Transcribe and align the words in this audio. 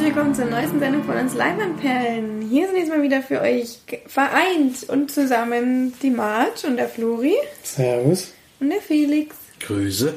herzlich 0.00 0.16
willkommen 0.16 0.34
zur 0.34 0.46
neuesten 0.46 0.80
Sendung 0.80 1.04
von 1.04 1.14
uns 1.18 1.34
Leinwandperlen. 1.34 2.48
Hier 2.48 2.68
sind 2.68 2.78
jetzt 2.78 2.88
mal 2.88 3.02
wieder 3.02 3.20
für 3.20 3.42
euch 3.42 3.80
vereint 4.06 4.88
und 4.88 5.10
zusammen 5.10 5.92
die 6.02 6.08
Marge 6.08 6.68
und 6.68 6.78
der 6.78 6.88
Flori. 6.88 7.34
Servus. 7.62 8.32
Und 8.60 8.70
der 8.70 8.80
Felix. 8.80 9.36
Grüße. 9.60 10.14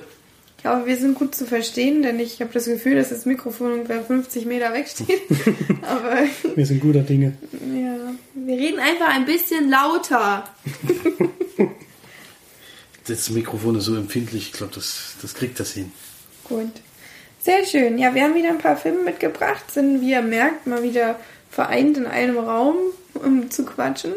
Ich 0.58 0.66
hoffe, 0.66 0.86
wir 0.86 0.96
sind 0.96 1.16
gut 1.16 1.36
zu 1.36 1.46
verstehen, 1.46 2.02
denn 2.02 2.18
ich 2.22 2.40
habe 2.40 2.54
das 2.54 2.64
Gefühl, 2.64 2.96
dass 2.96 3.10
das 3.10 3.26
Mikrofon 3.26 3.74
ungefähr 3.74 4.02
50 4.02 4.46
Meter 4.46 4.72
wegsteht. 4.72 5.22
Aber 5.82 6.18
wir 6.56 6.66
sind 6.66 6.80
guter 6.80 7.02
Dinge. 7.02 7.34
Ja, 7.52 8.14
wir 8.36 8.56
reden 8.58 8.80
einfach 8.80 9.10
ein 9.10 9.26
bisschen 9.26 9.70
lauter. 9.70 10.48
das 13.06 13.30
Mikrofon 13.32 13.76
ist 13.76 13.84
so 13.84 13.98
empfindlich, 13.98 14.44
ich 14.44 14.54
glaube, 14.54 14.74
das, 14.76 15.16
das 15.22 15.34
kriegt 15.34 15.60
das 15.60 15.74
hin. 15.74 15.92
Gut. 16.46 16.72
Sehr 17.44 17.66
schön. 17.66 17.98
Ja, 17.98 18.16
wir 18.16 18.24
haben 18.24 18.36
wieder 18.36 18.48
ein 18.48 18.58
paar 18.58 18.78
Filme 18.78 19.04
mitgebracht, 19.04 19.70
sind, 19.70 20.00
wie 20.00 20.12
ihr 20.12 20.22
merkt, 20.22 20.66
mal 20.66 20.82
wieder 20.82 21.20
vereint 21.52 21.98
in 21.98 22.06
einem 22.06 22.38
Raum, 22.38 22.78
um 23.16 23.52
zu 23.52 23.66
quatschen. 23.66 24.14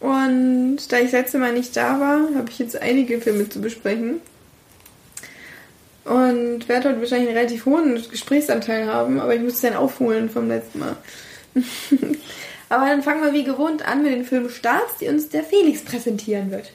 Und 0.00 0.78
da 0.90 0.98
ich 0.98 1.12
letzte 1.12 1.38
Mal 1.38 1.52
nicht 1.52 1.76
da 1.76 2.00
war, 2.00 2.34
habe 2.34 2.50
ich 2.50 2.58
jetzt 2.58 2.76
einige 2.82 3.20
Filme 3.20 3.48
zu 3.48 3.60
besprechen. 3.60 4.20
Und 6.04 6.68
werde 6.68 6.88
heute 6.88 7.00
wahrscheinlich 7.00 7.28
einen 7.28 7.38
relativ 7.38 7.66
hohen 7.66 8.02
Gesprächsanteil 8.10 8.86
haben, 8.86 9.20
aber 9.20 9.32
ich 9.36 9.42
muss 9.42 9.54
es 9.54 9.60
dann 9.60 9.74
aufholen 9.74 10.28
vom 10.28 10.48
letzten 10.48 10.80
Mal. 10.80 10.96
aber 12.68 12.86
dann 12.86 13.04
fangen 13.04 13.22
wir 13.22 13.32
wie 13.32 13.44
gewohnt 13.44 13.86
an 13.86 14.02
mit 14.02 14.10
den 14.10 14.24
Filmstarts, 14.24 14.96
die 15.00 15.06
uns 15.06 15.28
der 15.28 15.44
Felix 15.44 15.82
präsentieren 15.82 16.50
wird. 16.50 16.72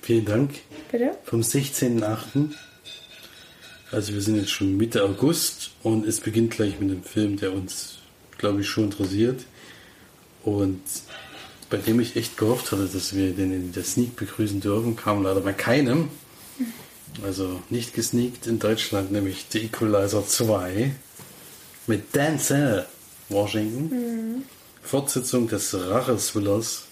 Vielen 0.00 0.26
Dank. 0.26 0.50
Bitte? 0.92 1.16
Vom 1.24 1.40
16.8. 1.40 2.54
Also 3.92 4.14
wir 4.14 4.22
sind 4.22 4.36
jetzt 4.36 4.50
schon 4.50 4.78
Mitte 4.78 5.04
August 5.04 5.70
und 5.82 6.06
es 6.06 6.20
beginnt 6.20 6.52
gleich 6.52 6.80
mit 6.80 6.90
einem 6.90 7.04
Film, 7.04 7.36
der 7.36 7.52
uns, 7.52 7.98
glaube 8.38 8.62
ich, 8.62 8.68
schon 8.68 8.84
interessiert. 8.84 9.44
Und 10.44 10.80
bei 11.68 11.76
dem 11.76 12.00
ich 12.00 12.16
echt 12.16 12.38
gehofft 12.38 12.72
hatte, 12.72 12.86
dass 12.86 13.14
wir 13.14 13.32
den 13.32 13.52
in 13.52 13.72
der 13.72 13.84
Sneak 13.84 14.16
begrüßen 14.16 14.60
dürfen, 14.60 14.96
kam 14.96 15.22
leider 15.22 15.40
bei 15.40 15.52
keinem. 15.52 16.08
Also 17.22 17.60
nicht 17.68 17.92
gesneakt 17.92 18.46
in 18.46 18.58
Deutschland, 18.58 19.12
nämlich 19.12 19.44
The 19.50 19.58
Equalizer 19.66 20.26
2 20.26 20.94
mit 21.86 22.14
Denzel 22.14 22.86
Washington. 23.28 23.90
Mhm. 23.90 24.42
Fortsetzung 24.82 25.48
des 25.48 25.74
Racheswillers 25.74 26.84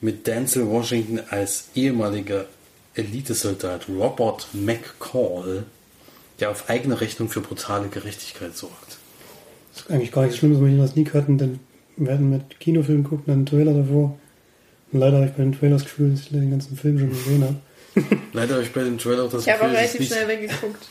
mit 0.00 0.26
Denzel 0.26 0.66
Washington 0.66 1.20
als 1.28 1.68
ehemaliger 1.74 2.46
Elitesoldat 2.98 3.88
Robert 3.88 4.48
McCall, 4.52 5.64
der 6.40 6.50
auf 6.50 6.68
eigene 6.68 7.00
Rechnung 7.00 7.28
für 7.28 7.40
brutale 7.40 7.88
Gerechtigkeit 7.88 8.56
sorgt. 8.56 8.98
Das 9.72 9.82
ist 9.82 9.90
eigentlich 9.90 10.12
gar 10.12 10.22
nicht 10.22 10.32
so 10.32 10.38
schlimm, 10.38 10.52
dass 10.52 10.62
wir 10.62 10.76
das 10.76 10.96
nie 10.96 11.06
hatten, 11.06 11.38
denn 11.38 11.60
wir 11.96 12.12
hatten 12.12 12.30
mit 12.30 12.60
Kinofilmen 12.60 13.04
gucken, 13.04 13.24
dann 13.26 13.36
einen 13.36 13.46
Trailer 13.46 13.74
davor. 13.74 14.18
Und 14.92 15.00
leider 15.00 15.18
habe 15.18 15.26
ich 15.26 15.32
bei 15.32 15.42
den 15.42 15.52
Trailers 15.52 15.82
das 15.82 15.90
Gefühl, 15.90 16.10
dass 16.10 16.20
ich 16.20 16.28
den 16.28 16.50
ganzen 16.50 16.76
Film 16.76 16.98
schon 16.98 17.10
gesehen 17.10 17.44
habe. 17.44 17.56
leider 18.32 18.54
habe 18.54 18.64
ich 18.64 18.72
bei 18.72 18.82
den 18.82 18.98
Trailers 18.98 19.30
das 19.32 19.46
ich 19.46 19.52
Gefühl, 19.52 19.72
dass 19.72 19.78
relativ 19.78 20.06
schnell 20.06 20.28
weggeguckt. 20.28 20.88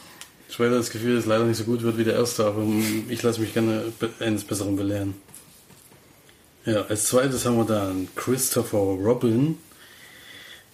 Trailer 0.50 0.78
das 0.78 0.90
Gefühl, 0.90 1.16
dass 1.16 1.24
es 1.24 1.30
leider 1.30 1.46
nicht 1.46 1.58
so 1.58 1.66
gut 1.66 1.84
wird 1.84 1.98
wie 1.98 2.04
der 2.04 2.16
erste, 2.16 2.46
aber 2.46 2.66
ich 3.10 3.22
lasse 3.22 3.42
mich 3.42 3.54
gerne 3.54 3.84
eines 4.20 4.44
Besseren 4.44 4.76
belehren. 4.76 5.14
Ja, 6.66 6.86
als 6.90 7.06
zweites 7.06 7.46
haben 7.46 7.58
wir 7.58 7.66
dann 7.66 8.08
Christopher 8.16 8.78
Robin, 8.78 9.58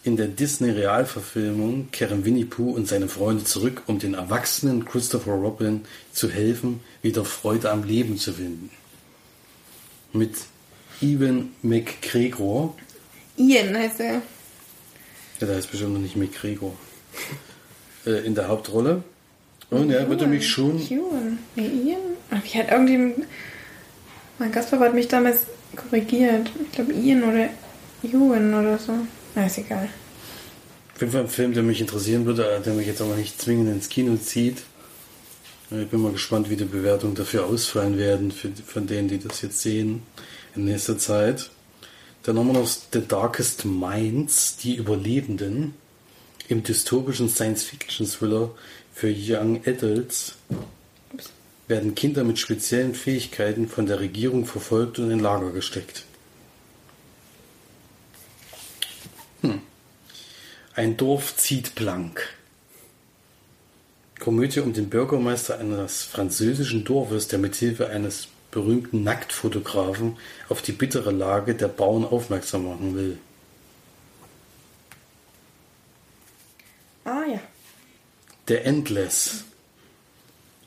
in 0.03 0.17
der 0.17 0.27
Disney-Realverfilmung 0.27 1.89
kehren 1.91 2.25
Winnie 2.25 2.43
Pooh 2.43 2.71
und 2.71 2.87
seine 2.87 3.07
Freunde 3.07 3.45
zurück, 3.45 3.83
um 3.87 3.99
den 3.99 4.15
erwachsenen 4.15 4.83
Christopher 4.83 5.31
Robin 5.31 5.85
zu 6.11 6.29
helfen, 6.29 6.81
wieder 7.01 7.23
Freude 7.23 7.71
am 7.71 7.83
Leben 7.83 8.17
zu 8.17 8.33
finden. 8.33 8.69
Mit 10.11 10.35
Ewan 11.01 11.51
McGregor. 11.61 12.75
Ian 13.37 13.75
heißt 13.75 14.01
er. 14.01 14.21
Ja, 15.39 15.47
der 15.47 15.55
heißt 15.55 15.71
bestimmt 15.71 15.93
noch 15.93 16.01
nicht 16.01 16.17
McGregor. 16.17 16.73
äh, 18.05 18.25
in 18.25 18.35
der 18.35 18.49
Hauptrolle. 18.49 19.03
Und 19.69 19.89
er 19.89 20.07
würde 20.09 20.27
mich 20.27 20.47
schon. 20.47 20.79
Ewan. 20.81 21.39
Nee, 21.55 21.67
Ian. 21.67 22.01
Aber 22.29 22.41
ich 22.43 22.55
hatte 22.57 22.71
irgendwie. 22.71 23.23
Mein 24.37 24.51
Gastgeber 24.51 24.85
hat 24.85 24.93
mich 24.93 25.07
damals 25.07 25.45
korrigiert. 25.75 26.49
Ich 26.61 26.71
glaube 26.73 26.91
Ian 26.93 27.23
oder 27.23 27.49
Ewan 28.03 28.53
oder 28.53 28.77
so. 28.77 28.93
Na, 29.35 29.45
ist 29.45 29.57
egal. 29.57 29.89
Auf 30.95 31.01
jeden 31.01 31.11
Fall 31.11 31.21
ein 31.21 31.27
Film, 31.27 31.53
der 31.53 31.63
mich 31.63 31.81
interessieren 31.81 32.25
würde, 32.25 32.61
der 32.63 32.73
mich 32.73 32.87
jetzt 32.87 33.01
aber 33.01 33.15
nicht 33.15 33.41
zwingend 33.41 33.69
ins 33.69 33.89
Kino 33.89 34.15
zieht. 34.17 34.63
Ich 35.71 35.87
bin 35.87 36.01
mal 36.01 36.11
gespannt, 36.11 36.51
wie 36.51 36.55
die 36.55 36.65
Bewertungen 36.65 37.15
dafür 37.15 37.45
ausfallen 37.45 37.97
werden, 37.97 38.31
für, 38.31 38.51
von 38.65 38.85
denen, 38.85 39.07
die 39.07 39.17
das 39.17 39.41
jetzt 39.41 39.61
sehen 39.61 40.03
in 40.55 40.65
nächster 40.65 40.99
Zeit. 40.99 41.49
Dann 42.21 42.37
haben 42.37 42.47
wir 42.47 42.53
noch 42.53 42.67
The 42.67 43.01
Darkest 43.07 43.65
Minds, 43.65 44.57
die 44.57 44.75
Überlebenden, 44.75 45.73
im 46.47 46.61
dystopischen 46.61 47.29
Science-Fiction-Thriller 47.29 48.51
für 48.93 49.11
Young 49.11 49.61
Adults 49.65 50.35
werden 51.67 51.95
Kinder 51.95 52.23
mit 52.23 52.37
speziellen 52.37 52.93
Fähigkeiten 52.93 53.67
von 53.67 53.85
der 53.85 53.99
Regierung 53.99 54.45
verfolgt 54.45 54.99
und 54.99 55.09
in 55.09 55.19
Lager 55.19 55.51
gesteckt. 55.51 56.05
Hm. 59.43 59.61
Ein 60.73 60.97
Dorf 60.97 61.35
zieht 61.35 61.75
blank. 61.75 62.29
Komödie 64.19 64.61
um 64.61 64.73
den 64.73 64.89
Bürgermeister 64.89 65.59
eines 65.59 66.03
französischen 66.03 66.85
Dorfes, 66.85 67.27
der 67.27 67.39
mithilfe 67.39 67.89
eines 67.89 68.29
berühmten 68.51 69.03
Nacktfotografen 69.03 70.17
auf 70.47 70.61
die 70.61 70.71
bittere 70.71 71.11
Lage 71.11 71.55
der 71.55 71.67
Bauern 71.67 72.05
aufmerksam 72.05 72.65
machen 72.65 72.95
will. 72.95 73.17
Ah 77.03 77.23
ja. 77.27 77.39
Der 78.47 78.65
Endless. 78.65 79.43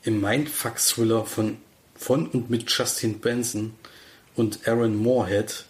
Im 0.03 0.21
Mindfuck-Thriller 0.21 1.25
von, 1.25 1.57
von 1.95 2.27
und 2.27 2.49
mit 2.49 2.69
Justin 2.69 3.19
Benson 3.19 3.73
und 4.35 4.67
Aaron 4.67 4.95
Moorhead 4.95 5.65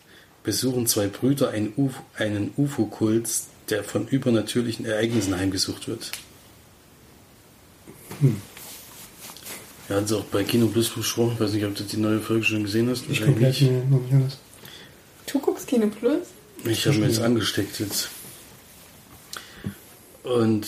besuchen 0.48 0.88
zwei 0.88 1.08
Brüder 1.08 1.50
einen, 1.50 1.74
Uf 1.76 1.96
einen 2.16 2.52
UFO-Kult, 2.56 3.30
der 3.70 3.84
von 3.84 4.08
übernatürlichen 4.08 4.86
Ereignissen 4.86 5.38
heimgesucht 5.38 5.90
wird. 5.90 6.10
Hm. 8.22 8.38
Er 9.90 9.98
hat 9.98 10.06
es 10.06 10.14
auch 10.14 10.24
bei 10.24 10.46
Kino 10.46 10.68
Plus 10.68 10.88
besprochen. 10.88 11.34
Ich 11.34 11.40
weiß 11.42 11.52
nicht, 11.52 11.66
ob 11.66 11.76
du 11.76 11.84
die 11.84 11.98
neue 11.98 12.22
Folge 12.22 12.46
schon 12.46 12.64
gesehen 12.64 12.90
hast. 12.90 13.04
Ich 13.10 13.20
gucke 13.26 13.42
nicht. 13.42 13.62
noch 13.62 14.00
nicht 14.00 14.14
alles. 14.14 14.38
Du 15.30 15.40
guckst 15.40 15.68
Kino 15.68 15.88
Plus? 15.88 16.28
Ich 16.64 16.88
habe 16.88 16.98
mir 16.98 17.08
jetzt 17.08 17.20
angesteckt 17.20 17.78
jetzt. 17.82 18.08
Und 20.24 20.66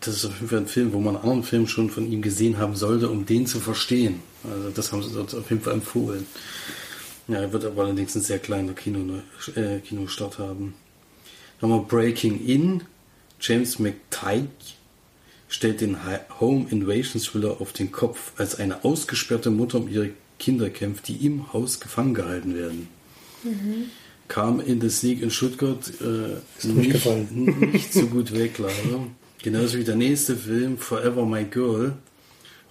das 0.00 0.16
ist 0.16 0.24
auf 0.24 0.34
jeden 0.34 0.48
Fall 0.48 0.58
ein 0.58 0.66
Film, 0.66 0.92
wo 0.92 0.98
man 0.98 1.14
einen 1.14 1.22
anderen 1.22 1.44
Film 1.44 1.68
schon 1.68 1.90
von 1.90 2.10
ihm 2.10 2.22
gesehen 2.22 2.58
haben 2.58 2.74
sollte, 2.74 3.08
um 3.08 3.24
den 3.24 3.46
zu 3.46 3.60
verstehen. 3.60 4.20
Also 4.42 4.70
das 4.70 4.90
haben 4.90 5.04
sie 5.04 5.14
dort 5.14 5.32
auf 5.32 5.48
jeden 5.48 5.62
Fall 5.62 5.74
empfohlen. 5.74 6.26
Ja, 7.28 7.40
er 7.40 7.52
wird 7.52 7.66
aber 7.66 7.84
allerdings 7.84 8.16
einen 8.16 8.24
sehr 8.24 8.38
kleinen 8.38 8.74
Kino, 8.74 9.20
äh, 9.54 9.80
Kinostart 9.80 10.38
haben. 10.38 10.74
Dann 11.60 11.70
haben 11.70 11.80
wir 11.80 11.86
Breaking 11.86 12.44
In. 12.44 12.82
James 13.40 13.78
McTighe 13.78 14.48
stellt 15.48 15.80
den 15.80 15.98
Home 16.40 16.66
Invasion 16.70 17.22
Thriller 17.22 17.60
auf 17.60 17.72
den 17.72 17.92
Kopf, 17.92 18.32
als 18.38 18.58
eine 18.58 18.84
ausgesperrte 18.84 19.50
Mutter 19.50 19.78
um 19.78 19.88
ihre 19.88 20.10
Kinder 20.38 20.70
kämpft, 20.70 21.08
die 21.08 21.26
im 21.26 21.52
Haus 21.52 21.80
gefangen 21.80 22.14
gehalten 22.14 22.54
werden. 22.54 22.88
Mhm. 23.44 23.90
Kam 24.28 24.60
in 24.60 24.80
der 24.80 24.90
Sieg 24.90 25.22
in 25.22 25.30
Stuttgart 25.30 25.90
äh, 26.00 26.66
nicht, 26.66 27.06
nicht 27.30 27.92
so 27.92 28.06
gut 28.06 28.32
weg, 28.32 28.58
leider. 28.58 29.06
Genauso 29.42 29.78
wie 29.78 29.84
der 29.84 29.96
nächste 29.96 30.36
Film, 30.36 30.78
Forever 30.78 31.24
My 31.24 31.44
Girl. 31.44 31.94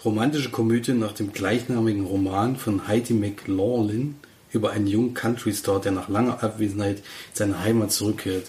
Romantische 0.03 0.49
Komödie 0.49 0.93
nach 0.93 1.13
dem 1.13 1.31
gleichnamigen 1.31 2.05
Roman 2.05 2.55
von 2.55 2.87
Heidi 2.87 3.13
McLaughlin 3.13 4.15
über 4.57 4.71
einen 4.71 4.88
jungen 4.88 5.13
Country-Star, 5.13 5.80
der 5.80 5.94
nach 5.94 6.09
langer 6.09 6.44
Abwesenheit 6.44 6.98
in 6.98 7.04
seine 7.33 7.59
Heimat 7.59 7.92
zurückkehrt. 7.92 8.45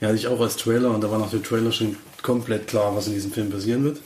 Ja, 0.00 0.08
hatte 0.08 0.18
ich 0.18 0.28
auch 0.28 0.40
als 0.40 0.56
Trailer 0.56 0.90
und 0.94 1.02
da 1.02 1.10
war 1.10 1.18
nach 1.18 1.30
dem 1.30 1.42
Trailer 1.42 1.72
schon 1.72 1.96
komplett 2.22 2.68
klar, 2.68 2.94
was 2.94 3.06
in 3.06 3.14
diesem 3.14 3.32
Film 3.32 3.50
passieren 3.50 3.84
wird. 3.84 4.00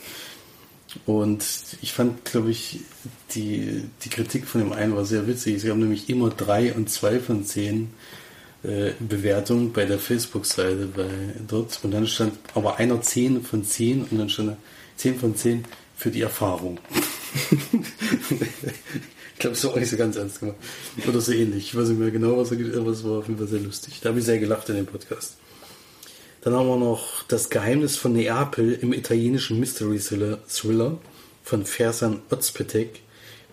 Und 1.06 1.44
ich 1.82 1.92
fand, 1.92 2.24
glaube 2.24 2.50
ich, 2.50 2.80
die, 3.34 3.84
die 4.02 4.08
Kritik 4.08 4.46
von 4.46 4.60
dem 4.60 4.72
einen 4.72 4.96
war 4.96 5.04
sehr 5.04 5.26
witzig. 5.26 5.60
Sie 5.60 5.70
haben 5.70 5.80
nämlich 5.80 6.08
immer 6.08 6.30
drei 6.30 6.72
und 6.72 6.90
zwei 6.90 7.20
von 7.20 7.44
zehn 7.44 7.90
äh, 8.62 8.92
Bewertungen 8.98 9.72
bei 9.72 9.84
der 9.84 9.98
Facebook-Seite 9.98 10.88
dort. 11.46 11.80
Und 11.82 11.92
dann 11.92 12.06
stand 12.06 12.38
aber 12.54 12.78
einer 12.78 13.00
zehn 13.02 13.42
von 13.42 13.64
zehn 13.64 14.04
und 14.04 14.18
dann 14.18 14.28
stand 14.28 14.56
zehn 14.96 15.18
von 15.18 15.36
zehn 15.36 15.64
für 15.96 16.10
die 16.10 16.22
Erfahrung. 16.22 16.78
Ich 19.40 19.42
glaube, 19.42 19.56
es 19.56 19.64
war 19.64 19.70
auch 19.70 19.76
nicht 19.76 19.88
so 19.88 19.96
ganz 19.96 20.16
ernst 20.16 20.40
gemacht. 20.40 20.58
Oder 21.08 21.18
so 21.22 21.32
ähnlich. 21.32 21.68
Ich 21.68 21.74
weiß 21.74 21.88
nicht 21.88 21.98
mehr 21.98 22.10
genau, 22.10 22.36
was 22.36 22.50
er 22.50 22.58
gesagt 22.58 22.76
aber 22.76 22.90
es 22.90 23.02
war 23.04 23.20
auf 23.20 23.26
jeden 23.26 23.38
Fall 23.38 23.48
sehr 23.48 23.60
lustig. 23.60 23.98
Da 24.02 24.10
habe 24.10 24.18
ich 24.18 24.26
sehr 24.26 24.38
gelacht 24.38 24.68
in 24.68 24.76
dem 24.76 24.84
Podcast. 24.84 25.36
Dann 26.42 26.52
haben 26.52 26.68
wir 26.68 26.76
noch 26.76 27.22
Das 27.22 27.48
Geheimnis 27.48 27.96
von 27.96 28.12
Neapel 28.12 28.74
im 28.74 28.92
italienischen 28.92 29.58
Mystery 29.58 29.98
Thriller 29.98 30.98
von 31.42 31.64
Fersan 31.64 32.20
Ozpetek 32.28 33.00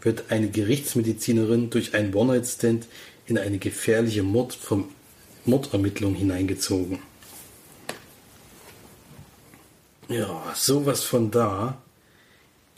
wird 0.01 0.25
eine 0.27 0.49
Gerichtsmedizinerin 0.49 1.69
durch 1.69 1.93
einen 1.93 2.13
One-Night-Stand 2.13 2.85
in 3.25 3.37
eine 3.37 3.57
gefährliche 3.57 4.23
Mord 4.23 4.55
vom 4.55 4.89
Mordermittlung 5.45 6.15
hineingezogen. 6.15 6.99
Ja, 10.09 10.53
sowas 10.53 11.05
von 11.05 11.31
da. 11.31 11.77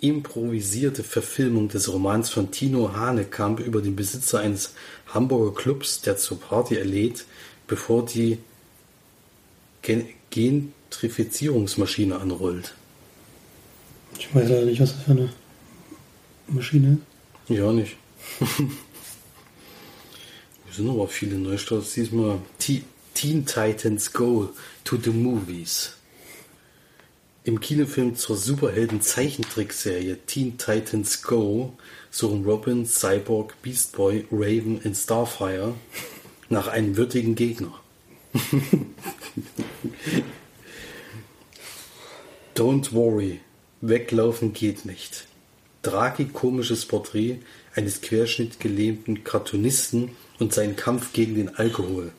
Improvisierte 0.02 1.04
Verfilmung 1.04 1.68
des 1.68 1.92
Romans 1.92 2.30
von 2.30 2.52
Tino 2.52 2.94
Hanekamp 2.94 3.60
über 3.60 3.82
den 3.82 3.96
Besitzer 3.96 4.40
eines 4.40 4.74
Hamburger 5.08 5.54
Clubs, 5.54 6.02
der 6.02 6.18
zur 6.18 6.40
Party 6.40 6.76
erlädt, 6.76 7.26
bevor 7.68 8.06
die 8.06 8.40
Gen 9.82 10.08
Gentrifizierungsmaschine 10.30 12.20
anrollt. 12.20 12.76
Ich 14.18 14.34
weiß 14.34 14.48
leider 14.48 14.66
nicht, 14.66 14.80
was 14.80 14.94
das 14.94 15.04
für 15.04 15.12
eine 15.12 15.30
Maschine 16.48 17.00
ist. 17.48 17.58
Ja, 17.58 17.72
nicht. 17.72 17.96
Es 20.70 20.76
sind 20.76 20.90
aber 20.90 21.08
viele 21.08 21.36
Neustarts 21.38 21.94
diesmal. 21.94 22.40
Teen 22.60 23.46
Titans 23.46 24.14
Go 24.14 24.50
to 24.84 24.98
the 24.98 25.10
Movies. 25.10 25.94
Im 27.50 27.60
Kinofilm 27.60 28.16
zur 28.16 28.38
Superhelden-Zeichentrickserie 28.38 30.20
Teen 30.28 30.60
Titans 30.60 31.24
Go 31.24 31.74
suchen 32.12 32.46
Robin, 32.46 32.86
Cyborg, 32.86 33.60
Beast 33.64 33.94
Boy, 33.94 34.28
Raven 34.32 34.78
und 34.84 34.94
Starfire 34.96 35.74
nach 36.50 36.68
einem 36.68 36.96
würdigen 36.96 37.34
Gegner. 37.34 37.74
Don't 42.56 42.94
worry, 42.94 43.40
weglaufen 43.82 44.54
geht 44.54 44.86
nicht. 44.86 45.26
Tragikomisches 45.82 46.86
Porträt 46.86 47.40
eines 47.74 48.02
querschnittgelähmten 48.02 49.24
Cartoonisten 49.24 50.12
und 50.38 50.54
sein 50.54 50.76
Kampf 50.76 51.14
gegen 51.14 51.34
den 51.34 51.56
Alkohol. 51.56 52.12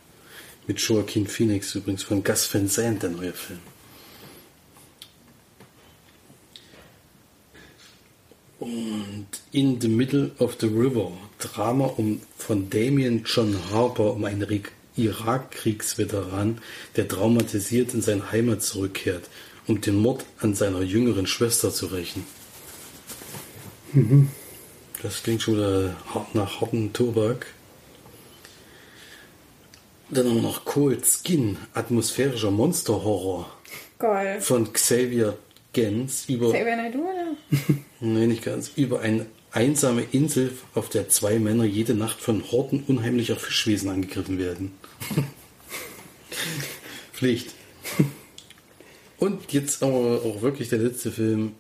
Mit 0.67 0.81
Joaquin 0.81 1.29
Phoenix 1.29 1.77
übrigens 1.77 2.03
von 2.03 2.25
Gus 2.25 2.53
Van 2.53 2.67
Sant, 2.67 3.05
der 3.05 3.11
neue 3.11 3.33
Film. 3.33 3.70
Und 8.61 9.27
In 9.53 9.81
the 9.81 9.89
Middle 9.89 10.33
of 10.39 10.59
the 10.61 10.67
River, 10.67 11.13
Drama 11.39 11.87
um, 11.97 12.21
von 12.37 12.69
Damien 12.69 13.25
John 13.25 13.57
Harper 13.73 14.13
um 14.13 14.25
einen 14.27 14.47
Irakkriegsveteran, 14.97 16.59
der 16.95 17.09
traumatisiert 17.09 17.95
in 17.95 18.03
seine 18.03 18.31
Heimat 18.31 18.63
zurückkehrt, 18.63 19.31
um 19.67 19.81
den 19.81 19.97
Mord 19.97 20.27
an 20.41 20.55
seiner 20.55 20.83
jüngeren 20.83 21.27
Schwester 21.27 21.73
zu 21.73 21.87
rächen. 21.87 22.27
Mhm. 23.93 24.29
Das 25.03 25.23
klingt 25.23 25.41
schon 25.41 25.55
wieder 25.55 25.97
hart 26.15 26.35
nach 26.35 26.61
harten 26.61 26.93
Tobak. 26.93 27.47
Dann 30.11 30.27
haben 30.29 30.35
wir 30.35 30.43
noch 30.43 30.67
Cold 30.67 31.07
Skin, 31.07 31.57
atmosphärischer 31.73 32.51
Monsterhorror 32.51 33.51
Geil. 33.99 34.41
von 34.43 34.71
Xavier 34.71 35.39
Gens 35.73 36.29
über, 36.29 36.53
Xavier 36.53 36.77
Naidoo, 36.77 37.09
oder? 37.09 37.37
nee, 38.01 38.27
nicht 38.27 38.45
ganz, 38.45 38.73
über 38.77 39.01
eine 39.01 39.27
einsame 39.53 40.03
Insel, 40.03 40.53
auf 40.75 40.89
der 40.89 41.09
zwei 41.09 41.39
Männer 41.39 41.65
jede 41.65 41.95
Nacht 41.95 42.21
von 42.21 42.51
Horden 42.51 42.85
unheimlicher 42.87 43.37
Fischwesen 43.37 43.91
angegriffen 43.91 44.39
werden. 44.39 44.73
Pflicht. 47.13 47.55
Und 49.19 49.53
jetzt 49.53 49.83
aber 49.83 50.23
auch 50.25 50.41
wirklich 50.41 50.69
der 50.71 50.79
letzte 50.79 51.11
Film, 51.11 51.53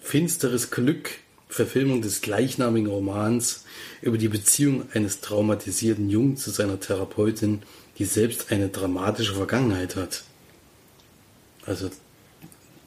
Finsteres 0.00 0.70
Glück, 0.70 1.10
Verfilmung 1.48 2.02
des 2.02 2.20
gleichnamigen 2.20 2.88
Romans 2.88 3.64
über 4.02 4.18
die 4.18 4.28
Beziehung 4.28 4.84
eines 4.92 5.20
traumatisierten 5.20 6.10
Jungen 6.10 6.36
zu 6.36 6.50
seiner 6.50 6.78
Therapeutin, 6.78 7.62
die 7.98 8.04
selbst 8.04 8.52
eine 8.52 8.68
dramatische 8.68 9.34
Vergangenheit 9.34 9.96
hat. 9.96 10.22
Also 11.66 11.90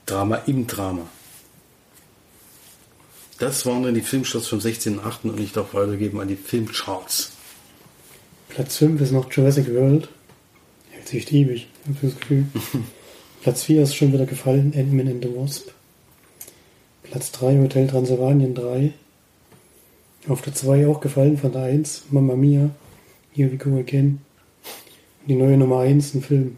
Drama 0.06 0.38
im 0.48 0.68
Drama. 0.68 1.10
Das 3.42 3.66
waren 3.66 3.82
dann 3.82 3.96
die 3.96 4.02
Filmstarts 4.02 4.46
vom 4.46 4.60
16.8. 4.60 5.32
und 5.32 5.40
ich 5.40 5.52
darf 5.52 5.74
weitergeben 5.74 6.20
an 6.20 6.28
die 6.28 6.36
Filmcharts. 6.36 7.32
Platz 8.50 8.78
5 8.78 9.02
ist 9.02 9.14
noch 9.14 9.32
Jurassic 9.32 9.68
World. 9.74 10.10
Hält 10.92 11.08
sich 11.08 11.34
ewig, 11.34 11.68
hab 11.88 11.96
ich 11.96 12.12
das 12.12 12.20
Gefühl. 12.20 12.46
Platz 13.42 13.64
4 13.64 13.82
ist 13.82 13.96
schon 13.96 14.14
wieder 14.14 14.28
gefallen, 14.28 14.74
Ant-Man 14.78 15.08
and 15.08 15.24
the 15.24 15.36
Wasp. 15.36 15.70
Platz 17.02 17.32
3 17.32 17.58
Hotel 17.58 17.88
Transylvanien 17.88 18.54
3. 18.54 18.94
Auf 20.28 20.44
der 20.44 20.54
2 20.54 20.86
auch 20.86 21.02
gefallen 21.02 21.40
von 21.40 21.52
der 21.52 21.64
1, 21.64 22.04
Mamma 22.12 22.36
Mia, 22.36 22.70
Here 23.34 23.52
We 23.52 23.58
Go 23.58 23.76
Again. 23.80 24.20
Und 25.22 25.30
die 25.30 25.36
neue 25.36 25.58
Nummer 25.58 25.80
1, 25.80 26.14
ein 26.14 26.22
Film, 26.22 26.58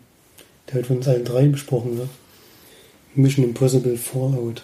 der 0.68 0.80
heute 0.80 0.88
von 0.88 0.98
uns 0.98 1.08
allen 1.08 1.24
dreien 1.24 1.54
besprochen 1.54 1.98
wird. 1.98 2.10
Mission 3.16 3.46
Impossible 3.46 3.96
Fallout. 3.96 4.64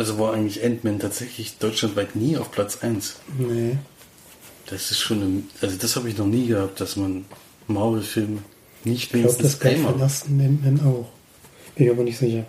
Also 0.00 0.18
war 0.18 0.32
eigentlich 0.32 0.64
Ant-Man 0.64 0.98
tatsächlich 0.98 1.58
deutschlandweit 1.58 2.16
nie 2.16 2.38
auf 2.38 2.50
Platz 2.50 2.78
1. 2.80 3.16
Nee. 3.36 3.76
Das 4.64 4.90
ist 4.90 4.98
schon, 4.98 5.20
ein, 5.20 5.46
also 5.60 5.76
das 5.76 5.94
habe 5.94 6.08
ich 6.08 6.16
noch 6.16 6.24
nie 6.24 6.46
gehabt, 6.46 6.80
dass 6.80 6.96
man 6.96 7.26
Marvel-Film 7.66 8.38
nicht 8.84 9.02
Ich 9.02 9.10
glaube, 9.10 9.24
wenigstens 9.24 9.58
das 9.58 9.70
einmal. 9.70 10.00
ersten 10.00 10.40
Ant-Man 10.40 10.80
auch. 10.86 11.10
Bin 11.74 11.84
ich 11.84 11.92
aber 11.92 12.02
nicht 12.02 12.16
sicher. 12.16 12.46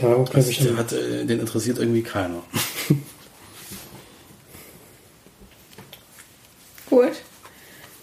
Der 0.00 0.10
war 0.10 0.18
auch, 0.18 0.32
Also 0.32 0.48
ich, 0.48 0.60
der 0.60 0.76
hat, 0.76 0.92
äh, 0.92 1.24
den 1.24 1.40
interessiert 1.40 1.80
irgendwie 1.80 2.02
keiner. 2.02 2.44
Gut. 6.88 7.14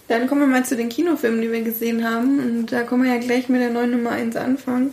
Dann 0.08 0.26
kommen 0.26 0.42
wir 0.42 0.46
mal 0.46 0.66
zu 0.66 0.76
den 0.76 0.90
Kinofilmen, 0.90 1.40
die 1.40 1.50
wir 1.50 1.62
gesehen 1.62 2.06
haben. 2.06 2.38
Und 2.38 2.70
da 2.70 2.82
können 2.82 3.04
wir 3.04 3.14
ja 3.14 3.18
gleich 3.18 3.48
mit 3.48 3.62
der 3.62 3.70
neuen 3.70 3.92
Nummer 3.92 4.10
1 4.10 4.36
anfangen. 4.36 4.92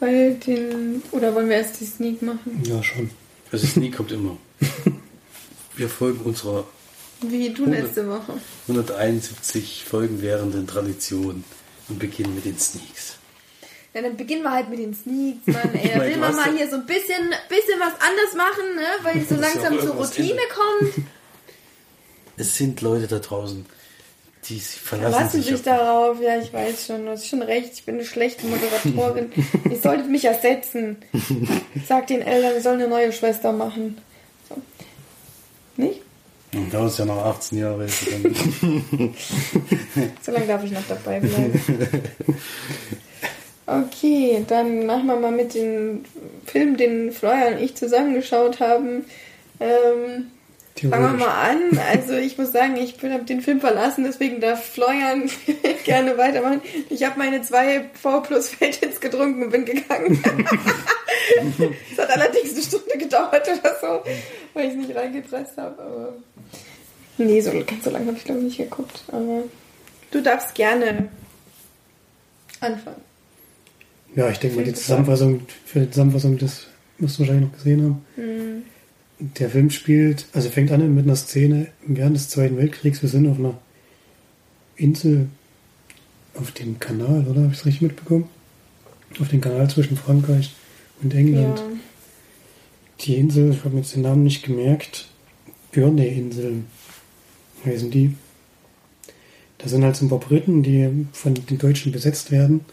Weil 0.00 0.34
den. 0.34 1.02
Oder 1.12 1.34
wollen 1.34 1.48
wir 1.48 1.56
erst 1.56 1.80
die 1.80 1.86
Sneak 1.86 2.22
machen? 2.22 2.62
ja 2.64 2.82
schon. 2.82 3.10
Also 3.52 3.66
Sneak 3.66 3.96
kommt 3.96 4.12
immer. 4.12 4.36
Wir 5.76 5.88
folgen 5.90 6.20
unserer 6.24 6.64
Wie 7.20 7.50
du 7.50 7.66
Hundert. 7.66 7.82
letzte 7.84 8.08
Woche. 8.08 8.32
171 8.66 9.84
Folgen 9.84 10.22
währenden 10.22 10.66
Tradition 10.66 11.44
und 11.88 11.98
beginnen 11.98 12.34
mit 12.34 12.46
den 12.46 12.58
Sneaks. 12.58 13.16
Ja, 13.92 14.02
dann 14.02 14.16
beginnen 14.16 14.42
wir 14.42 14.50
halt 14.52 14.68
mit 14.68 14.78
den 14.78 14.94
Sneaks, 14.94 15.46
Mann. 15.46 15.74
Ey, 15.74 15.90
da 15.94 16.00
will 16.04 16.16
man 16.18 16.34
mal 16.34 16.54
hier 16.56 16.68
so 16.68 16.76
ein 16.76 16.86
bisschen, 16.86 17.30
bisschen 17.48 17.78
was 17.78 17.94
anders 18.00 18.34
machen, 18.36 18.74
ne? 18.74 18.86
Weil 19.02 19.24
so 19.26 19.34
langsam 19.40 19.78
zur 19.78 19.94
Routine 19.96 20.40
kommt. 20.54 21.06
Es 22.36 22.56
sind 22.56 22.80
Leute 22.82 23.06
da 23.06 23.18
draußen, 23.18 23.64
die 24.48 24.60
verlassen 24.60 25.12
Verlassen 25.12 25.42
sich 25.42 25.46
sich 25.46 25.54
auf 25.54 25.62
darauf. 25.62 26.20
Ja, 26.20 26.38
ich 26.38 26.52
weiß 26.52 26.86
schon. 26.86 27.04
Du 27.04 27.12
hast 27.12 27.26
schon 27.26 27.42
recht. 27.42 27.72
Ich 27.74 27.84
bin 27.84 27.96
eine 27.96 28.04
schlechte 28.04 28.46
Moderatorin. 28.46 29.32
Ihr 29.70 29.78
solltet 29.78 30.08
mich 30.08 30.24
ersetzen. 30.24 30.96
Sag 31.86 32.06
den 32.06 32.22
Eltern, 32.22 32.52
ich 32.56 32.62
soll 32.62 32.74
eine 32.74 32.88
neue 32.88 33.12
Schwester 33.12 33.52
machen. 33.52 33.98
So. 34.48 34.56
Nicht? 35.76 36.00
Und 36.54 36.72
da 36.72 36.86
ist 36.86 36.98
ja 36.98 37.04
noch 37.04 37.24
18 37.24 37.58
Jahre 37.58 37.86
So 40.22 40.32
lange 40.32 40.46
darf 40.46 40.64
ich 40.64 40.72
noch 40.72 40.86
dabei 40.88 41.20
bleiben. 41.20 41.60
Okay, 43.66 44.44
dann 44.46 44.86
machen 44.86 45.06
wir 45.06 45.16
mal 45.16 45.32
mit 45.32 45.54
dem 45.54 46.04
Film, 46.46 46.76
den 46.76 47.10
Florian 47.10 47.54
und 47.54 47.62
ich 47.62 47.74
zusammengeschaut 47.74 48.60
haben. 48.60 49.04
Ähm, 49.58 50.30
fangen 50.80 51.18
wir 51.18 51.26
mal 51.26 51.50
an. 51.50 51.78
Also 51.90 52.14
ich 52.14 52.36
muss 52.38 52.52
sagen, 52.52 52.76
ich 52.76 52.96
habe 53.02 53.24
den 53.24 53.40
Film 53.40 53.60
verlassen, 53.60 54.04
deswegen 54.04 54.40
darf 54.40 54.64
Florian 54.64 55.30
gerne 55.84 56.16
weitermachen. 56.18 56.60
Ich 56.90 57.04
habe 57.04 57.18
meine 57.18 57.42
zwei 57.42 57.90
V 58.00 58.20
plus 58.20 58.48
Feldins 58.50 59.00
getrunken 59.00 59.44
und 59.44 59.50
bin 59.50 59.64
gegangen. 59.64 60.22
Es 61.92 61.98
hat 61.98 62.10
allerdings 62.10 62.52
eine 62.52 62.62
Stunde 62.62 62.98
gedauert 62.98 63.48
oder 63.48 63.76
so, 63.80 64.10
weil 64.54 64.66
ich 64.66 64.70
es 64.72 64.76
nicht 64.76 64.94
reingepresst 64.94 65.56
habe. 65.56 65.82
Aber 65.82 66.12
nee, 67.18 67.40
so 67.40 67.50
ganz 67.50 67.82
so 67.82 67.90
lange 67.90 68.06
habe 68.06 68.16
ich 68.16 68.24
glaube 68.24 68.40
ich 68.40 68.46
nicht 68.46 68.58
geguckt. 68.58 69.02
Aber 69.08 69.42
du 70.12 70.22
darfst 70.22 70.54
gerne 70.54 71.08
anfangen. 72.60 73.00
Ja, 74.14 74.30
ich 74.30 74.38
denke 74.38 74.56
mal, 74.56 74.64
die 74.64 74.72
Zusammenfassung, 74.72 75.42
für 75.66 75.80
die 75.80 75.90
Zusammenfassung, 75.90 76.38
das 76.38 76.68
musst 76.98 77.16
du 77.16 77.20
wahrscheinlich 77.20 77.50
noch 77.50 77.58
gesehen 77.58 77.82
haben. 77.82 78.06
Hm. 78.14 78.62
Der 79.18 79.48
Film 79.48 79.70
spielt, 79.70 80.26
also 80.32 80.50
fängt 80.50 80.70
an 80.72 80.94
mit 80.94 81.04
einer 81.04 81.16
Szene 81.16 81.68
während 81.86 82.16
des 82.16 82.28
Zweiten 82.28 82.58
Weltkriegs. 82.58 83.00
Wir 83.00 83.08
sind 83.08 83.28
auf 83.28 83.38
einer 83.38 83.58
Insel 84.76 85.28
auf 86.34 86.50
dem 86.52 86.78
Kanal, 86.78 87.26
oder? 87.26 87.42
Habe 87.42 87.52
ich 87.52 87.60
es 87.60 87.66
richtig 87.66 87.82
mitbekommen? 87.82 88.28
Auf 89.18 89.28
dem 89.28 89.40
Kanal 89.40 89.70
zwischen 89.70 89.96
Frankreich 89.96 90.54
und 91.02 91.14
England. 91.14 91.58
Ja. 91.58 91.64
Die 93.00 93.16
Insel, 93.16 93.52
ich 93.52 93.60
habe 93.60 93.70
mir 93.70 93.80
jetzt 93.80 93.94
den 93.94 94.02
Namen 94.02 94.24
nicht 94.24 94.44
gemerkt, 94.44 95.08
Börne-Inseln 95.72 96.66
heißen 97.64 97.90
die. 97.90 98.14
Da 99.58 99.68
sind 99.68 99.84
halt 99.84 99.96
so 99.96 100.04
ein 100.04 100.08
paar 100.08 100.20
Briten, 100.20 100.62
die 100.62 101.06
von 101.12 101.34
den 101.34 101.58
Deutschen 101.58 101.92
besetzt 101.92 102.30
werden 102.30 102.64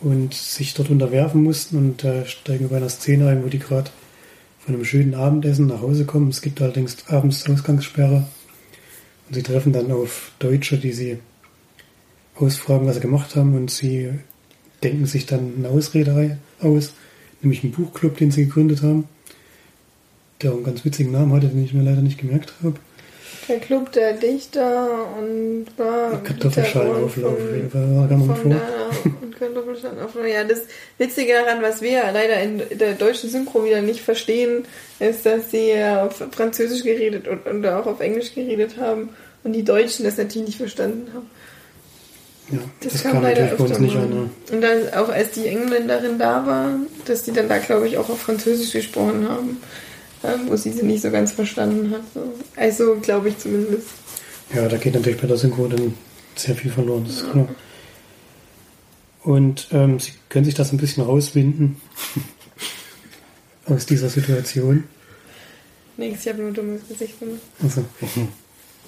und 0.00 0.34
sich 0.34 0.74
dort 0.74 0.90
unterwerfen 0.90 1.42
mussten 1.42 1.76
und 1.76 2.04
da 2.04 2.24
steigen 2.26 2.64
wir 2.64 2.68
bei 2.68 2.76
einer 2.76 2.88
Szene 2.88 3.28
ein, 3.28 3.44
wo 3.44 3.48
die 3.48 3.58
gerade 3.58 3.90
von 4.64 4.74
einem 4.74 4.84
schönen 4.84 5.14
Abendessen 5.14 5.66
nach 5.66 5.80
Hause 5.80 6.04
kommen. 6.04 6.28
Es 6.28 6.40
gibt 6.40 6.62
allerdings 6.62 7.08
abends 7.08 7.48
Ausgangssperre. 7.48 8.26
Und 9.28 9.34
sie 9.34 9.42
treffen 9.42 9.72
dann 9.72 9.90
auf 9.90 10.32
Deutsche, 10.38 10.78
die 10.78 10.92
sie 10.92 11.18
ausfragen, 12.36 12.86
was 12.86 12.96
sie 12.96 13.00
gemacht 13.00 13.34
haben. 13.34 13.56
Und 13.56 13.70
sie 13.70 14.10
denken 14.82 15.06
sich 15.06 15.26
dann 15.26 15.54
eine 15.58 15.68
Ausrede 15.68 16.38
aus, 16.60 16.94
nämlich 17.40 17.64
einen 17.64 17.72
Buchclub, 17.72 18.16
den 18.16 18.30
sie 18.30 18.44
gegründet 18.44 18.82
haben, 18.82 19.08
der 20.40 20.52
auch 20.52 20.56
einen 20.56 20.64
ganz 20.64 20.84
witzigen 20.84 21.12
Namen 21.12 21.32
hatte, 21.32 21.48
den 21.48 21.64
ich 21.64 21.74
mir 21.74 21.82
leider 21.82 22.02
nicht 22.02 22.18
gemerkt 22.18 22.54
habe. 22.62 22.76
Der 23.48 23.58
Club 23.58 23.90
der 23.92 24.12
Dichter 24.14 24.88
und 25.18 25.66
war 25.76 26.22
Kartoffelschallauflauf 26.22 27.32
auf 27.32 27.54
jeden 27.54 27.70
Fall. 27.70 27.96
War 27.96 28.06
noch 28.16 28.36
von 28.36 28.52
und 29.22 29.38
Kartoffelschallauflauf. 29.38 30.26
Ja, 30.26 30.44
das 30.44 30.60
Witzige 30.98 31.32
daran, 31.32 31.62
was 31.62 31.82
wir 31.82 32.02
leider 32.12 32.40
in 32.40 32.62
der 32.78 32.92
deutschen 32.92 33.30
Synchro 33.30 33.64
wieder 33.64 33.82
nicht 33.82 34.00
verstehen, 34.00 34.64
ist, 35.00 35.26
dass 35.26 35.50
sie 35.50 35.70
ja 35.70 36.06
auf 36.06 36.22
Französisch 36.30 36.84
geredet 36.84 37.26
und, 37.26 37.46
und 37.46 37.66
auch 37.66 37.86
auf 37.86 38.00
Englisch 38.00 38.34
geredet 38.34 38.76
haben 38.78 39.10
und 39.44 39.52
die 39.54 39.64
Deutschen 39.64 40.04
das 40.04 40.16
natürlich 40.16 40.46
nicht 40.48 40.58
verstanden 40.58 41.08
haben. 41.12 41.28
Ja, 42.50 42.58
Das, 42.80 42.92
das, 42.92 43.02
kam, 43.02 43.12
kam 43.12 43.22
leider 43.22 43.50
öfter 43.52 43.78
nicht 43.78 43.96
an. 43.96 44.10
ne? 44.10 44.30
Und 44.52 44.60
dann 44.60 44.92
auch 44.94 45.08
als 45.08 45.30
die 45.32 45.46
Engländerin 45.46 46.18
da 46.18 46.46
war, 46.46 46.70
dass 47.06 47.22
die 47.22 47.32
dann 47.32 47.48
da, 47.48 47.58
glaube 47.58 47.88
ich, 47.88 47.96
auch 47.98 48.08
auf 48.08 48.20
Französisch 48.20 48.72
gesprochen 48.72 49.28
haben, 49.28 49.58
wo 50.46 50.56
sie 50.56 50.72
sie 50.72 50.84
nicht 50.84 51.02
so 51.02 51.10
ganz 51.10 51.32
verstanden 51.32 51.90
hat. 51.90 52.02
So. 52.14 52.32
Also, 52.56 52.96
glaube 53.00 53.30
ich 53.30 53.38
zumindest. 53.38 53.88
Ja, 54.54 54.68
da 54.68 54.76
geht 54.76 54.94
natürlich 54.94 55.20
bei 55.20 55.26
der 55.26 55.36
Synchro 55.36 55.66
dann 55.66 55.94
sehr 56.36 56.54
viel 56.54 56.70
verloren, 56.70 57.04
das 57.06 57.16
ist 57.16 57.30
klar. 57.30 57.48
Und 59.22 59.68
ähm, 59.70 60.00
sie 60.00 60.12
können 60.28 60.44
sich 60.44 60.54
das 60.54 60.72
ein 60.72 60.78
bisschen 60.78 61.04
rauswinden 61.04 61.76
aus 63.66 63.86
dieser 63.86 64.08
Situation. 64.08 64.84
Nee, 65.96 66.16
ich 66.18 66.28
habe 66.28 66.38
nur 66.38 66.48
ein 66.48 66.54
dummes 66.54 66.88
Gesicht 66.88 67.20
gemacht. 67.20 67.40
Also. 67.62 67.84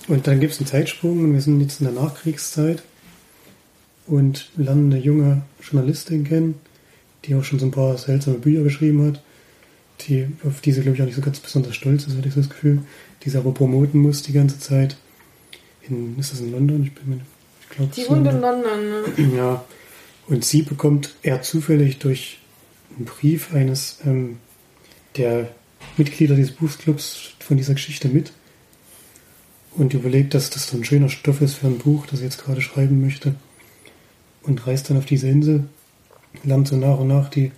Und 0.09 0.26
dann 0.26 0.41
gibt 0.41 0.53
es 0.53 0.59
einen 0.59 0.67
Zeitsprung 0.67 1.21
und 1.21 1.33
wir 1.33 1.41
sind 1.41 1.61
jetzt 1.61 1.81
in 1.81 1.87
der 1.87 2.03
Nachkriegszeit 2.03 2.83
und 4.07 4.50
lernen 4.57 4.93
eine 4.93 5.00
junge 5.00 5.43
Journalistin 5.62 6.25
kennen, 6.25 6.61
die 7.25 7.35
auch 7.35 7.45
schon 7.45 7.59
so 7.59 7.67
ein 7.67 7.71
paar 7.71 7.97
seltsame 7.97 8.38
Bücher 8.38 8.62
geschrieben 8.62 9.07
hat, 9.07 9.23
die, 10.07 10.29
auf 10.47 10.61
die 10.61 10.73
sie, 10.73 10.83
glaube 10.83 10.97
ich, 10.97 11.03
auch 11.03 11.07
nicht 11.07 11.17
so 11.17 11.23
ganz 11.23 11.41
besonders 11.41 11.75
stolz 11.75 12.07
ist, 12.07 12.17
hatte 12.17 12.29
ich 12.29 12.35
so 12.35 12.41
das 12.41 12.51
Gefühl, 12.51 12.83
die 13.23 13.31
sie 13.31 13.39
aber 13.39 13.53
promoten 13.53 14.01
muss 14.01 14.23
die 14.23 14.33
ganze 14.33 14.59
Zeit. 14.59 14.97
In, 15.89 16.19
ist 16.19 16.33
das 16.33 16.41
in 16.41 16.53
London? 16.53 16.83
Ich 16.83 16.95
bin 16.95 17.09
mir 17.09 17.21
ich 17.61 17.77
glaube, 17.77 17.93
Die 17.95 18.09
wohnt 18.09 18.27
in 18.27 18.41
London, 18.41 18.91
ne? 18.91 19.35
ja, 19.37 19.65
und 20.27 20.45
sie 20.45 20.63
bekommt 20.63 21.15
eher 21.23 21.43
zufällig 21.43 21.99
durch 21.99 22.39
einen 22.97 23.05
Brief 23.05 23.53
eines 23.53 23.99
ähm, 24.05 24.39
der 25.17 25.51
Mitglieder 25.97 26.35
dieses 26.35 26.53
Buchclubs 26.53 27.35
von 27.41 27.57
dieser 27.57 27.75
Geschichte 27.75 28.09
mit 28.09 28.33
und 29.77 29.93
überlegt, 29.93 30.35
dass 30.35 30.51
das 30.51 30.69
so 30.69 30.77
ein 30.77 30.85
schöner 30.85 31.09
Stoff 31.09 31.41
ist 31.41 31.55
für 31.55 31.67
ein 31.67 31.79
Buch, 31.79 32.07
das 32.07 32.21
sie 32.21 32.25
jetzt 32.25 32.43
gerade 32.43 32.61
schreiben 32.61 33.01
möchte 33.01 33.35
und 34.43 34.67
reist 34.67 34.89
dann 34.89 34.97
auf 34.97 35.07
diese 35.07 35.29
Insel, 35.29 35.65
lernt 36.43 36.69
so 36.69 36.77
nach 36.77 36.99
und 36.99 37.09
nach 37.09 37.29
die 37.29 37.53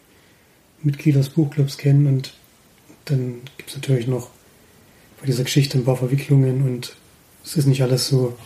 Mitglieder 0.83 1.21
des 1.21 1.30
Buchclubs 1.30 1.78
kennen 1.78 2.06
und 2.06 2.35
dann 3.06 3.40
gibt 3.56 3.71
es 3.71 3.76
natürlich 3.76 4.06
noch 4.06 4.30
bei 5.21 5.26
dieser 5.26 5.45
Geschichte 5.45 5.78
ein 5.78 5.85
paar 5.85 5.97
Verwicklungen 5.97 6.62
und 6.62 6.97
es 7.45 7.56
ist 7.56 7.66
nicht 7.66 7.83
alles 7.83 8.09
so 8.09 8.37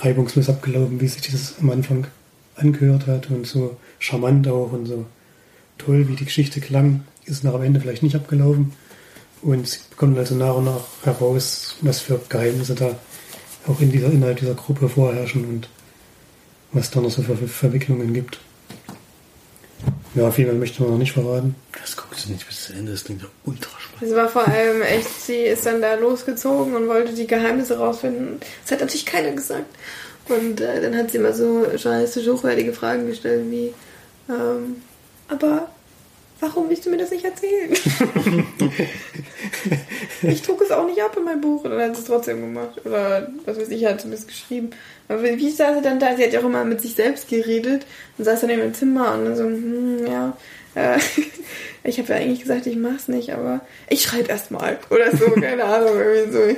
reibungslos 0.00 0.48
abgelaufen, 0.48 1.00
wie 1.00 1.08
sich 1.08 1.30
das 1.30 1.54
am 1.60 1.70
Anfang 1.70 2.06
angehört 2.56 3.06
hat 3.06 3.30
und 3.30 3.46
so 3.46 3.76
charmant 3.98 4.46
auch 4.48 4.72
und 4.72 4.86
so 4.86 5.06
toll, 5.78 6.08
wie 6.08 6.16
die 6.16 6.24
Geschichte 6.24 6.60
klang, 6.60 7.04
ist 7.24 7.44
nach 7.44 7.54
am 7.54 7.62
Ende 7.62 7.80
vielleicht 7.80 8.02
nicht 8.02 8.16
abgelaufen. 8.16 8.72
Und 9.42 9.68
sie 9.68 9.80
bekommen 9.90 10.16
also 10.16 10.34
nach 10.34 10.54
und 10.54 10.64
nach 10.64 10.84
heraus, 11.02 11.76
was 11.82 12.00
für 12.00 12.20
Geheimnisse 12.28 12.74
da 12.74 12.98
auch 13.66 13.80
in 13.80 13.90
dieser, 13.90 14.10
innerhalb 14.10 14.38
dieser 14.38 14.54
Gruppe 14.54 14.88
vorherrschen 14.88 15.44
und 15.44 15.68
was 16.72 16.90
da 16.90 17.00
noch 17.00 17.10
so 17.10 17.22
für 17.22 17.36
Verwicklungen 17.36 18.12
gibt. 18.12 18.40
Ja, 20.14 20.30
viel 20.30 20.46
mehr 20.46 20.54
möchte 20.54 20.82
man 20.82 20.92
noch 20.92 20.98
nicht 20.98 21.12
verraten. 21.12 21.56
Das 21.80 21.96
guckst 21.96 22.26
du 22.26 22.32
nicht 22.32 22.46
bis 22.46 22.66
zu 22.66 22.72
Ende, 22.72 22.92
das 22.92 23.04
klingt 23.04 23.22
ja 23.22 23.28
ultra 23.44 23.70
spannend. 23.80 24.10
Es 24.10 24.16
war 24.16 24.28
vor 24.28 24.46
allem 24.46 24.82
echt, 24.82 25.22
sie 25.22 25.42
ist 25.42 25.66
dann 25.66 25.82
da 25.82 25.94
losgezogen 25.94 26.74
und 26.76 26.88
wollte 26.88 27.14
die 27.14 27.26
Geheimnisse 27.26 27.78
rausfinden. 27.78 28.38
Das 28.62 28.72
hat 28.72 28.80
natürlich 28.80 29.06
keiner 29.06 29.32
gesagt. 29.32 29.66
Und 30.28 30.60
äh, 30.60 30.80
dann 30.80 30.96
hat 30.96 31.10
sie 31.10 31.18
immer 31.18 31.32
so 31.32 31.66
journalistisch 31.76 32.26
hochwertige 32.28 32.72
Fragen 32.72 33.06
gestellt 33.06 33.44
wie, 33.50 33.74
ähm, 34.28 34.76
aber 35.28 35.68
warum 36.48 36.68
willst 36.68 36.84
du 36.86 36.90
mir 36.90 36.98
das 36.98 37.10
nicht 37.10 37.24
erzählen? 37.24 37.72
ich 40.22 40.42
druck 40.42 40.60
es 40.62 40.70
auch 40.70 40.86
nicht 40.86 41.02
ab 41.02 41.16
in 41.16 41.24
mein 41.24 41.40
Buch. 41.40 41.64
Und 41.64 41.70
dann 41.70 41.80
hat 41.80 41.96
sie 41.96 42.02
es 42.02 42.06
trotzdem 42.08 42.40
gemacht. 42.40 42.84
Oder 42.84 43.28
was 43.44 43.58
weiß 43.58 43.68
ich, 43.70 43.84
hat 43.84 44.00
zumindest 44.00 44.28
geschrieben. 44.28 44.70
Aber 45.08 45.22
wie 45.22 45.50
saß 45.50 45.76
sie 45.76 45.82
dann 45.82 45.98
da? 46.00 46.16
Sie 46.16 46.24
hat 46.24 46.32
ja 46.32 46.40
auch 46.40 46.44
immer 46.44 46.64
mit 46.64 46.80
sich 46.80 46.94
selbst 46.94 47.28
geredet 47.28 47.84
und 48.18 48.24
saß 48.24 48.40
dann 48.42 48.50
in 48.50 48.58
ihrem 48.58 48.74
Zimmer 48.74 49.14
und 49.14 49.24
dann 49.24 49.36
so, 49.36 49.44
hm, 49.44 50.06
ja, 50.06 50.36
äh, 50.74 50.98
ich 51.84 51.98
habe 51.98 52.08
ja 52.12 52.16
eigentlich 52.16 52.40
gesagt, 52.40 52.66
ich 52.66 52.76
mach's 52.76 53.08
nicht, 53.08 53.32
aber 53.32 53.60
ich 53.88 54.02
schreibe 54.02 54.28
erst 54.28 54.50
mal. 54.50 54.78
Oder 54.90 55.16
so, 55.16 55.30
keine 55.40 55.64
Ahnung, 55.64 55.96
irgendwie 55.98 56.32
so. 56.32 56.56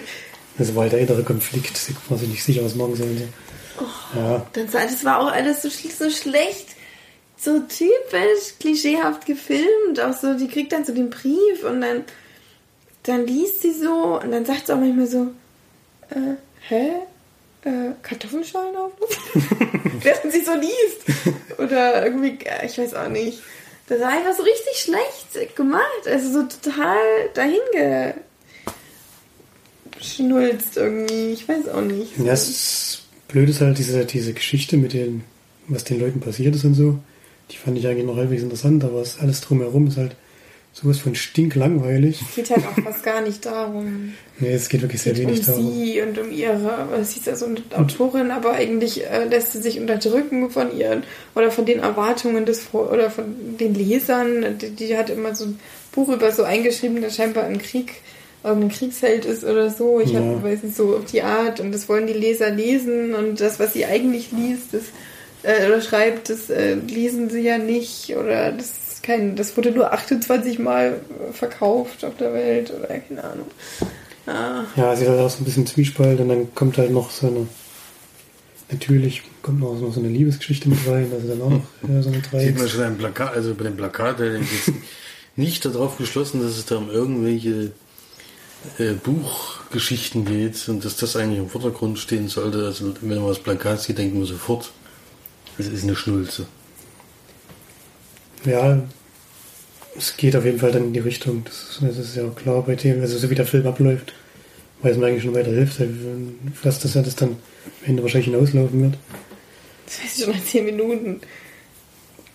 Das 0.59 0.75
war 0.75 0.83
halt 0.85 0.93
der 0.93 1.01
innere 1.01 1.23
Konflikt. 1.23 1.77
Sie 1.77 1.95
war 2.09 2.19
sich 2.19 2.29
nicht 2.29 2.43
sicher, 2.45 2.65
was 2.65 2.75
machen 2.75 2.97
sollen. 2.97 3.29
So. 3.79 4.19
Ja, 4.19 4.47
Dann, 4.55 4.69
sah- 4.69 4.85
das 4.85 5.05
war 5.05 5.21
auch 5.21 5.31
alles 5.31 5.61
so, 5.63 5.69
so 5.69 6.09
schlecht, 6.09 6.69
so 7.37 7.61
typisch 7.61 8.59
klischeehaft 8.59 9.27
gefilmt. 9.27 10.01
Auch 10.01 10.17
so, 10.17 10.35
die 10.35 10.49
kriegt 10.49 10.73
dann 10.73 10.85
so 10.85 10.95
den 10.95 11.11
Brief 11.11 11.65
und 11.65 11.81
dann, 11.81 12.05
dann 13.03 13.27
liest 13.27 13.63
sie 13.63 13.73
so 13.73 14.21
und 14.21 14.33
dann 14.33 14.45
sagt 14.45 14.67
sie 14.67 14.75
auch 14.75 14.81
manchmal 14.81 15.07
so, 15.07 15.33
äh, 16.11 16.37
hä? 16.69 16.91
Äh, 17.63 17.93
Kartoffelschalen 18.03 18.77
aufrufen? 18.77 19.91
Während 20.03 20.33
sie 20.33 20.45
so 20.45 20.55
liest. 20.55 21.39
Oder 21.59 22.05
irgendwie, 22.05 22.39
äh, 22.45 22.67
ich 22.67 22.79
weiß 22.79 22.95
auch 22.95 23.09
nicht. 23.09 23.43
Das 23.89 24.01
war 24.01 24.09
einfach 24.09 24.35
so 24.35 24.43
richtig 24.43 24.77
schlecht 24.77 25.57
gemacht. 25.57 26.07
Also 26.07 26.33
so 26.33 26.43
total 26.43 26.99
dahin 27.35 27.61
geschnulzt 29.97 30.77
irgendwie. 30.77 31.33
Ich 31.33 31.49
weiß 31.49 31.69
auch 31.69 31.83
nicht. 31.83 32.19
Ja, 32.19 32.33
es 32.33 32.49
ist 32.49 33.03
blöd 33.29 33.49
ist 33.49 33.61
halt 33.61 33.79
diese, 33.79 34.05
diese 34.05 34.33
Geschichte 34.33 34.77
mit 34.77 34.93
den, 34.93 35.25
was 35.69 35.85
den 35.85 36.01
Leuten 36.01 36.21
passiert 36.21 36.55
ist 36.55 36.65
und 36.65 36.75
so. 36.75 36.99
Die 37.51 37.57
fand 37.57 37.79
ich 37.79 37.87
eigentlich 37.87 38.07
noch 38.07 38.17
halbwegs 38.17 38.43
interessant, 38.43 38.83
aber 38.85 39.01
es 39.01 39.19
alles 39.21 39.41
drumherum 39.41 39.87
ist 39.87 39.97
halt 39.97 40.17
sowas 40.73 40.99
von 40.99 41.15
stinklangweilig. 41.15 42.21
Es 42.29 42.35
geht 42.35 42.51
halt 42.51 42.65
auch 42.67 42.83
fast 42.83 43.03
gar 43.03 43.23
nicht 43.23 43.47
darum. 43.47 44.13
Nee, 44.39 44.53
es 44.53 44.69
geht 44.69 44.83
wirklich 44.83 45.01
sehr 45.01 45.15
geht 45.15 45.23
wenig 45.23 45.41
um 45.41 45.47
darum. 45.47 45.73
sie 45.73 46.03
und 46.03 46.19
um 46.19 46.31
ihre, 46.31 46.89
sie 47.05 47.21
ist 47.21 47.27
ja 47.27 47.35
so 47.37 47.47
eine 47.47 47.57
Autorin, 47.75 48.31
aber 48.31 48.53
eigentlich 48.53 49.07
äh, 49.07 49.25
lässt 49.25 49.53
sie 49.53 49.63
sich 49.63 49.81
unterdrücken 49.81 50.51
von 50.51 50.77
ihren 50.77 51.05
oder 51.35 51.51
von 51.51 51.65
den 51.65 51.79
Erwartungen 51.79 52.45
des 52.45 52.67
oder 52.75 53.11
von 53.11 53.25
den 53.59 53.75
Lesern. 53.75 54.59
Die, 54.59 54.71
die 54.71 54.97
hat 54.97 55.09
immer 55.09 55.35
so 55.35 55.47
ein 55.47 55.61
Buch 55.93 56.09
über 56.11 56.31
so 56.33 56.43
eingeschrieben, 56.43 57.01
der 57.01 57.11
scheinbar 57.11 57.47
im 57.49 57.59
Krieg 57.59 57.95
irgendein 58.45 58.71
Kriegsheld 58.71 59.25
ist 59.25 59.45
oder 59.45 59.71
so. 59.71 60.01
Ich 60.01 60.11
Ja. 60.13 60.21
hab, 60.21 60.43
weiß 60.43 60.63
nicht, 60.63 60.77
so 60.77 60.97
auf 60.97 61.07
die 61.07 61.23
Art 61.23 61.59
und 61.61 61.73
das 61.73 61.89
wollen 61.89 62.07
die 62.07 62.13
Leser 62.13 62.51
lesen 62.51 63.15
und 63.15 63.41
das, 63.41 63.59
was 63.59 63.73
sie 63.73 63.87
eigentlich 63.87 64.31
liest, 64.31 64.73
das 64.75 64.83
äh, 65.47 65.67
oder 65.67 65.81
schreibt, 65.81 66.29
das 66.29 66.51
äh, 66.51 66.75
lesen 66.75 67.31
sie 67.31 67.41
ja 67.41 67.59
nicht 67.59 68.17
oder 68.17 68.53
das 68.53 68.67
ist 68.67 69.03
kein, 69.03 69.37
das 69.37 69.57
wurde 69.57 69.71
nur 69.71 69.93
28 69.93 70.59
Mal 70.59 71.01
verkauft 71.33 72.05
auf 72.05 72.17
der 72.17 72.35
Welt 72.35 72.73
oder 72.77 72.89
keine 72.89 73.23
Ahnung. 73.23 73.47
Ah. 74.27 74.65
Ja, 74.75 74.97
sie 74.97 75.05
hat 75.05 75.13
halt 75.13 75.21
auch 75.21 75.31
so 75.31 75.43
ein 75.43 75.45
bisschen 75.45 75.67
Zwiespalt 75.67 76.19
und 76.19 76.29
dann 76.29 76.55
kommt 76.55 76.79
halt 76.79 76.91
noch 76.91 77.11
so 77.11 77.29
eine, 77.29 77.47
natürlich 78.73 79.23
kommt 79.43 79.61
noch 79.61 79.77
so 79.93 80.01
eine 80.01 80.09
Liebesgeschichte 80.09 80.69
mit 80.69 80.81
rein, 80.89 81.13
also 81.15 81.29
dann 81.29 81.43
auch 81.43 81.51
noch 81.51 81.67
ja, 81.89 82.03
so 82.03 82.09
eine 82.09 82.17
Sieht 82.19 82.33
man 82.33 82.41
Dreieck. 82.57 82.69
schon 82.69 82.83
ein 82.83 82.99
Plakat, 82.99 83.35
also 83.35 83.55
bei 83.55 83.65
dem 83.65 83.77
Plakat, 83.77 84.19
der 84.19 84.39
jetzt 84.39 84.73
nicht 85.37 85.65
darauf 85.65 85.97
geschlossen, 85.97 86.43
dass 86.43 86.59
es 86.59 86.67
da 86.67 86.77
um 86.77 86.91
irgendwelche 86.91 87.71
äh, 88.79 88.95
Buchgeschichten 88.95 90.25
geht 90.25 90.69
und 90.69 90.85
dass 90.85 90.97
das 90.97 91.15
eigentlich 91.15 91.39
im 91.39 91.49
Vordergrund 91.49 92.01
stehen 92.01 92.27
sollte. 92.27 92.65
Also 92.65 92.95
wenn 93.01 93.19
man 93.19 93.29
das 93.29 93.39
Plakat 93.39 93.81
sieht, 93.81 93.99
denkt 93.99 94.17
man 94.17 94.25
sofort, 94.25 94.73
es 95.59 95.67
ist 95.69 95.85
eine 95.85 95.97
Schnulze. 95.97 96.47
Ja, 98.45 98.83
es 99.97 100.17
geht 100.17 100.37
auf 100.37 100.45
jeden 100.45 100.59
Fall 100.59 100.73
dann 100.73 100.85
in 100.85 100.93
die 100.93 101.01
Richtung. 101.01 101.43
Das 101.45 101.55
ist, 101.71 101.83
das 101.83 101.99
ist 101.99 102.17
ja 102.17 102.25
auch 102.25 102.37
klar 102.37 102.63
bei 102.63 102.75
dem, 102.75 103.01
also 103.01 103.19
so 103.19 103.31
wie 103.31 103.35
der 103.35 103.47
Film 103.47 103.67
abläuft, 103.67 104.13
weiß 104.83 104.97
man 104.97 105.11
eigentlich 105.11 105.25
schon 105.25 105.35
weiter 105.35 105.51
hilft, 105.51 105.81
was 106.63 106.79
das 106.79 106.95
ja 106.95 107.03
das 107.03 107.17
dann 107.17 107.31
am 107.31 107.37
Ende 107.87 108.03
wahrscheinlich 108.03 108.27
hinauslaufen 108.31 108.83
wird. 108.83 108.95
Das 109.87 110.01
weiß 110.03 110.19
ich 110.19 110.25
schon 110.25 110.35
nach 110.35 110.45
10 110.45 110.65
Minuten. 110.65 111.21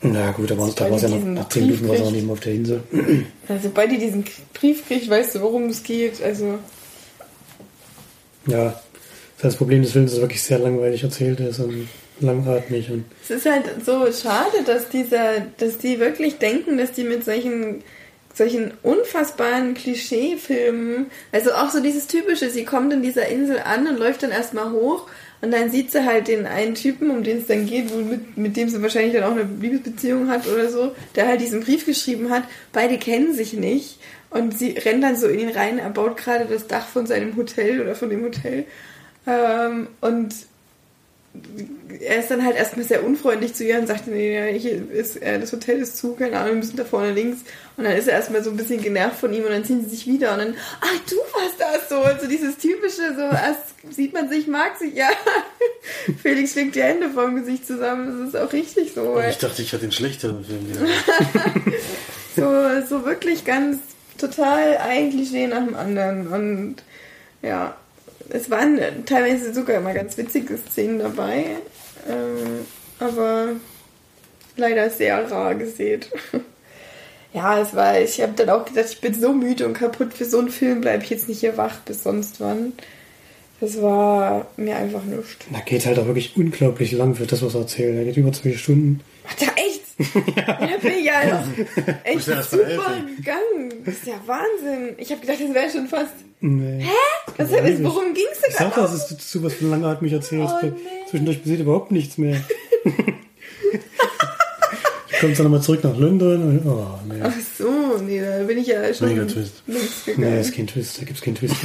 Na 0.03 0.31
gut, 0.31 0.49
da 0.49 0.57
war 0.57 0.67
es 0.67 1.01
ja 1.01 1.09
noch, 1.09 1.23
nach 1.23 1.49
10 1.49 1.63
Minuten 1.63 1.87
war 1.87 1.95
es 1.95 2.01
auch 2.01 2.11
nicht 2.11 2.23
mehr 2.23 2.33
auf 2.33 2.39
der 2.39 2.53
Insel. 2.53 2.81
Also, 3.47 3.67
sobald 3.67 3.91
die 3.91 3.99
diesen 3.99 4.25
Brief 4.53 4.87
kriegt, 4.87 5.07
weißt 5.09 5.35
du, 5.35 5.41
worum 5.41 5.69
es 5.69 5.83
geht. 5.83 6.21
Also, 6.23 6.57
Ja, 8.47 8.81
das 9.39 9.55
Problem 9.55 9.83
des 9.83 9.91
Films 9.91 10.13
ist 10.13 10.21
wirklich 10.21 10.41
sehr 10.41 10.57
langweilig 10.57 11.03
erzählt 11.03 11.39
ist 11.39 11.59
und 11.59 11.87
langatmig 12.21 12.89
und 12.89 13.05
es 13.23 13.31
ist 13.31 13.45
halt 13.45 13.65
so 13.85 14.11
schade, 14.11 14.63
dass 14.65 14.89
dieser, 14.89 15.41
dass 15.57 15.77
die 15.77 15.99
wirklich 15.99 16.37
denken, 16.37 16.77
dass 16.77 16.91
die 16.91 17.03
mit 17.03 17.23
solchen 17.23 17.83
solchen 18.33 18.71
unfassbaren 18.81 19.73
Klischeefilmen. 19.73 21.07
Also 21.31 21.51
auch 21.51 21.69
so 21.69 21.81
dieses 21.81 22.07
typische, 22.07 22.49
sie 22.49 22.63
kommt 22.63 22.93
in 22.93 23.01
dieser 23.01 23.27
Insel 23.27 23.59
an 23.59 23.87
und 23.87 23.99
läuft 23.99 24.23
dann 24.23 24.31
erstmal 24.31 24.71
hoch 24.71 25.07
und 25.41 25.51
dann 25.51 25.71
sieht 25.71 25.91
sie 25.91 26.05
halt 26.05 26.27
den 26.27 26.45
einen 26.45 26.75
Typen, 26.75 27.09
um 27.09 27.23
den 27.23 27.39
es 27.39 27.47
dann 27.47 27.65
geht, 27.65 27.93
mit, 27.93 28.37
mit 28.37 28.55
dem 28.55 28.69
sie 28.69 28.81
wahrscheinlich 28.81 29.13
dann 29.13 29.23
auch 29.23 29.35
eine 29.35 29.49
Liebesbeziehung 29.59 30.29
hat 30.29 30.47
oder 30.47 30.69
so, 30.69 30.95
der 31.15 31.27
halt 31.27 31.41
diesen 31.41 31.61
Brief 31.61 31.85
geschrieben 31.85 32.29
hat. 32.29 32.43
Beide 32.71 32.97
kennen 32.97 33.33
sich 33.33 33.53
nicht 33.53 33.99
und 34.29 34.57
sie 34.57 34.71
rennt 34.71 35.03
dann 35.03 35.15
so 35.15 35.27
in 35.27 35.39
ihn 35.39 35.49
rein, 35.49 35.79
er 35.79 35.89
baut 35.89 36.17
gerade 36.17 36.45
das 36.45 36.67
Dach 36.67 36.87
von 36.87 37.07
seinem 37.07 37.35
Hotel 37.35 37.81
oder 37.81 37.95
von 37.95 38.09
dem 38.09 38.23
Hotel. 38.23 38.65
Ähm, 39.25 39.87
und 39.99 40.33
er 42.01 42.17
ist 42.17 42.31
dann 42.31 42.43
halt 42.43 42.55
erstmal 42.55 42.85
sehr 42.85 43.03
unfreundlich 43.03 43.53
zu 43.53 43.63
ihr 43.63 43.79
und 43.79 43.87
sagt, 43.87 44.07
nee, 44.07 44.57
hier 44.57 44.89
ist, 44.91 45.21
äh, 45.21 45.39
das 45.39 45.51
Hotel 45.51 45.79
ist 45.79 45.97
zu, 45.97 46.13
keine 46.13 46.37
Ahnung, 46.37 46.53
wir 46.53 46.59
müssen 46.59 46.77
da 46.77 46.83
vorne 46.83 47.11
links. 47.11 47.41
Und 47.77 47.85
dann 47.85 47.95
ist 47.95 48.07
er 48.07 48.13
erstmal 48.13 48.43
so 48.43 48.49
ein 48.49 48.57
bisschen 48.57 48.81
genervt 48.81 49.19
von 49.19 49.33
ihm 49.33 49.43
und 49.43 49.51
dann 49.51 49.63
ziehen 49.63 49.83
sie 49.83 49.89
sich 49.89 50.07
wieder 50.07 50.33
und 50.33 50.39
dann, 50.39 50.55
ach, 50.81 51.09
du 51.09 51.15
warst 51.15 51.59
das 51.59 51.89
so. 51.89 52.01
So 52.21 52.27
dieses 52.27 52.57
typische, 52.57 53.15
so 53.15 53.21
erst 53.21 53.95
sieht 53.95 54.13
man 54.13 54.29
sich, 54.29 54.47
mag 54.47 54.77
sich, 54.77 54.93
ja. 54.93 55.09
Felix 56.21 56.51
schlägt 56.51 56.75
die 56.75 56.83
Hände 56.83 57.09
vom 57.09 57.35
Gesicht 57.35 57.65
zusammen, 57.65 58.25
das 58.25 58.29
ist 58.29 58.35
auch 58.35 58.53
richtig 58.53 58.93
so. 58.93 59.19
Ich 59.19 59.37
dachte, 59.37 59.61
ich 59.61 59.71
hatte 59.73 59.83
den 59.83 59.91
schlechteren 59.91 60.43
Film 60.43 60.65
so, 62.35 62.87
so 62.87 63.05
wirklich 63.05 63.45
ganz 63.45 63.77
total 64.17 64.77
ein 64.77 65.11
Klischee 65.11 65.47
nach 65.47 65.63
dem 65.63 65.75
anderen 65.75 66.27
und 66.27 66.75
ja, 67.41 67.75
es 68.33 68.49
waren 68.49 68.79
teilweise 69.05 69.53
sogar 69.53 69.77
immer 69.77 69.93
ganz 69.93 70.17
witzige 70.17 70.57
Szenen 70.57 70.99
dabei, 70.99 71.45
ähm, 72.09 72.65
aber 72.99 73.49
leider 74.57 74.89
sehr 74.89 75.29
rar 75.29 75.55
gesät. 75.55 76.09
ja, 77.33 77.61
es 77.61 77.75
war, 77.75 77.99
ich 77.99 78.21
habe 78.21 78.33
dann 78.35 78.49
auch 78.49 78.65
gedacht, 78.65 78.87
ich 78.91 79.01
bin 79.01 79.13
so 79.13 79.33
müde 79.33 79.65
und 79.65 79.73
kaputt 79.73 80.13
für 80.13 80.25
so 80.25 80.39
einen 80.39 80.49
Film, 80.49 80.81
bleibe 80.81 81.03
ich 81.03 81.09
jetzt 81.09 81.27
nicht 81.27 81.39
hier 81.39 81.57
wach 81.57 81.79
bis 81.81 82.03
sonst 82.03 82.39
wann. 82.39 82.73
Das 83.59 83.79
war 83.79 84.47
mir 84.57 84.75
einfach 84.75 85.03
nichts. 85.03 85.45
Da 85.51 85.59
geht 85.59 85.85
halt 85.85 85.99
auch 85.99 86.07
wirklich 86.07 86.35
unglaublich 86.35 86.93
lang 86.93 87.13
für 87.13 87.27
das, 87.27 87.43
was 87.43 87.53
er 87.53 87.61
erzählt. 87.61 87.95
Er 87.95 88.05
geht 88.05 88.17
über 88.17 88.33
zwei 88.33 88.53
Stunden. 88.53 89.01
Ach, 89.31 89.41
ja, 89.41 89.47
echt? 89.55 89.81
ja, 90.35 90.67
ja 90.67 90.77
bin 90.77 91.03
ja 91.03 91.41
noch 91.41 91.47
echt 92.03 92.25
super 92.25 92.95
gegangen. 93.17 93.73
Das 93.85 93.95
ist 93.95 94.07
ja 94.07 94.15
Wahnsinn. 94.25 94.95
Ich 94.97 95.11
habe 95.11 95.21
gedacht, 95.21 95.39
das 95.41 95.53
wäre 95.53 95.69
schon 95.69 95.87
fast. 95.87 96.13
Nee. 96.41 96.83
Hä? 96.83 97.33
Was, 97.37 97.51
heißt, 97.51 97.83
worum 97.83 98.13
ging 98.13 98.25
es 98.31 98.41
denn 98.41 98.49
Ich 98.49 98.57
sag 98.57 98.75
das, 98.75 98.93
es 98.93 99.11
ist 99.11 99.31
zu 99.31 99.43
was 99.43 99.53
von 99.53 99.69
lange 99.69 99.87
hat 99.87 100.01
mich 100.01 100.13
erzählt. 100.13 100.49
Oh, 100.51 100.65
nee. 100.65 100.71
Zwischendurch 101.09 101.41
passiert 101.41 101.61
überhaupt 101.61 101.91
nichts 101.91 102.17
mehr. 102.17 102.41
kommt 105.21 105.37
dann 105.37 105.45
nochmal 105.45 105.61
zurück 105.61 105.83
nach 105.83 105.95
London. 105.95 106.43
Und, 106.43 106.65
oh, 106.65 106.99
nee. 107.07 107.21
Ach 107.21 107.31
so, 107.57 107.97
nee, 108.03 108.19
da 108.19 108.43
bin 108.43 108.57
ich 108.57 108.67
ja 108.67 108.93
schon 108.93 109.09
Mega 109.09 109.25
Twist. 109.25 109.63
Nee, 110.17 110.37
das 110.37 110.47
ist 110.47 110.55
kein 110.55 110.67
Twist, 110.67 110.99
da 110.99 111.05
gibt 111.05 111.17
es 111.17 111.23
keinen 111.23 111.35
Twist. 111.35 111.55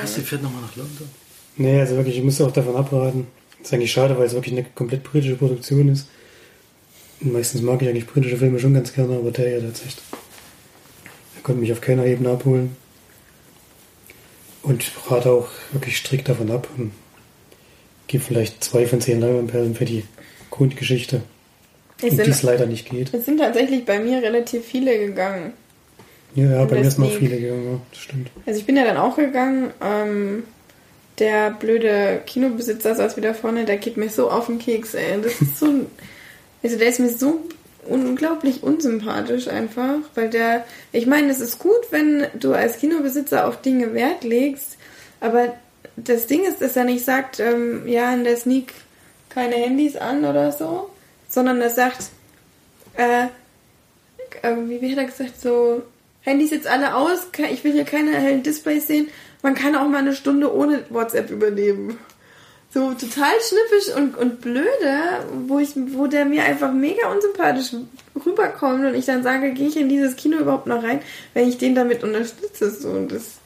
Was, 0.00 0.14
sie 0.14 0.20
fährt 0.20 0.42
nochmal 0.42 0.62
nach 0.62 0.76
London? 0.76 1.08
nee, 1.56 1.80
also 1.80 1.96
wirklich, 1.96 2.18
ich 2.18 2.22
muss 2.22 2.40
auch 2.40 2.52
davon 2.52 2.76
abraten. 2.76 3.26
Das 3.66 3.72
ist 3.72 3.74
eigentlich 3.78 3.90
schade, 3.90 4.16
weil 4.16 4.26
es 4.26 4.32
wirklich 4.32 4.56
eine 4.56 4.64
komplett 4.76 5.02
britische 5.02 5.34
Produktion 5.34 5.88
ist. 5.88 6.06
Und 7.20 7.32
meistens 7.32 7.62
mag 7.62 7.82
ich 7.82 7.88
eigentlich 7.88 8.06
britische 8.06 8.36
Filme 8.36 8.60
schon 8.60 8.74
ganz 8.74 8.92
gerne, 8.92 9.16
aber 9.16 9.32
der 9.32 9.56
ist 9.56 9.84
echt. 9.84 10.00
Er 11.34 11.42
konnte 11.42 11.60
mich 11.62 11.72
auf 11.72 11.80
keiner 11.80 12.06
Ebene 12.06 12.30
abholen. 12.30 12.76
Und 14.62 14.84
ich 14.84 14.92
rate 15.10 15.32
auch 15.32 15.48
wirklich 15.72 15.96
strikt 15.96 16.28
davon 16.28 16.52
ab 16.52 16.68
und 16.78 16.92
gebe 18.06 18.22
vielleicht 18.22 18.62
zwei 18.62 18.86
von 18.86 19.00
zehn 19.00 19.18
Leinwandperlen 19.18 19.74
für 19.74 19.84
die 19.84 20.04
Grundgeschichte. 20.52 21.22
Es 22.00 22.12
um 22.12 22.18
die 22.18 22.30
es 22.30 22.44
leider 22.44 22.66
nicht 22.66 22.88
geht. 22.88 23.12
es 23.12 23.24
sind 23.24 23.38
tatsächlich 23.38 23.84
bei 23.84 23.98
mir 23.98 24.22
relativ 24.22 24.64
viele 24.64 24.96
gegangen. 24.96 25.54
Ja, 26.36 26.50
ja 26.52 26.64
bei 26.66 26.76
mir 26.76 26.88
sind 26.88 27.02
deswegen- 27.02 27.18
viele 27.18 27.40
gegangen, 27.40 27.64
ja, 27.72 27.80
das 27.90 27.98
stimmt. 27.98 28.30
Also 28.46 28.60
ich 28.60 28.64
bin 28.64 28.76
ja 28.76 28.84
dann 28.84 28.96
auch 28.96 29.16
gegangen. 29.16 29.72
Ähm, 29.82 30.44
der 31.18 31.50
blöde 31.50 32.22
Kinobesitzer 32.26 32.94
saß 32.94 33.16
wieder 33.16 33.34
vorne, 33.34 33.64
der 33.64 33.78
geht 33.78 33.96
mir 33.96 34.10
so 34.10 34.30
auf 34.30 34.46
den 34.46 34.58
Keks, 34.58 34.94
ey. 34.94 35.20
Das 35.22 35.40
ist 35.40 35.58
so 35.58 35.86
also 36.66 36.78
der 36.78 36.88
ist 36.88 36.98
mir 36.98 37.10
so 37.10 37.44
unglaublich 37.86 38.64
unsympathisch 38.64 39.46
einfach, 39.46 39.98
weil 40.16 40.30
der, 40.30 40.64
ich 40.90 41.06
meine, 41.06 41.30
es 41.30 41.40
ist 41.40 41.60
gut, 41.60 41.80
wenn 41.90 42.26
du 42.34 42.52
als 42.54 42.78
Kinobesitzer 42.78 43.46
auf 43.46 43.62
Dinge 43.62 43.94
Wert 43.94 44.24
legst, 44.24 44.76
aber 45.20 45.54
das 45.96 46.26
Ding 46.26 46.44
ist, 46.44 46.60
dass 46.60 46.76
er 46.76 46.84
nicht 46.84 47.04
sagt, 47.04 47.38
ähm, 47.38 47.86
ja, 47.86 48.12
in 48.12 48.24
der 48.24 48.36
Sneak 48.36 48.74
keine 49.28 49.54
Handys 49.54 49.96
an 49.96 50.24
oder 50.24 50.50
so, 50.50 50.90
sondern 51.28 51.60
er 51.60 51.70
sagt, 51.70 52.10
äh, 52.96 53.26
äh, 54.42 54.56
wie, 54.66 54.80
wie 54.80 54.90
hat 54.90 54.98
er 54.98 55.04
gesagt, 55.04 55.40
so, 55.40 55.82
Handys 56.26 56.50
jetzt 56.50 56.66
alle 56.66 56.96
aus, 56.96 57.28
ich 57.50 57.62
will 57.62 57.72
hier 57.72 57.84
keine 57.84 58.10
hellen 58.10 58.42
Displays 58.42 58.88
sehen, 58.88 59.08
man 59.42 59.54
kann 59.54 59.76
auch 59.76 59.86
mal 59.86 59.98
eine 59.98 60.12
Stunde 60.12 60.52
ohne 60.52 60.84
WhatsApp 60.90 61.30
überleben. 61.30 61.98
So 62.74 62.92
total 62.94 63.32
schnippisch 63.40 63.96
und, 63.96 64.18
und 64.18 64.40
blöde, 64.40 64.98
wo, 65.46 65.60
ich, 65.60 65.70
wo 65.76 66.08
der 66.08 66.24
mir 66.24 66.42
einfach 66.42 66.72
mega 66.72 67.10
unsympathisch 67.12 67.76
rüberkommt 68.26 68.84
und 68.84 68.94
ich 68.96 69.06
dann 69.06 69.22
sage, 69.22 69.52
gehe 69.52 69.68
ich 69.68 69.76
in 69.76 69.88
dieses 69.88 70.16
Kino 70.16 70.38
überhaupt 70.38 70.66
noch 70.66 70.82
rein, 70.82 71.00
wenn 71.32 71.48
ich 71.48 71.58
den 71.58 71.76
damit 71.76 72.02
unterstütze. 72.02 72.70
So, 72.70 72.88
und 72.88 73.12
das, 73.12 73.36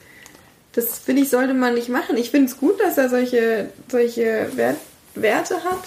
das 0.73 1.01
finde 1.01 1.23
ich, 1.23 1.29
sollte 1.29 1.53
man 1.53 1.75
nicht 1.75 1.91
machen. 1.91 2.17
Ich 2.17 2.31
finde 2.31 2.51
es 2.51 2.57
gut, 2.57 2.81
dass 2.81 2.97
er 2.97 3.11
solche, 3.11 3.69
solche 3.89 4.49
Wert, 4.55 4.79
Werte 5.15 5.63
hat, 5.65 5.85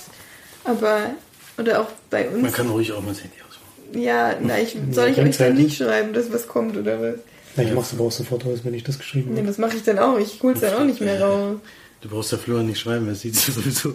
aber, 0.64 1.16
oder 1.58 1.82
auch 1.82 1.90
bei 2.12 2.30
uns. 2.30 2.44
Man 2.44 2.54
kann 2.54 2.70
ruhig 2.70 2.92
auch 2.94 3.02
mal 3.02 3.10
das 3.10 3.24
Handy 3.24 3.38
ausmachen. 3.38 3.53
Ja, 3.94 4.36
na, 4.42 4.60
ich, 4.60 4.76
soll 4.92 5.10
ich 5.10 5.18
euch 5.20 5.38
dann 5.38 5.56
nicht 5.56 5.78
schreiben, 5.78 6.14
dass 6.14 6.32
was 6.32 6.48
kommt 6.48 6.78
oder 6.78 7.02
was? 7.02 7.16
Ja, 7.56 7.64
ich 7.64 7.74
mach's 7.74 7.94
aber 7.94 8.06
auch 8.06 8.12
sofort 8.12 8.46
aus, 8.46 8.60
wenn 8.64 8.74
ich 8.74 8.84
das 8.84 8.98
geschrieben 8.98 9.32
Nee, 9.32 9.38
habe. 9.40 9.48
das 9.48 9.58
mache 9.60 9.76
ich 9.78 9.84
dann 9.84 10.00
auch. 10.00 10.18
Ich 10.18 10.42
hol's 10.42 10.62
dann 10.62 10.74
auch 10.74 10.84
nicht 10.86 11.02
mehr 11.02 11.22
raus. 11.22 11.58
Du 12.02 12.10
brauchst 12.10 12.32
der 12.32 12.40
Florian 12.40 12.66
nicht 12.68 12.80
schreiben, 12.80 13.08
er 13.08 13.16
sieht 13.16 13.36
sowieso. 13.36 13.94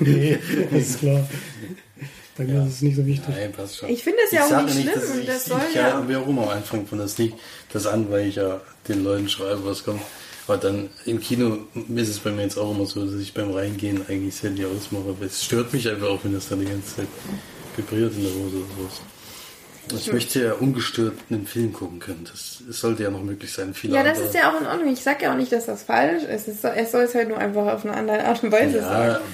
Nee, 0.00 0.38
das 0.70 0.80
ist 0.82 0.98
klar. 1.00 1.26
Bei 2.36 2.44
mir 2.44 2.62
ist 2.66 2.74
es 2.74 2.82
nicht 2.82 2.96
so 2.96 3.04
wichtig. 3.06 3.28
Nein, 3.34 3.52
passt 3.52 3.78
schon. 3.78 3.88
Ich 3.88 4.02
finde 4.04 4.18
das 4.22 4.32
ja 4.32 4.46
Ich 4.46 4.54
auch 4.54 4.62
nicht 4.64 4.76
nicht, 4.76 4.88
schlimm 4.90 5.00
dass 5.00 5.16
ich, 5.18 5.26
das 5.26 5.44
soll 5.46 5.60
ich 5.68 5.74
ja 5.74 5.88
ja, 5.88 6.04
warum 6.06 6.38
am 6.38 6.48
Anfang 6.48 6.86
von 6.86 6.98
der 6.98 7.08
Sneak 7.08 7.32
das 7.72 7.86
an, 7.86 8.10
weil 8.10 8.28
ich 8.28 8.36
ja 8.36 8.60
den 8.88 9.02
Leuten 9.02 9.28
schreibe, 9.28 9.64
was 9.64 9.82
kommt. 9.84 10.00
Aber 10.46 10.56
dann 10.58 10.90
im 11.06 11.20
Kino 11.20 11.58
ist 11.94 12.08
es 12.08 12.18
bei 12.18 12.30
mir 12.30 12.42
jetzt 12.42 12.58
auch 12.58 12.74
immer 12.74 12.86
so, 12.86 13.04
dass 13.04 13.20
ich 13.20 13.34
beim 13.34 13.50
Reingehen 13.50 14.02
eigentlich 14.08 14.34
das 14.34 14.42
Handy 14.44 14.64
ausmache. 14.64 15.04
Aber 15.10 15.24
es 15.26 15.44
stört 15.44 15.72
mich 15.72 15.88
einfach 15.88 16.08
auch, 16.08 16.20
wenn 16.24 16.32
das 16.34 16.48
dann 16.48 16.60
die 16.60 16.66
ganze 16.66 16.96
Zeit 16.96 17.06
vibriert 17.76 18.14
in 18.16 18.22
der 18.24 18.32
Hose 18.32 18.56
oder 18.56 18.66
sowas. 18.78 19.00
Ich 19.92 20.12
möchte 20.12 20.42
ja 20.44 20.52
ungestört 20.54 21.14
einen 21.30 21.46
Film 21.46 21.72
gucken 21.72 21.98
können. 21.98 22.24
Das, 22.30 22.62
das 22.66 22.80
sollte 22.80 23.02
ja 23.02 23.10
noch 23.10 23.22
möglich 23.22 23.52
sein. 23.52 23.74
Viele 23.74 23.94
Ja, 23.96 24.02
das 24.02 24.12
andere- 24.18 24.26
ist 24.28 24.34
ja 24.34 24.50
auch 24.54 24.60
in 24.60 24.66
Ordnung. 24.66 24.92
Ich 24.92 25.02
sag 25.02 25.22
ja 25.22 25.32
auch 25.32 25.36
nicht, 25.36 25.52
dass 25.52 25.66
das 25.66 25.82
falsch 25.82 26.24
ist. 26.24 26.48
Es 26.48 26.62
soll, 26.62 26.72
es 26.76 26.92
soll 26.92 27.02
es 27.04 27.14
halt 27.14 27.28
nur 27.28 27.38
einfach 27.38 27.66
auf 27.72 27.84
eine 27.84 27.94
andere 27.94 28.24
Art 28.24 28.42
und 28.42 28.52
Weise 28.52 28.78
Ja, 28.78 28.82
sagen. 28.82 29.24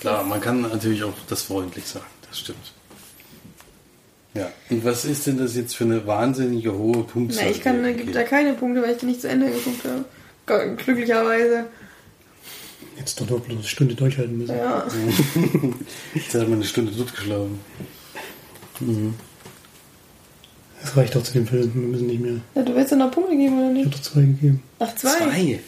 klar, 0.00 0.24
man 0.24 0.40
kann 0.40 0.62
natürlich 0.62 1.02
auch 1.04 1.12
das 1.28 1.42
freundlich 1.42 1.86
sagen, 1.86 2.04
das 2.28 2.38
stimmt. 2.40 2.72
Ja, 4.34 4.50
und 4.68 4.84
was 4.84 5.04
ist 5.06 5.26
denn 5.26 5.38
das 5.38 5.56
jetzt 5.56 5.74
für 5.74 5.84
eine 5.84 6.06
wahnsinnige 6.06 6.74
hohe 6.76 7.04
Punktzahl? 7.04 7.44
Na, 7.46 7.50
ich 7.50 7.62
kann, 7.62 7.80
Okay. 7.80 7.94
gibt 7.94 8.14
da 8.14 8.22
keine 8.22 8.52
Punkte, 8.52 8.82
weil 8.82 8.90
ich 8.92 8.98
die 8.98 9.06
nicht 9.06 9.22
zu 9.22 9.28
Ende 9.28 9.46
geguckt 9.50 9.80
habe. 9.84 10.74
Glücklicherweise. 10.76 11.64
Jetzt 12.98 13.18
doch 13.20 13.28
noch 13.30 13.40
bloß 13.40 13.56
eine 13.58 13.66
Stunde 13.66 13.94
durchhalten 13.94 14.38
müssen. 14.38 14.56
Ja. 14.56 14.86
Jetzt 16.14 16.34
hat 16.34 16.42
man 16.42 16.54
eine 16.54 16.64
Stunde 16.64 16.94
totgeschlagen. 16.96 17.60
Das 20.86 20.96
reicht 20.96 21.16
auch 21.16 21.22
zu 21.22 21.32
dem 21.32 21.46
Film. 21.46 21.70
Wir 21.74 21.82
müssen 21.88 22.06
nicht 22.06 22.20
mehr. 22.20 22.36
ja. 22.54 22.62
Du 22.62 22.74
willst 22.74 22.90
ja 22.92 22.96
noch 22.96 23.10
Punkte 23.10 23.36
geben, 23.36 23.58
oder 23.58 23.64
Ich 23.72 23.78
habe 23.78 23.88
nicht? 23.88 23.94
doch 23.94 24.02
zwei 24.02 24.20
gegeben. 24.20 24.62
Ach, 24.78 24.94
zwei. 24.94 25.10
Zwei? 25.16 25.40
Ja, 25.42 25.58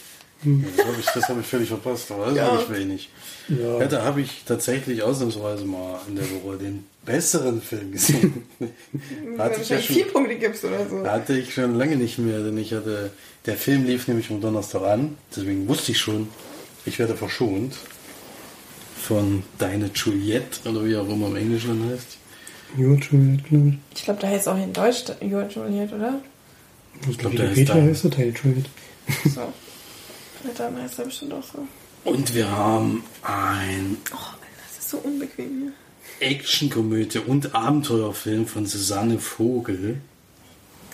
Das 0.77 0.87
habe 0.87 0.97
ich, 1.01 1.07
das 1.07 1.29
hab 1.29 1.41
ich 1.41 1.47
völlig 1.47 1.69
verpasst, 1.69 2.11
aber 2.13 2.27
das 2.27 2.37
Ja. 2.37 2.47
habe 2.53 2.63
ich 2.63 2.79
wenig. 2.79 3.11
Ja. 3.49 3.79
Ja, 3.81 3.87
da 3.87 4.03
habe 4.05 4.21
ich 4.21 4.43
tatsächlich 4.47 5.03
ausnahmsweise 5.03 5.65
mal 5.65 5.99
in 6.09 6.15
der 6.17 6.25
Woche 6.31 6.57
den 6.59 6.85
besseren 7.05 7.61
Film 7.63 7.91
gesehen. 7.93 8.45
Hatte, 9.39 9.61
ich 9.63 9.69
ja 9.71 9.81
schon, 9.81 9.95
vier 9.97 10.05
Punkte 10.07 10.37
gibst 10.37 10.65
oder 10.65 10.87
so. 10.89 11.05
hatte 11.07 11.37
ich 11.37 11.53
schon 11.55 11.75
lange 11.77 11.97
nicht 11.97 12.19
mehr, 12.19 12.41
denn 12.41 12.57
ich 12.59 12.73
hatte, 12.75 13.11
der 13.47 13.57
Film 13.57 13.87
lief 13.87 14.07
nämlich 14.07 14.31
am 14.31 14.41
Donnerstag 14.41 14.83
an, 14.83 15.17
deswegen 15.35 15.67
wusste 15.67 15.93
ich 15.93 15.99
schon, 15.99 16.29
ich 16.85 16.99
werde 16.99 17.17
verschont 17.17 17.75
von 19.01 19.43
Deine 19.59 19.91
Juliette 19.95 20.69
oder 20.69 20.85
wie 20.85 20.97
auch 20.97 21.09
immer 21.09 21.29
im 21.29 21.37
Englischen 21.37 21.89
heißt. 21.91 22.18
Ja, 22.77 22.85
Juliet, 22.87 23.45
glaube 23.45 23.69
ich. 23.69 23.75
Ich 23.97 24.05
glaube, 24.05 24.21
da 24.21 24.29
heißt 24.29 24.49
auch 24.49 24.57
in 24.63 24.73
Deutsch 24.73 25.05
Joa 25.21 25.47
Juliet, 25.49 25.93
oder? 25.93 26.21
Ich 27.09 27.19
glaub, 27.19 27.33
glaube, 27.33 27.37
der 27.37 27.55
Peter 27.55 27.75
da. 27.75 27.83
heißt 27.83 28.05
der 28.05 28.11
Teil 28.11 28.35
Juliet. 28.43 28.67
So. 29.25 29.41
Ja, 29.41 30.51
dann 30.57 30.81
heißt 30.83 30.99
er 30.99 31.05
bestimmt 31.07 31.33
auch 31.33 31.43
so. 31.43 31.67
Und 32.05 32.35
wir 32.35 32.49
haben 32.51 33.03
ein 33.23 33.97
Oh, 34.13 34.17
Alter, 34.17 34.37
das 34.69 34.79
ist 34.85 34.91
so 34.91 34.99
unbequem 34.99 35.73
hier. 36.21 36.29
Actionkomödie 36.29 37.19
und 37.21 37.55
Abenteuerfilm 37.55 38.47
von 38.47 38.67
Susanne 38.67 39.19
Vogel. 39.19 40.01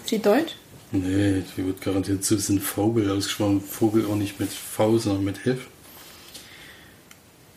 Ist 0.02 0.10
die 0.10 0.18
Deutsch? 0.18 0.54
Nee, 0.92 1.42
die 1.56 1.66
wird 1.66 1.80
garantiert 1.80 2.24
Susan 2.24 2.60
Vogel 2.60 3.10
ausgesprochen. 3.10 3.60
Vogel 3.60 4.06
auch 4.06 4.16
nicht 4.16 4.38
mit 4.38 4.50
V, 4.50 4.98
sondern 4.98 5.24
mit 5.24 5.46
F. 5.46 5.58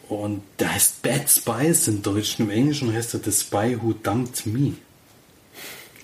Und 0.10 0.42
der 0.60 0.74
heißt 0.74 1.02
Bad 1.02 1.30
Spies 1.30 1.88
im 1.88 2.02
Deutschen, 2.02 2.46
im 2.46 2.52
Englischen 2.52 2.94
heißt 2.94 3.14
er 3.16 3.20
The 3.24 3.32
Spy 3.32 3.78
Who 3.82 3.94
Dumped 3.94 4.46
Me. 4.46 4.74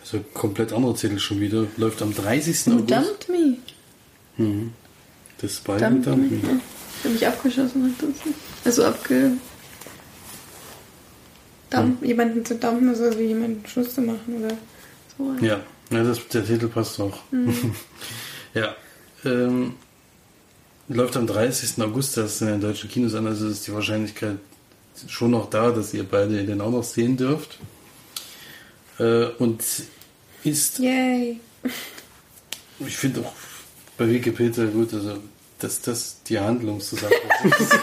Also 0.01 0.19
komplett 0.33 0.73
anderer 0.73 0.95
Titel 0.95 1.19
schon 1.19 1.39
wieder. 1.39 1.67
Läuft 1.77 2.01
am 2.01 2.13
30. 2.13 2.67
Who 2.67 2.71
August. 2.71 2.89
dumped 2.89 3.29
me? 3.29 3.57
Mhm. 4.37 4.73
The 5.39 5.47
Spy 5.47 5.73
Who 5.73 5.77
Dumped 5.79 6.05
Dumped 6.07 6.31
me. 6.31 6.53
Me. 6.53 6.59
Ich 6.97 7.03
habe 7.05 7.13
mich 7.13 7.27
abgeschossen. 7.27 7.95
Also 8.65 8.85
abge... 8.85 9.31
Dump, 11.69 12.05
Jemanden 12.05 12.45
zu 12.45 12.55
dumpen 12.55 12.89
also 12.89 13.19
jemanden 13.19 13.65
Schluss 13.67 13.95
zu 13.95 14.01
machen 14.01 14.43
oder 14.43 14.55
so. 15.17 15.43
Ja, 15.43 15.59
ja 15.89 16.03
das, 16.03 16.27
der 16.27 16.45
Titel 16.45 16.67
passt 16.67 16.99
auch. 16.99 17.17
ja. 18.53 18.75
Ähm, 19.25 19.73
läuft 20.93 21.17
am 21.17 21.27
30. 21.27 21.81
August 21.83 22.17
das 22.17 22.41
in 22.41 22.47
den 22.47 22.61
deutschen 22.61 22.89
Kinos 22.89 23.15
an, 23.15 23.27
also 23.27 23.47
ist 23.47 23.67
die 23.67 23.73
Wahrscheinlichkeit 23.73 24.37
schon 25.07 25.31
noch 25.31 25.49
da, 25.49 25.71
dass 25.71 25.93
ihr 25.93 26.03
beide 26.03 26.43
den 26.43 26.61
auch 26.61 26.71
noch 26.71 26.83
sehen 26.83 27.17
dürft. 27.17 27.59
Äh, 28.99 29.25
und 29.39 29.63
ist, 30.43 30.79
Yay. 30.79 31.39
ich 32.85 32.97
finde 32.97 33.21
auch 33.21 33.33
bei 33.97 34.07
Wikipedia 34.09 34.65
gut, 34.65 34.93
also 34.93 35.17
dass 35.59 35.79
das 35.81 36.17
die 36.27 36.39
Handlungszusammenfassung 36.39 37.53
ist. 37.59 37.79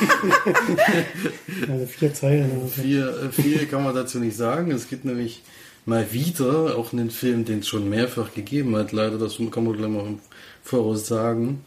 Also 1.71 1.87
vier 1.87 2.13
Zeilen. 2.15 2.51
aber- 2.53 2.69
Viel, 2.69 3.03
äh, 3.03 3.33
viel 3.33 3.67
kann 3.67 3.85
man 3.85 3.95
dazu 3.95 4.19
nicht 4.19 4.37
sagen. 4.37 4.71
Es 4.71 4.89
gibt 4.89 5.05
nämlich 5.05 5.43
mal 5.87 6.13
wieder 6.13 6.77
auch 6.77 6.93
einen 6.93 7.11
Film, 7.11 7.45
den 7.45 7.61
es 7.61 7.69
schon 7.69 7.89
mehrfach 7.89 8.35
gegeben 8.35 8.77
hat. 8.77 8.93
Leider, 8.93 9.19
das 9.19 9.37
kann 9.51 9.65
man 9.65 9.77
gleich 9.77 9.89
mal 9.91 10.07
im 10.07 10.19
Voraus 10.63 11.07
sagen. 11.07 11.65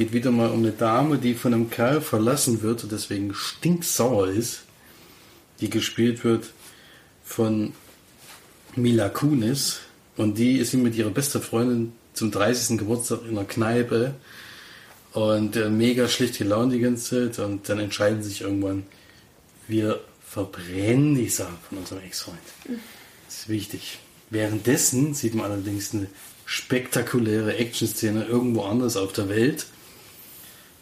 Geht 0.00 0.14
wieder 0.14 0.30
mal 0.30 0.48
um 0.48 0.60
eine 0.60 0.72
Dame, 0.72 1.18
die 1.18 1.34
von 1.34 1.52
einem 1.52 1.68
Kerl 1.68 2.00
verlassen 2.00 2.62
wird 2.62 2.82
und 2.84 2.90
deswegen 2.90 3.34
stinksauer 3.34 4.28
ist. 4.28 4.62
Die 5.60 5.68
gespielt 5.68 6.24
wird 6.24 6.54
von 7.22 7.74
Mila 8.76 9.10
Kunis. 9.10 9.80
Und 10.16 10.38
die 10.38 10.56
ist 10.56 10.72
mit 10.72 10.94
ihrer 10.94 11.10
besten 11.10 11.42
Freundin 11.42 11.92
zum 12.14 12.30
30. 12.30 12.78
Geburtstag 12.78 13.24
in 13.24 13.36
einer 13.36 13.44
Kneipe. 13.44 14.14
Und 15.12 15.56
äh, 15.56 15.68
mega 15.68 16.08
schlecht 16.08 16.38
gelaunt 16.38 16.72
die 16.72 16.80
ganze 16.80 17.30
Zeit. 17.30 17.44
Und 17.44 17.68
dann 17.68 17.78
entscheiden 17.78 18.22
sich 18.22 18.40
irgendwann, 18.40 18.84
wir 19.68 20.00
verbrennen 20.26 21.14
die 21.14 21.28
Sache 21.28 21.58
von 21.68 21.76
unserem 21.76 22.00
Ex-Freund. 22.04 22.38
Das 23.26 23.40
ist 23.40 23.48
wichtig. 23.50 23.98
Währenddessen 24.30 25.12
sieht 25.12 25.34
man 25.34 25.50
allerdings 25.50 25.92
eine 25.92 26.06
spektakuläre 26.46 27.58
Action-Szene 27.58 28.24
irgendwo 28.24 28.62
anders 28.62 28.96
auf 28.96 29.12
der 29.12 29.28
Welt, 29.28 29.66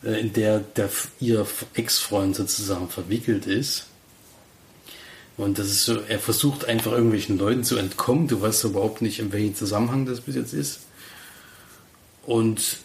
in 0.02 0.32
der 0.32 0.60
der, 0.60 0.90
ihr 1.20 1.46
Ex-Freund 1.74 2.36
sozusagen 2.36 2.88
verwickelt 2.88 3.46
ist. 3.46 3.86
Und 5.36 5.58
das 5.58 5.68
ist 5.68 5.84
so, 5.84 6.00
er 6.00 6.18
versucht 6.18 6.64
einfach 6.64 6.92
irgendwelchen 6.92 7.38
Leuten 7.38 7.62
zu 7.62 7.76
entkommen. 7.76 8.26
Du 8.26 8.40
weißt 8.40 8.64
überhaupt 8.64 9.02
nicht, 9.02 9.20
in 9.20 9.32
welchem 9.32 9.54
Zusammenhang 9.54 10.04
das 10.04 10.20
bis 10.20 10.34
jetzt 10.34 10.52
ist. 10.52 10.80
Und 12.26 12.78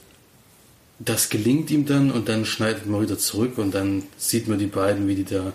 das 1.00 1.30
gelingt 1.30 1.72
ihm 1.72 1.86
dann 1.86 2.12
und 2.12 2.30
dann 2.30 2.46
schneidet 2.46 2.86
man 2.86 3.02
wieder 3.02 3.18
zurück 3.18 3.58
und 3.58 3.74
dann 3.74 4.04
sieht 4.18 4.48
man 4.48 4.60
die 4.60 4.68
beiden, 4.68 5.08
wie 5.08 5.16
die 5.16 5.26
da 5.26 5.54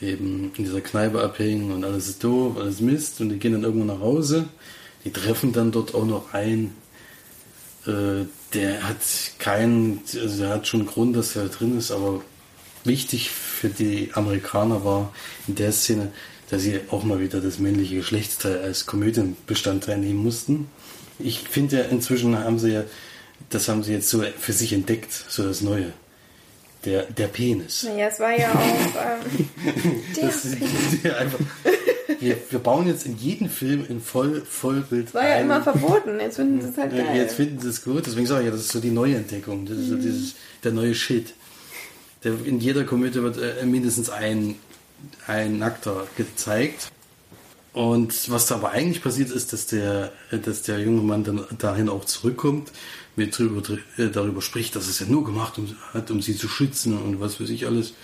eben 0.00 0.52
in 0.56 0.64
dieser 0.64 0.80
Kneipe 0.80 1.22
abhängen 1.22 1.72
und 1.72 1.84
alles 1.84 2.08
ist 2.08 2.24
doof, 2.24 2.56
alles 2.56 2.80
Mist 2.80 3.20
und 3.20 3.30
die 3.30 3.38
gehen 3.38 3.52
dann 3.52 3.64
irgendwo 3.64 3.84
nach 3.84 4.00
Hause. 4.00 4.48
Die 5.04 5.10
treffen 5.10 5.52
dann 5.52 5.72
dort 5.72 5.94
auch 5.94 6.04
noch 6.04 6.32
einen, 6.34 6.76
äh, 7.86 8.26
der 8.54 8.88
hat 8.88 8.98
keinen, 9.38 10.02
also 10.20 10.42
der 10.42 10.50
hat 10.50 10.66
schon 10.66 10.80
einen 10.80 10.88
Grund, 10.88 11.16
dass 11.16 11.36
er 11.36 11.48
drin 11.48 11.78
ist, 11.78 11.90
aber 11.90 12.22
wichtig 12.84 13.30
für 13.30 13.68
die 13.68 14.10
Amerikaner 14.14 14.84
war 14.84 15.12
in 15.46 15.54
der 15.54 15.72
Szene, 15.72 16.12
dass 16.50 16.62
sie 16.62 16.80
auch 16.90 17.04
mal 17.04 17.20
wieder 17.20 17.40
das 17.40 17.58
männliche 17.58 17.96
Geschlechtsteil 17.96 18.60
als 18.60 18.86
Komödienbestandteil 18.86 19.98
nehmen 19.98 20.22
mussten. 20.22 20.68
Ich 21.18 21.40
finde 21.40 21.78
ja, 21.78 21.82
inzwischen 21.84 22.36
haben 22.38 22.58
sie 22.58 22.72
ja, 22.72 22.84
das 23.50 23.68
haben 23.68 23.82
sie 23.82 23.92
jetzt 23.92 24.08
so 24.08 24.22
für 24.38 24.52
sich 24.52 24.72
entdeckt, 24.72 25.12
so 25.12 25.44
das 25.44 25.60
Neue. 25.60 25.92
Der, 26.84 27.02
der 27.02 27.26
Penis. 27.26 27.82
Naja, 27.82 28.06
es 28.06 28.18
war 28.18 28.32
ja 28.32 28.52
auch. 28.52 28.56
Ähm, 28.56 30.02
der 30.16 30.26
Das 30.26 30.44
ist 30.46 30.56
ja 31.04 31.16
einfach, 31.18 31.38
wir, 32.20 32.36
wir 32.50 32.58
bauen 32.58 32.86
jetzt 32.86 33.06
in 33.06 33.16
jeden 33.16 33.48
Film 33.48 33.84
in 33.88 34.00
Voll, 34.00 34.42
Vollbild 34.42 35.14
war 35.14 35.26
ja 35.26 35.36
ein. 35.36 35.44
immer 35.44 35.62
verboten. 35.62 36.20
Jetzt 36.20 36.36
finden 36.36 36.60
sie 36.60 36.68
es 36.68 36.76
halt 36.76 36.90
geil. 36.96 37.16
Jetzt 37.16 37.34
finden 37.34 37.58
sie 37.58 37.68
es 37.68 37.82
gut, 37.82 38.06
deswegen 38.06 38.26
sage 38.26 38.42
ich 38.42 38.46
ja, 38.46 38.52
das 38.52 38.60
ist 38.60 38.72
so 38.72 38.80
die 38.80 38.90
Neuentdeckung. 38.90 39.66
Das 39.66 39.78
ist 39.78 39.88
so 39.88 39.96
dieses, 39.96 40.34
der 40.62 40.72
neue 40.72 40.94
Shit. 40.94 41.34
Der, 42.22 42.34
in 42.44 42.60
jeder 42.60 42.84
Komödie 42.84 43.22
wird 43.22 43.38
äh, 43.38 43.64
mindestens 43.64 44.10
ein, 44.10 44.56
ein 45.26 45.58
Nackter 45.58 46.06
gezeigt. 46.16 46.92
Und 47.72 48.30
was 48.30 48.46
da 48.46 48.56
aber 48.56 48.72
eigentlich 48.72 49.02
passiert 49.02 49.30
ist, 49.30 49.52
dass 49.52 49.66
der, 49.66 50.12
dass 50.44 50.62
der 50.62 50.80
junge 50.80 51.02
Mann 51.02 51.24
dann 51.24 51.46
dahin 51.58 51.88
auch 51.88 52.04
zurückkommt, 52.04 52.72
mit 53.16 53.36
drüber, 53.38 53.62
äh, 53.96 54.08
darüber 54.08 54.42
spricht, 54.42 54.76
dass 54.76 54.88
es 54.88 54.98
ja 54.98 55.06
nur 55.06 55.24
gemacht 55.24 55.54
hat, 55.92 56.10
um 56.10 56.20
sie 56.20 56.36
zu 56.36 56.48
schützen 56.48 56.98
und 56.98 57.20
was 57.20 57.40
weiß 57.40 57.48
ich 57.50 57.66
alles. 57.66 57.94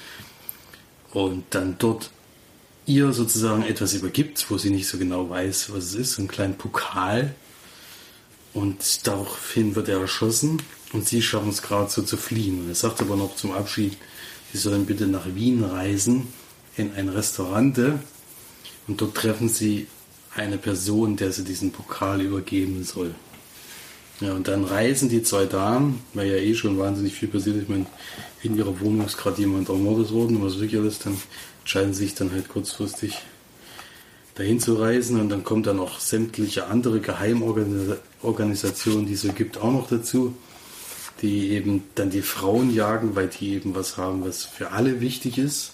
Und 1.12 1.44
dann 1.50 1.76
dort 1.78 2.10
ihr 2.86 3.12
sozusagen 3.12 3.64
etwas 3.64 3.94
übergibt, 3.94 4.50
wo 4.50 4.58
sie 4.58 4.70
nicht 4.70 4.86
so 4.86 4.96
genau 4.96 5.28
weiß, 5.28 5.72
was 5.72 5.84
es 5.84 5.94
ist, 5.94 6.12
so 6.12 6.22
einen 6.22 6.28
kleinen 6.28 6.56
Pokal. 6.56 7.34
Und 8.54 9.06
daraufhin 9.06 9.74
wird 9.74 9.88
er 9.88 10.00
erschossen 10.00 10.62
und 10.92 11.06
sie 11.06 11.20
schaffen 11.20 11.50
es 11.50 11.62
gerade 11.62 11.90
so 11.90 12.02
zu 12.02 12.16
fliehen. 12.16 12.60
Und 12.60 12.68
er 12.68 12.74
sagt 12.74 13.00
aber 13.02 13.16
noch 13.16 13.36
zum 13.36 13.52
Abschied, 13.52 13.96
sie 14.52 14.58
sollen 14.58 14.86
bitte 14.86 15.06
nach 15.06 15.26
Wien 15.34 15.62
reisen, 15.62 16.28
in 16.76 16.94
ein 16.94 17.08
Restaurant. 17.08 17.78
Und 18.86 19.00
dort 19.00 19.14
treffen 19.14 19.48
sie 19.48 19.88
eine 20.34 20.58
Person, 20.58 21.16
der 21.16 21.32
sie 21.32 21.44
diesen 21.44 21.72
Pokal 21.72 22.20
übergeben 22.20 22.84
soll. 22.84 23.14
Ja, 24.20 24.32
und 24.32 24.48
dann 24.48 24.64
reisen 24.64 25.10
die 25.10 25.22
zwei 25.22 25.44
Damen, 25.44 26.00
weil 26.14 26.28
ja 26.28 26.36
eh 26.36 26.54
schon 26.54 26.78
wahnsinnig 26.78 27.14
viel 27.14 27.28
passiert. 27.28 27.56
Ich 27.56 27.68
meine, 27.68 27.84
in 28.42 28.56
ihrer 28.56 28.80
Wohnung 28.80 29.04
ist 29.04 29.18
gerade 29.18 29.40
jemand 29.40 29.68
ermordet 29.68 30.10
worden, 30.12 30.42
was 30.42 30.58
wirklich 30.58 30.80
alles, 30.80 30.98
dann 31.00 31.20
entscheiden 31.66 31.94
sich 31.94 32.14
dann 32.14 32.30
halt 32.30 32.48
kurzfristig 32.48 33.18
dahin 34.36 34.60
zu 34.60 34.74
reisen 34.74 35.18
und 35.18 35.30
dann 35.30 35.42
kommt 35.42 35.66
dann 35.66 35.78
noch 35.78 35.98
sämtliche 35.98 36.68
andere 36.68 37.00
Geheimorganisationen, 37.00 39.04
die 39.04 39.14
es 39.14 39.22
so 39.22 39.32
gibt, 39.32 39.58
auch 39.58 39.72
noch 39.72 39.88
dazu, 39.88 40.36
die 41.22 41.50
eben 41.50 41.82
dann 41.96 42.10
die 42.10 42.22
Frauen 42.22 42.72
jagen, 42.72 43.16
weil 43.16 43.26
die 43.26 43.54
eben 43.54 43.74
was 43.74 43.96
haben, 43.96 44.24
was 44.24 44.44
für 44.44 44.70
alle 44.70 45.00
wichtig 45.00 45.38
ist. 45.38 45.72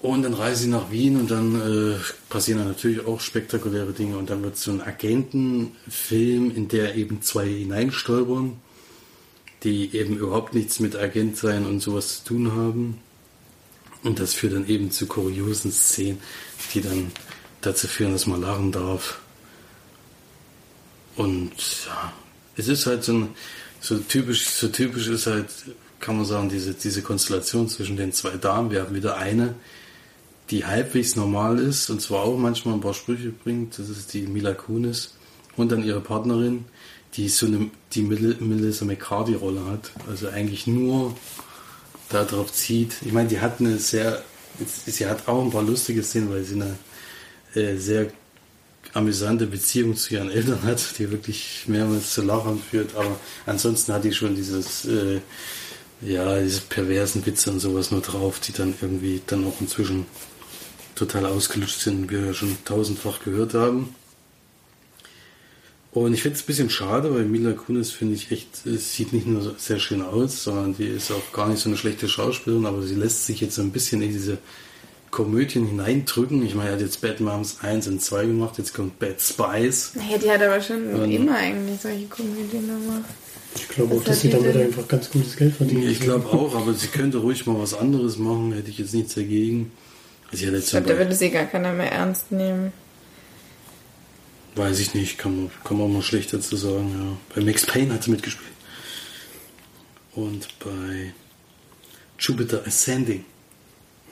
Und 0.00 0.24
dann 0.24 0.34
reisen 0.34 0.64
sie 0.64 0.70
nach 0.70 0.90
Wien 0.90 1.20
und 1.20 1.30
dann 1.30 1.54
äh, 1.54 1.94
passieren 2.28 2.58
dann 2.58 2.70
natürlich 2.70 3.06
auch 3.06 3.20
spektakuläre 3.20 3.92
Dinge 3.92 4.18
und 4.18 4.30
dann 4.30 4.42
wird 4.42 4.56
so 4.56 4.72
ein 4.72 4.82
Agentenfilm, 4.82 6.50
in 6.56 6.66
der 6.66 6.96
eben 6.96 7.22
zwei 7.22 7.46
hineinstolpern, 7.46 8.56
die 9.62 9.94
eben 9.94 10.16
überhaupt 10.16 10.54
nichts 10.54 10.80
mit 10.80 10.96
Agent 10.96 11.36
sein 11.36 11.66
und 11.66 11.78
sowas 11.78 12.24
zu 12.24 12.34
tun 12.34 12.50
haben. 12.50 12.98
Und 14.04 14.20
das 14.20 14.34
führt 14.34 14.52
dann 14.52 14.68
eben 14.68 14.90
zu 14.90 15.06
kuriosen 15.06 15.72
Szenen, 15.72 16.20
die 16.72 16.82
dann 16.82 17.10
dazu 17.62 17.88
führen, 17.88 18.12
dass 18.12 18.26
man 18.26 18.42
lachen 18.42 18.70
darf. 18.70 19.18
Und 21.16 21.52
ja, 21.86 22.12
es 22.56 22.68
ist 22.68 22.86
halt 22.86 23.02
so 23.02 23.14
ein, 23.14 23.28
so 23.80 23.98
typisch, 23.98 24.46
so 24.46 24.68
typisch 24.68 25.06
ist 25.08 25.26
halt, 25.26 25.46
kann 26.00 26.16
man 26.16 26.26
sagen, 26.26 26.50
diese, 26.50 26.74
diese 26.74 27.00
Konstellation 27.02 27.68
zwischen 27.68 27.96
den 27.96 28.12
zwei 28.12 28.36
Damen. 28.36 28.70
Wir 28.70 28.82
haben 28.82 28.94
wieder 28.94 29.16
eine, 29.16 29.54
die 30.50 30.66
halbwegs 30.66 31.16
normal 31.16 31.58
ist 31.58 31.88
und 31.88 32.02
zwar 32.02 32.24
auch 32.24 32.36
manchmal 32.36 32.74
ein 32.74 32.80
paar 32.82 32.92
Sprüche 32.94 33.30
bringt. 33.30 33.78
Das 33.78 33.88
ist 33.88 34.12
die 34.12 34.26
Mila 34.26 34.52
Kunis. 34.52 35.14
Und 35.56 35.72
dann 35.72 35.82
ihre 35.82 36.00
Partnerin, 36.00 36.66
die 37.14 37.28
so 37.28 37.46
eine, 37.46 37.70
die 37.92 38.02
Mel- 38.02 38.36
Melissa 38.40 38.84
McCarthy-Rolle 38.84 39.64
hat. 39.64 39.92
Also 40.08 40.28
eigentlich 40.28 40.66
nur 40.66 41.16
darauf 42.14 42.52
zieht. 42.52 42.96
Ich 43.04 43.12
meine, 43.12 43.28
die 43.28 43.40
hat 43.40 43.60
eine 43.60 43.78
sehr, 43.78 44.22
sie 44.86 45.06
hat 45.06 45.28
auch 45.28 45.42
ein 45.42 45.50
paar 45.50 45.62
lustige 45.62 46.02
Szenen, 46.02 46.30
weil 46.30 46.44
sie 46.44 46.54
eine 46.54 46.76
äh, 47.54 47.76
sehr 47.76 48.06
amüsante 48.92 49.46
Beziehung 49.46 49.96
zu 49.96 50.14
ihren 50.14 50.30
Eltern 50.30 50.62
hat, 50.62 50.98
die 50.98 51.10
wirklich 51.10 51.64
mehrmals 51.66 52.14
zu 52.14 52.22
Lachen 52.22 52.62
führt. 52.62 52.94
Aber 52.94 53.18
ansonsten 53.46 53.92
hat 53.92 54.04
die 54.04 54.12
schon 54.12 54.36
dieses, 54.36 54.84
äh, 54.84 55.20
ja, 56.00 56.40
diese 56.40 56.60
perversen 56.62 57.24
Witze 57.26 57.50
und 57.50 57.60
sowas 57.60 57.90
nur 57.90 58.02
drauf, 58.02 58.40
die 58.40 58.52
dann 58.52 58.74
irgendwie 58.80 59.20
dann 59.26 59.46
auch 59.46 59.60
inzwischen 59.60 60.06
total 60.94 61.26
ausgelutscht 61.26 61.80
sind, 61.80 62.10
wie 62.10 62.24
wir 62.24 62.34
schon 62.34 62.56
tausendfach 62.64 63.20
gehört 63.24 63.54
haben. 63.54 63.94
Und 65.94 66.12
ich 66.12 66.22
finde 66.22 66.36
es 66.36 66.42
ein 66.42 66.46
bisschen 66.46 66.70
schade, 66.70 67.14
weil 67.14 67.24
Mila 67.24 67.52
Kunis 67.52 67.92
finde 67.92 68.14
ich 68.14 68.32
echt, 68.32 68.66
es 68.66 68.94
sieht 68.94 69.12
nicht 69.12 69.26
nur 69.28 69.42
so 69.42 69.52
sehr 69.56 69.78
schön 69.78 70.02
aus, 70.02 70.42
sondern 70.42 70.76
die 70.76 70.86
ist 70.88 71.12
auch 71.12 71.32
gar 71.32 71.48
nicht 71.48 71.60
so 71.60 71.68
eine 71.68 71.78
schlechte 71.78 72.08
Schauspielerin, 72.08 72.66
aber 72.66 72.82
sie 72.82 72.96
lässt 72.96 73.26
sich 73.26 73.40
jetzt 73.40 73.54
so 73.54 73.62
ein 73.62 73.70
bisschen 73.70 74.02
in 74.02 74.12
diese 74.12 74.38
Komödien 75.12 75.66
hineindrücken. 75.68 76.44
Ich 76.44 76.56
meine, 76.56 76.70
er 76.70 76.74
hat 76.74 76.80
jetzt 76.80 77.00
Bad 77.00 77.20
Moms 77.20 77.58
1 77.62 77.86
und 77.86 78.02
2 78.02 78.26
gemacht, 78.26 78.58
jetzt 78.58 78.74
kommt 78.74 78.98
Bad 78.98 79.20
Spies. 79.20 79.92
Naja, 79.94 80.18
die 80.18 80.30
hat 80.32 80.42
aber 80.42 80.60
schon 80.60 80.92
Und- 80.94 81.12
immer 81.12 81.36
eigentlich 81.36 81.80
solche 81.80 82.06
Komödien 82.06 82.66
gemacht. 82.66 83.04
Ich 83.54 83.68
glaube 83.68 83.94
auch, 83.94 84.02
dass 84.02 84.20
sie 84.20 84.30
damit 84.30 84.52
denn? 84.52 84.62
einfach 84.62 84.88
ganz 84.88 85.08
gutes 85.12 85.36
Geld 85.36 85.54
verdienen. 85.54 85.88
Ich 85.88 86.00
glaube 86.00 86.26
auch, 86.26 86.56
aber 86.56 86.74
sie 86.74 86.88
könnte 86.88 87.18
ruhig 87.18 87.46
mal 87.46 87.56
was 87.60 87.72
anderes 87.72 88.18
machen, 88.18 88.52
hätte 88.52 88.68
ich 88.68 88.78
jetzt 88.78 88.94
nichts 88.94 89.14
dagegen. 89.14 89.70
Also 90.32 90.46
Ich 90.48 90.66
glaube, 90.70 90.88
da 90.88 90.98
würde 90.98 91.14
sie 91.14 91.30
gar 91.30 91.44
keiner 91.44 91.72
mehr 91.72 91.92
ernst 91.92 92.32
nehmen. 92.32 92.72
Weiß 94.56 94.78
ich 94.78 94.94
nicht, 94.94 95.18
kann 95.18 95.36
man, 95.36 95.50
kann 95.64 95.78
man 95.78 95.92
mal 95.92 96.02
schlecht 96.02 96.32
dazu 96.32 96.56
sagen, 96.56 96.90
ja. 96.92 97.16
Bei 97.34 97.42
Max 97.42 97.66
Payne 97.66 97.92
hat 97.92 98.04
sie 98.04 98.10
mitgespielt. 98.12 98.50
Und 100.14 100.46
bei 100.60 101.12
Jupiter 102.20 102.64
Ascending, 102.64 103.24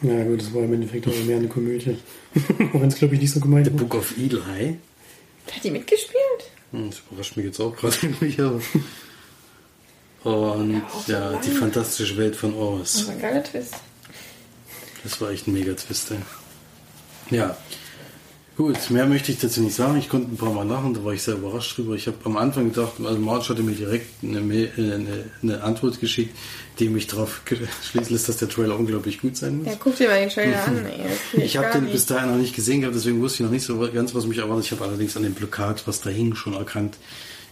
Ja 0.03 0.25
gut, 0.25 0.41
das 0.41 0.53
war 0.53 0.65
im 0.65 0.73
Endeffekt 0.75 1.07
aber 1.07 1.17
mehr 1.19 1.37
eine 1.37 1.47
Komödie. 1.49 1.97
Auch 2.75 2.81
wenn 2.81 2.89
es 2.89 2.97
glaube 2.97 3.15
ich 3.15 3.21
nicht 3.21 3.33
so 3.33 3.39
gemeint 3.39 3.67
The 3.67 3.73
war. 3.73 3.79
Book 3.81 3.95
of 3.95 4.15
Eli. 4.19 4.79
Hat 5.53 5.63
die 5.65 5.71
mitgespielt? 5.71 6.51
Hm, 6.73 6.91
Das 6.91 7.03
überrascht 7.09 7.37
mich 7.37 7.47
jetzt 7.47 7.61
auch 7.61 7.77
gerade 7.77 7.95
irgendwie, 8.03 8.43
aber. 8.43 8.61
Und 10.25 10.75
Ja, 10.75 10.87
auch 10.89 11.05
so 11.07 11.13
ja, 11.13 11.41
die 11.41 11.51
fantastische 11.51 12.17
Welt 12.17 12.35
von 12.35 12.51
Das 12.53 12.97
Oz. 12.99 13.07
war 13.07 13.15
ein 13.15 13.21
geiler 13.21 13.45
Twist. 13.45 13.75
Das 15.05 15.21
war 15.21 15.31
echt 15.31 15.47
ein 15.47 15.53
mega 15.53 15.75
Twist, 15.75 16.11
ey. 16.11 16.19
Ja. 17.37 17.57
Gut, 18.55 18.91
mehr 18.91 19.07
möchte 19.07 19.33
ich 19.33 19.39
dazu 19.39 19.63
nicht 19.63 19.75
sagen. 19.75 19.97
Ich 19.97 20.11
konnte 20.11 20.31
ein 20.31 20.37
paar 20.37 20.53
Mal 20.53 20.67
lachen, 20.67 20.93
da 20.93 21.03
war 21.03 21.15
ich 21.15 21.23
sehr 21.23 21.35
überrascht 21.35 21.79
drüber. 21.79 21.95
Ich 21.95 22.07
habe 22.07 22.19
am 22.25 22.37
Anfang 22.37 22.69
gedacht, 22.71 22.93
also 23.03 23.19
Marge 23.19 23.49
hatte 23.49 23.63
mir 23.63 23.75
direkt 23.75 24.23
eine, 24.23 24.41
äh, 24.41 24.69
eine, 24.77 25.25
eine 25.43 25.63
Antwort 25.63 26.01
geschickt, 26.01 26.37
die 26.79 26.91
mich 26.91 27.07
darauf 27.07 27.41
schließen 27.83 28.13
lässt, 28.13 28.29
dass 28.29 28.37
der 28.37 28.51
Trailer 28.51 28.79
unglaublich 28.79 29.23
gut 29.23 29.39
sein 29.39 29.59
muss. 29.59 29.69
Ja, 29.69 29.73
guck 29.79 29.97
dir 29.97 30.09
mal 30.09 30.21
den 30.21 30.29
Trailer 30.29 30.65
an. 30.65 30.85
Ey. 30.85 31.43
Ich 31.43 31.57
habe 31.57 31.73
den 31.73 31.85
nicht. 31.85 31.93
bis 31.93 32.05
dahin 32.05 32.31
noch 32.31 32.37
nicht 32.37 32.55
gesehen 32.55 32.83
gehabt, 32.83 32.95
deswegen 32.95 33.23
wusste 33.23 33.37
ich 33.37 33.47
noch 33.47 33.53
nicht 33.53 33.65
so 33.65 33.79
ganz, 33.91 34.15
was 34.15 34.27
mich 34.27 34.39
erwartet. 34.39 34.67
Ich 34.67 34.73
habe 34.73 34.85
allerdings 34.85 35.17
an 35.17 35.23
dem 35.23 35.35
Plakat, 35.35 35.87
was 35.87 36.03
da 36.03 36.11
hing, 36.11 36.35
schon 36.35 36.53
erkannt. 36.53 36.99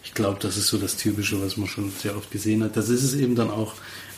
Ich 0.04 0.12
glaube, 0.12 0.38
das 0.40 0.58
ist 0.58 0.66
so 0.66 0.76
das 0.76 0.96
Typische, 0.96 1.40
was 1.42 1.56
man 1.56 1.66
schon 1.66 1.90
sehr 1.90 2.14
oft 2.14 2.30
gesehen 2.30 2.62
hat. 2.62 2.76
Das 2.76 2.90
ist 2.90 3.04
es 3.04 3.14
eben 3.14 3.36
dann 3.36 3.50
auch. 3.50 3.72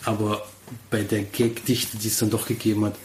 Aber 0.05 0.45
bei 0.91 1.03
der 1.03 1.23
Gagdichte, 1.23 1.97
die 1.97 2.09
es 2.09 2.19
dann 2.19 2.31
doch 2.31 2.47
gegeben 2.49 2.85
hat, 2.85 2.97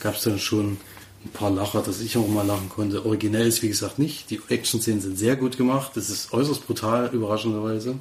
gab 0.00 0.14
es 0.14 0.22
dann 0.22 0.38
schon 0.38 0.78
ein 1.24 1.30
paar 1.30 1.50
Lacher, 1.50 1.82
dass 1.82 2.00
ich 2.00 2.16
auch 2.16 2.28
mal 2.28 2.46
lachen 2.46 2.68
konnte. 2.68 3.04
Originell 3.04 3.46
ist, 3.46 3.62
wie 3.62 3.68
gesagt, 3.68 3.98
nicht. 3.98 4.30
Die 4.30 4.40
Action-Szenen 4.48 5.00
sind 5.00 5.18
sehr 5.18 5.36
gut 5.36 5.56
gemacht. 5.56 5.92
Das 5.94 6.10
ist 6.10 6.32
äußerst 6.32 6.66
brutal, 6.66 7.10
überraschenderweise. 7.12 7.96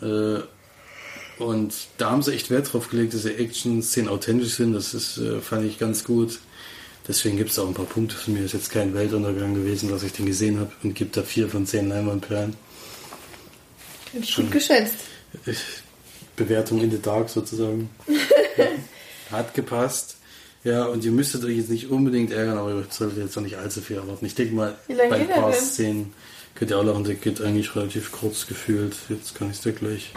Äh, 0.00 0.40
und 1.38 1.74
da 1.98 2.10
haben 2.10 2.22
sie 2.22 2.34
echt 2.34 2.50
Wert 2.50 2.72
drauf 2.72 2.88
gelegt, 2.88 3.14
dass 3.14 3.22
die 3.22 3.34
Action-Szenen 3.34 4.08
authentisch 4.08 4.54
sind. 4.54 4.72
Das 4.72 4.94
ist, 4.94 5.18
äh, 5.18 5.40
fand 5.40 5.64
ich 5.64 5.78
ganz 5.78 6.04
gut. 6.04 6.40
Deswegen 7.06 7.38
gibt 7.38 7.50
es 7.50 7.58
auch 7.58 7.66
ein 7.66 7.74
paar 7.74 7.86
Punkte. 7.86 8.16
Für 8.16 8.30
mich 8.30 8.42
ist 8.42 8.52
jetzt 8.52 8.70
kein 8.70 8.92
Weltuntergang 8.92 9.54
gewesen, 9.54 9.88
dass 9.88 10.02
ich 10.02 10.12
den 10.12 10.26
gesehen 10.26 10.60
habe 10.60 10.72
und 10.82 10.94
gibt 10.94 11.16
da 11.16 11.22
vier 11.22 11.48
von 11.48 11.66
zehn 11.66 11.88
Leinwandperlen. 11.88 12.54
Gut 14.36 14.50
geschätzt. 14.50 14.96
Bewertung 16.36 16.80
in 16.82 16.90
the 16.90 17.00
Dark 17.00 17.30
sozusagen. 17.30 17.90
Hat 19.30 19.54
gepasst. 19.54 20.17
Ja, 20.68 20.84
und 20.84 21.02
ihr 21.02 21.12
müsstet 21.12 21.44
euch 21.44 21.56
jetzt 21.56 21.70
nicht 21.70 21.88
unbedingt 21.88 22.30
ärgern, 22.30 22.58
aber 22.58 22.72
ihr 22.72 22.86
solltet 22.90 23.16
jetzt 23.16 23.38
auch 23.38 23.42
nicht 23.42 23.56
allzu 23.56 23.80
viel 23.80 23.96
erwarten. 23.96 24.26
Ich 24.26 24.34
denke 24.34 24.54
mal, 24.54 24.76
bei 24.86 25.10
ein 25.10 25.26
paar? 25.26 25.50
Szenen 25.54 26.12
könnt 26.54 26.70
ihr 26.70 26.78
auch 26.78 26.84
lachen, 26.84 27.04
der 27.04 27.14
geht 27.14 27.40
eigentlich 27.40 27.74
relativ 27.74 28.12
kurz 28.12 28.46
gefühlt. 28.46 28.94
Jetzt 29.08 29.34
kann 29.34 29.48
ich 29.48 29.56
es 29.56 29.62
dir 29.62 29.72
gleich 29.72 30.12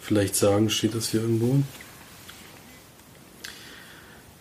vielleicht 0.00 0.34
sagen, 0.34 0.70
steht 0.70 0.94
das 0.94 1.10
hier 1.10 1.20
irgendwo? 1.20 1.62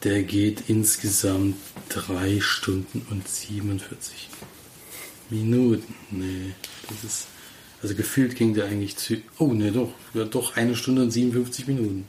Der 0.05 0.23
geht 0.23 0.69
insgesamt 0.69 1.57
3 1.89 2.39
Stunden 2.39 3.05
und 3.09 3.27
47 3.27 4.29
Minuten. 5.31 5.93
Nee, 6.11 6.53
das 6.89 7.03
ist. 7.03 7.27
Also 7.83 7.95
gefühlt 7.95 8.37
ging 8.37 8.53
der 8.53 8.67
eigentlich 8.67 8.95
zu. 8.95 9.17
Oh, 9.37 9.51
nee, 9.51 9.71
doch. 9.71 9.89
Ja, 10.13 10.23
doch, 10.23 10.55
eine 10.55 10.77
Stunde 10.77 11.01
und 11.01 11.11
57 11.11 11.67
Minuten. 11.67 12.07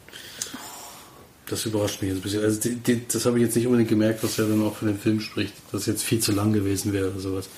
Das 1.53 1.67
überrascht 1.67 2.01
mich 2.01 2.11
jetzt 2.11 2.21
ein 2.21 2.23
bisschen. 2.23 2.43
Also 2.43 2.61
die, 2.61 2.77
die, 2.77 3.07
das 3.07 3.27
habe 3.27 3.37
ich 3.37 3.45
jetzt 3.45 3.55
nicht 3.57 3.67
unbedingt 3.67 3.91
gemerkt, 3.91 4.25
was 4.25 4.39
ja 4.39 4.45
dann 4.45 4.65
auch 4.65 4.75
für 4.75 4.87
den 4.87 4.99
Film 4.99 5.21
spricht, 5.21 5.53
dass 5.71 5.85
jetzt 5.85 6.03
viel 6.03 6.19
zu 6.19 6.33
lang 6.33 6.55
gewesen 6.55 6.95
wäre 6.95 7.11
oder 7.11 7.21
sowas. 7.21 7.51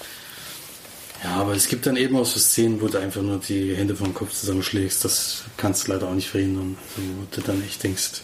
Ja, 1.22 1.36
aber 1.36 1.52
es 1.52 1.68
gibt 1.68 1.86
dann 1.86 1.96
eben 1.96 2.16
auch 2.16 2.26
so 2.26 2.40
Szenen, 2.40 2.80
wo 2.80 2.88
du 2.88 2.98
einfach 2.98 3.22
nur 3.22 3.38
die 3.38 3.72
Hände 3.72 3.94
vom 3.94 4.12
Kopf 4.12 4.32
zusammenschlägst. 4.32 5.04
Das 5.04 5.44
kannst 5.56 5.86
du 5.86 5.92
leider 5.92 6.08
auch 6.08 6.14
nicht 6.14 6.28
verhindern. 6.28 6.76
Also, 6.96 7.08
wo 7.08 7.24
du 7.30 7.40
dann 7.40 7.62
echt 7.64 7.84
denkst, 7.84 8.22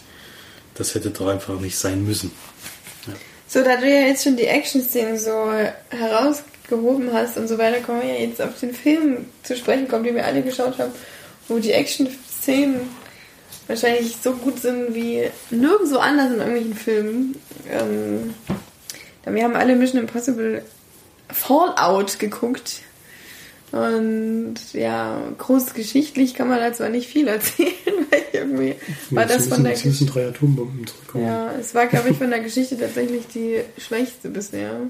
das 0.75 0.93
hätte 0.93 1.09
doch 1.09 1.27
einfach 1.29 1.57
nicht 1.57 1.77
sein 1.77 2.03
müssen. 2.03 2.33
So, 3.47 3.63
da 3.63 3.77
du 3.77 3.89
ja 3.89 4.07
jetzt 4.07 4.25
schon 4.25 4.35
die 4.35 4.47
Action-Szenen 4.47 5.17
so 5.17 5.53
herausgehoben 5.87 7.13
hast 7.13 7.37
und 7.37 7.47
so 7.47 7.57
weiter, 7.57 7.79
kommen 7.79 8.01
wir 8.01 8.09
ja 8.09 8.19
jetzt 8.19 8.41
auf 8.41 8.59
den 8.59 8.73
Film 8.73 9.25
zu 9.43 9.55
sprechen 9.55 9.87
kommen, 9.87 10.03
den 10.03 10.15
wir 10.15 10.25
alle 10.25 10.41
geschaut 10.41 10.77
haben, 10.79 10.91
wo 11.47 11.59
die 11.59 11.71
Action-Szenen 11.71 13.00
wahrscheinlich 13.71 14.17
so 14.21 14.33
gut 14.33 14.59
sind 14.59 14.93
wie 14.93 15.23
nirgendwo 15.49 15.97
anders 15.97 16.31
in 16.31 16.39
irgendwelchen 16.39 16.75
Filmen. 16.75 17.35
Ähm, 17.69 18.33
wir 19.25 19.43
haben 19.43 19.55
alle 19.55 19.75
Mission 19.75 20.01
Impossible 20.01 20.63
Fallout 21.29 22.19
geguckt. 22.19 22.81
Und 23.71 24.55
ja, 24.73 25.21
groß 25.37 25.73
geschichtlich 25.73 26.33
kann 26.33 26.49
man 26.49 26.59
da 26.59 26.73
zwar 26.73 26.89
nicht 26.89 27.07
viel 27.07 27.29
erzählen, 27.29 27.71
weil 28.11 28.23
irgendwie 28.33 28.75
war 29.11 29.25
das 29.25 29.47
von 29.47 29.63
der 29.63 29.77
müssen 29.85 30.07
drei 30.07 30.27
Atombomben 30.27 30.85
zurückkommen. 30.87 31.25
ja, 31.25 31.53
es 31.57 31.73
war, 31.73 31.87
glaube 31.87 32.09
ich, 32.09 32.17
von 32.17 32.29
der 32.29 32.41
Geschichte 32.41 32.77
tatsächlich 32.77 33.27
die 33.33 33.61
schwächste 33.77 34.27
bisher. 34.27 34.81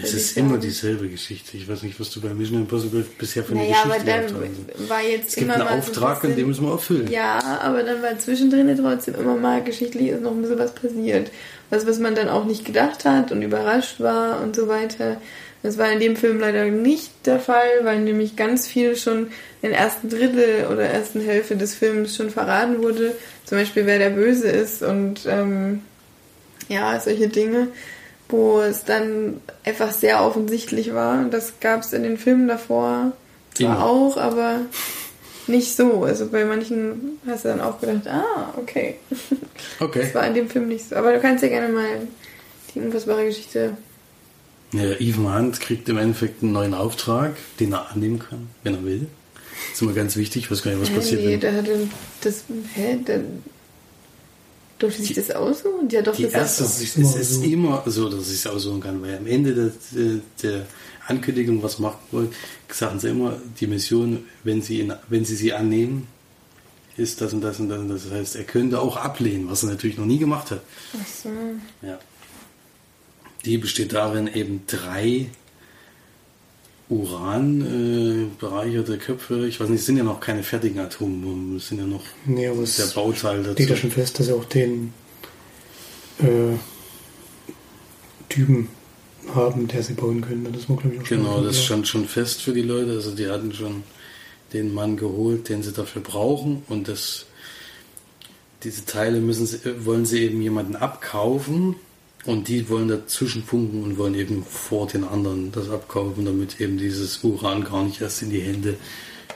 Es 0.00 0.14
ist 0.14 0.36
immer 0.38 0.56
dieselbe 0.56 1.08
Geschichte. 1.08 1.56
Ich 1.56 1.68
weiß 1.68 1.82
nicht, 1.82 2.00
was 2.00 2.10
du 2.10 2.20
bei 2.20 2.28
Mission 2.32 2.60
Impossible 2.60 3.04
bisher 3.18 3.44
von 3.44 3.56
Naja, 3.56 3.68
der 3.68 3.78
aber 3.82 3.88
Geschichte 3.94 4.10
dann 4.10 4.42
gehabt 4.42 4.78
hast. 4.78 4.88
war 4.88 5.02
jetzt 5.02 5.28
Es 5.28 5.34
gibt 5.34 5.44
immer 5.44 5.54
einen 5.54 5.64
mal 5.64 5.82
so 5.82 5.90
Auftrag 5.90 6.24
ein 6.24 6.30
und 6.30 6.36
den 6.38 6.46
bisschen, 6.46 6.48
müssen 6.48 6.64
wir 6.64 6.72
erfüllen. 6.72 7.10
Ja, 7.10 7.60
aber 7.62 7.82
dann 7.82 8.02
war 8.02 8.18
zwischendrin 8.18 8.74
trotzdem 8.78 9.14
immer 9.16 9.36
mal 9.36 9.62
geschichtlich 9.62 10.08
ist 10.08 10.22
noch 10.22 10.30
ein 10.30 10.40
bisschen 10.40 10.58
was 10.58 10.74
passiert. 10.74 11.30
Was, 11.68 11.86
was 11.86 11.98
man 11.98 12.14
dann 12.14 12.28
auch 12.28 12.44
nicht 12.46 12.64
gedacht 12.64 13.04
hat 13.04 13.32
und 13.32 13.42
überrascht 13.42 14.00
war 14.00 14.40
und 14.40 14.56
so 14.56 14.68
weiter. 14.68 15.20
Das 15.62 15.78
war 15.78 15.92
in 15.92 16.00
dem 16.00 16.16
Film 16.16 16.40
leider 16.40 16.64
nicht 16.66 17.10
der 17.24 17.38
Fall, 17.38 17.68
weil 17.82 18.00
nämlich 18.00 18.34
ganz 18.34 18.66
viel 18.66 18.96
schon 18.96 19.28
in 19.60 19.70
der 19.70 19.78
ersten 19.78 20.08
Drittel 20.08 20.66
oder 20.72 20.82
ersten 20.82 21.20
Hälfte 21.20 21.56
des 21.56 21.74
Films 21.74 22.16
schon 22.16 22.30
verraten 22.30 22.82
wurde. 22.82 23.14
Zum 23.44 23.58
Beispiel, 23.58 23.86
wer 23.86 23.98
der 23.98 24.10
Böse 24.10 24.48
ist 24.48 24.82
und 24.82 25.20
ähm, 25.26 25.82
ja, 26.68 26.98
solche 26.98 27.28
Dinge, 27.28 27.68
wo 28.32 28.60
es 28.60 28.84
dann 28.84 29.40
einfach 29.64 29.92
sehr 29.92 30.24
offensichtlich 30.24 30.94
war. 30.94 31.24
Das 31.24 31.60
gab 31.60 31.82
es 31.82 31.92
in 31.92 32.02
den 32.02 32.18
Filmen 32.18 32.48
davor 32.48 33.12
zwar 33.54 33.76
Immer. 33.76 33.84
auch, 33.84 34.16
aber 34.16 34.60
nicht 35.46 35.76
so. 35.76 36.04
Also 36.04 36.26
bei 36.28 36.44
manchen 36.44 37.18
hast 37.26 37.44
du 37.44 37.48
dann 37.48 37.60
auch 37.60 37.80
gedacht, 37.80 38.08
ah, 38.08 38.54
okay. 38.56 38.96
Okay. 39.78 40.00
Das 40.02 40.14
war 40.14 40.26
in 40.26 40.34
dem 40.34 40.48
Film 40.48 40.68
nicht 40.68 40.88
so. 40.88 40.96
Aber 40.96 41.12
du 41.12 41.20
kannst 41.20 41.42
ja 41.42 41.48
gerne 41.48 41.72
mal 41.72 42.08
die 42.74 42.80
unfassbare 42.80 43.26
Geschichte. 43.26 43.76
Ja, 44.72 44.92
Ethan 44.92 45.38
Hunt 45.38 45.60
kriegt 45.60 45.88
im 45.88 45.98
Endeffekt 45.98 46.42
einen 46.42 46.52
neuen 46.52 46.72
Auftrag, 46.72 47.36
den 47.60 47.72
er 47.72 47.90
annehmen 47.90 48.18
kann, 48.18 48.48
wenn 48.62 48.74
er 48.74 48.84
will. 48.84 49.06
Das 49.68 49.74
ist 49.74 49.82
immer 49.82 49.92
ganz 49.92 50.16
wichtig. 50.16 50.44
Ich 50.44 50.50
weiß 50.50 50.62
gar 50.62 50.70
nicht, 50.70 50.80
was 50.80 50.90
passiert. 50.90 51.22
nee, 51.22 51.36
der 51.36 51.54
hatte 51.54 51.88
das. 52.22 52.44
Hä? 52.74 52.98
Der, 53.06 53.20
durfte 54.82 55.02
sich 55.02 55.14
das 55.14 55.30
aussuchen? 55.30 55.88
Ja, 55.90 56.02
doch, 56.02 56.14
Die 56.16 56.24
das 56.24 56.32
erste, 56.32 56.64
ist 56.64 56.80
es 56.80 56.96
immer 56.96 57.16
ist 57.16 57.34
so. 57.34 57.42
immer 57.42 57.82
so, 57.86 58.08
dass 58.08 58.28
ich 58.28 58.36
es 58.36 58.46
aussuchen 58.46 58.80
kann, 58.80 59.02
weil 59.02 59.16
am 59.16 59.26
Ende 59.26 59.72
der, 59.92 60.20
der 60.42 60.66
Ankündigung, 61.06 61.62
was 61.62 61.78
machen 61.78 61.98
wollen, 62.10 62.30
sagen 62.70 62.98
sie 63.00 63.08
immer, 63.10 63.36
die 63.60 63.66
Mission, 63.66 64.24
wenn 64.44 64.62
sie, 64.62 64.80
in, 64.80 64.92
wenn 65.08 65.24
sie 65.24 65.36
sie 65.36 65.52
annehmen, 65.52 66.06
ist 66.96 67.20
das 67.20 67.32
und 67.32 67.40
das 67.40 67.58
und 67.58 67.68
das 67.68 67.78
und 67.78 67.88
das. 67.88 68.04
Das 68.04 68.12
heißt, 68.12 68.36
er 68.36 68.44
könnte 68.44 68.80
auch 68.80 68.96
ablehnen, 68.96 69.48
was 69.50 69.62
er 69.62 69.70
natürlich 69.70 69.96
noch 69.96 70.04
nie 70.06 70.18
gemacht 70.18 70.50
hat. 70.50 70.62
Ach 70.94 71.06
so. 71.06 71.28
Ja. 71.80 71.98
Die 73.44 73.58
besteht 73.58 73.92
darin, 73.92 74.28
eben 74.28 74.62
drei 74.66 75.26
Uran 76.92 78.28
äh, 78.30 78.40
bereicherte 78.40 78.98
Köpfe. 78.98 79.46
Ich 79.46 79.58
weiß 79.60 79.68
nicht, 79.68 79.80
es 79.80 79.86
sind 79.86 79.96
ja 79.96 80.04
noch 80.04 80.20
keine 80.20 80.42
fertigen 80.42 80.78
Atombomben, 80.80 81.56
es 81.56 81.68
sind 81.68 81.78
ja 81.78 81.86
noch 81.86 82.02
Nee, 82.26 82.46
aber 82.48 82.62
es 82.62 82.76
der 82.76 82.86
Bauteil 82.86 83.38
dazu. 83.42 83.52
steht 83.54 83.70
ja 83.70 83.76
schon 83.76 83.90
fest, 83.90 84.18
dass 84.18 84.26
sie 84.26 84.32
auch 84.34 84.44
den 84.44 84.92
äh, 86.18 86.56
Typen 88.28 88.68
haben, 89.34 89.68
der 89.68 89.82
sie 89.82 89.94
bauen 89.94 90.20
können. 90.20 90.46
Das 90.52 90.68
war, 90.68 90.76
glaube 90.76 90.96
ich, 90.96 91.00
auch 91.02 91.06
schon 91.06 91.18
Genau, 91.18 91.42
das 91.42 91.62
stand 91.64 91.88
schon 91.88 92.06
fest 92.06 92.42
für 92.42 92.52
die 92.52 92.62
Leute. 92.62 92.92
Also 92.92 93.12
die 93.12 93.28
hatten 93.28 93.52
schon 93.52 93.82
den 94.52 94.74
Mann 94.74 94.96
geholt, 94.96 95.48
den 95.48 95.62
sie 95.62 95.72
dafür 95.72 96.02
brauchen. 96.02 96.62
Und 96.68 96.88
das, 96.88 97.26
diese 98.64 98.84
Teile 98.84 99.20
müssen 99.20 99.46
sie, 99.46 99.58
wollen 99.84 100.04
sie 100.04 100.24
eben 100.24 100.42
jemanden 100.42 100.76
abkaufen. 100.76 101.76
Und 102.24 102.46
die 102.46 102.68
wollen 102.68 102.88
dazwischen 102.88 103.42
funken 103.42 103.82
und 103.82 103.98
wollen 103.98 104.14
eben 104.14 104.44
vor 104.44 104.86
den 104.86 105.04
anderen 105.04 105.50
das 105.50 105.68
abkaufen, 105.68 106.24
damit 106.24 106.60
eben 106.60 106.78
dieses 106.78 107.24
Uran 107.24 107.64
gar 107.64 107.84
nicht 107.84 108.00
erst 108.00 108.22
in 108.22 108.30
die 108.30 108.40
Hände 108.40 108.76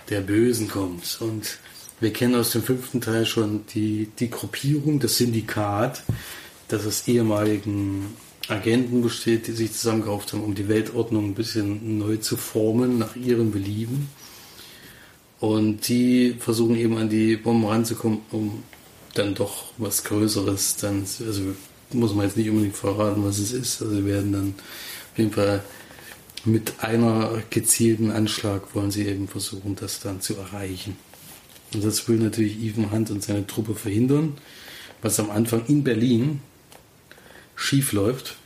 der 0.08 0.20
Bösen 0.20 0.68
kommt. 0.68 1.18
Und 1.20 1.58
wir 1.98 2.12
kennen 2.12 2.36
aus 2.36 2.52
dem 2.52 2.62
fünften 2.62 3.00
Teil 3.00 3.26
schon 3.26 3.64
die, 3.74 4.08
die 4.18 4.30
Gruppierung, 4.30 5.00
das 5.00 5.16
Syndikat, 5.16 6.04
das 6.68 6.86
aus 6.86 7.08
ehemaligen 7.08 8.14
Agenten 8.48 9.02
besteht, 9.02 9.48
die 9.48 9.52
sich 9.52 9.72
zusammengekauft 9.72 10.32
haben, 10.32 10.44
um 10.44 10.54
die 10.54 10.68
Weltordnung 10.68 11.26
ein 11.26 11.34
bisschen 11.34 11.98
neu 11.98 12.18
zu 12.18 12.36
formen, 12.36 12.98
nach 12.98 13.16
ihrem 13.16 13.50
Belieben. 13.50 14.08
Und 15.40 15.88
die 15.88 16.36
versuchen 16.38 16.76
eben 16.76 16.96
an 16.96 17.08
die 17.08 17.36
Bomben 17.36 17.66
ranzukommen, 17.66 18.20
um 18.30 18.62
dann 19.14 19.34
doch 19.34 19.72
was 19.76 20.04
Größeres, 20.04 20.76
dann, 20.76 21.04
also 21.26 21.54
muss 21.92 22.14
man 22.14 22.26
jetzt 22.26 22.36
nicht 22.36 22.50
unbedingt 22.50 22.76
verraten, 22.76 23.24
was 23.24 23.38
es 23.38 23.52
ist. 23.52 23.82
Also 23.82 23.94
sie 23.94 24.04
werden 24.04 24.32
dann 24.32 24.54
auf 25.12 25.18
jeden 25.18 25.32
Fall 25.32 25.62
mit 26.46 26.74
einer 26.80 27.42
gezielten 27.50 28.10
Anschlag 28.12 28.74
wollen 28.74 28.92
sie 28.92 29.06
eben 29.06 29.26
versuchen, 29.26 29.74
das 29.74 30.00
dann 30.00 30.20
zu 30.20 30.36
erreichen. 30.36 30.96
Und 31.74 31.84
das 31.84 32.08
will 32.08 32.18
natürlich 32.18 32.62
Ethan 32.62 32.92
Hunt 32.92 33.10
und 33.10 33.22
seine 33.22 33.46
Truppe 33.46 33.74
verhindern, 33.74 34.34
was 35.02 35.18
am 35.18 35.30
Anfang 35.30 35.64
in 35.66 35.82
Berlin 35.82 36.40
schief 37.56 37.92
läuft. 37.92 38.36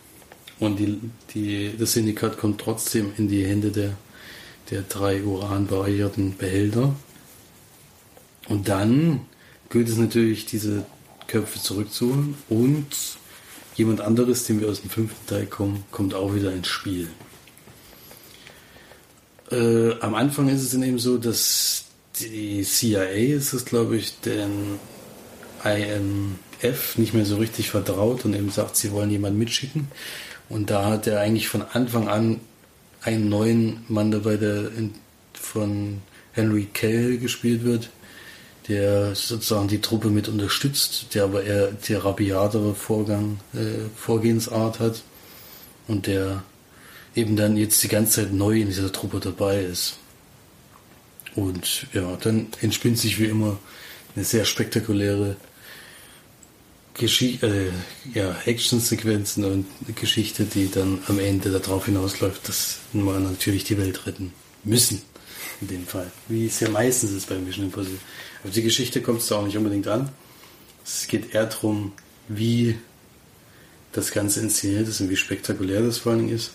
Und 0.58 0.78
die, 0.78 0.98
die, 1.34 1.72
das 1.78 1.92
Syndikat 1.92 2.38
kommt 2.38 2.60
trotzdem 2.60 3.12
in 3.18 3.28
die 3.28 3.44
Hände 3.44 3.70
der, 3.70 3.96
der 4.70 4.82
drei 4.82 5.22
uranbereicherten 5.22 6.36
Behälter. 6.36 6.94
Und 8.48 8.68
dann 8.68 9.20
gilt 9.68 9.88
es 9.88 9.96
natürlich, 9.96 10.46
diese 10.46 10.86
Köpfe 11.26 11.60
zurückzuholen. 11.60 12.34
Und 12.48 12.86
jemand 13.76 14.00
anderes, 14.00 14.44
den 14.44 14.60
wir 14.60 14.68
aus 14.68 14.80
dem 14.80 14.90
fünften 14.90 15.26
Teil 15.26 15.46
kommen, 15.46 15.84
kommt 15.90 16.14
auch 16.14 16.34
wieder 16.34 16.52
ins 16.52 16.68
Spiel. 16.68 17.08
Äh, 19.50 19.98
am 20.00 20.14
Anfang 20.14 20.48
ist 20.48 20.62
es 20.62 20.70
dann 20.70 20.82
eben 20.82 20.98
so, 20.98 21.18
dass 21.18 21.84
die 22.20 22.62
CIA 22.62 23.02
ist 23.02 23.52
es, 23.52 23.64
glaube 23.64 23.96
ich, 23.96 24.20
den 24.20 24.78
IMF 25.64 26.98
nicht 26.98 27.14
mehr 27.14 27.24
so 27.24 27.36
richtig 27.36 27.70
vertraut 27.70 28.24
und 28.24 28.34
eben 28.34 28.50
sagt, 28.50 28.76
sie 28.76 28.92
wollen 28.92 29.10
jemanden 29.10 29.38
mitschicken. 29.38 29.88
Und 30.48 30.70
da 30.70 30.86
hat 30.86 31.06
er 31.06 31.20
eigentlich 31.20 31.48
von 31.48 31.62
Anfang 31.62 32.08
an 32.08 32.40
einen 33.02 33.28
neuen 33.28 33.84
Mann 33.88 34.10
dabei, 34.10 34.36
der 34.36 34.72
in, 34.76 34.94
von 35.32 36.02
Henry 36.32 36.68
Cahill 36.72 37.18
gespielt 37.18 37.64
wird, 37.64 37.90
der 38.68 39.14
sozusagen 39.14 39.68
die 39.68 39.80
Truppe 39.80 40.08
mit 40.08 40.28
unterstützt, 40.28 41.14
der 41.14 41.24
aber 41.24 41.44
eher 41.44 41.72
die 41.72 41.94
rabiatere 41.94 42.74
Vorgang, 42.74 43.40
äh, 43.54 43.88
Vorgehensart 43.96 44.80
hat 44.80 45.02
und 45.88 46.06
der 46.06 46.42
eben 47.14 47.36
dann 47.36 47.56
jetzt 47.56 47.82
die 47.82 47.88
ganze 47.88 48.22
Zeit 48.22 48.32
neu 48.32 48.60
in 48.60 48.68
dieser 48.68 48.92
Truppe 48.92 49.20
dabei 49.20 49.62
ist. 49.62 49.98
Und 51.34 51.86
ja, 51.92 52.16
dann 52.16 52.48
entspinnt 52.60 52.98
sich 52.98 53.18
wie 53.18 53.26
immer 53.26 53.58
eine 54.14 54.24
sehr 54.24 54.44
spektakuläre 54.44 55.36
Geschichte, 56.94 57.46
äh, 57.46 58.18
ja, 58.18 58.36
Actionsequenzen 58.44 59.44
und 59.44 59.66
Geschichte, 59.96 60.44
die 60.44 60.70
dann 60.70 60.98
am 61.08 61.18
Ende 61.18 61.50
darauf 61.50 61.86
hinausläuft, 61.86 62.48
dass 62.48 62.78
wir 62.92 63.18
natürlich 63.20 63.64
die 63.64 63.78
Welt 63.78 64.06
retten 64.06 64.32
müssen. 64.64 65.02
In 65.60 65.68
dem 65.68 65.86
Fall. 65.86 66.10
Wie 66.28 66.46
es 66.46 66.60
ja 66.60 66.68
meistens 66.68 67.12
ist 67.12 67.28
bei 67.28 67.36
Mission 67.36 67.66
Impossible. 67.66 67.98
Auf 68.44 68.50
die 68.52 68.62
Geschichte 68.62 69.02
kommt 69.02 69.20
es 69.20 69.30
auch 69.32 69.44
nicht 69.44 69.56
unbedingt 69.56 69.86
an. 69.86 70.10
Es 70.84 71.06
geht 71.06 71.34
eher 71.34 71.46
darum, 71.46 71.92
wie 72.28 72.78
das 73.92 74.12
Ganze 74.12 74.40
inszeniert 74.40 74.88
ist 74.88 75.00
und 75.00 75.10
wie 75.10 75.16
spektakulär 75.16 75.82
das 75.82 75.98
vor 75.98 76.14
Dingen 76.14 76.30
ist. 76.30 76.52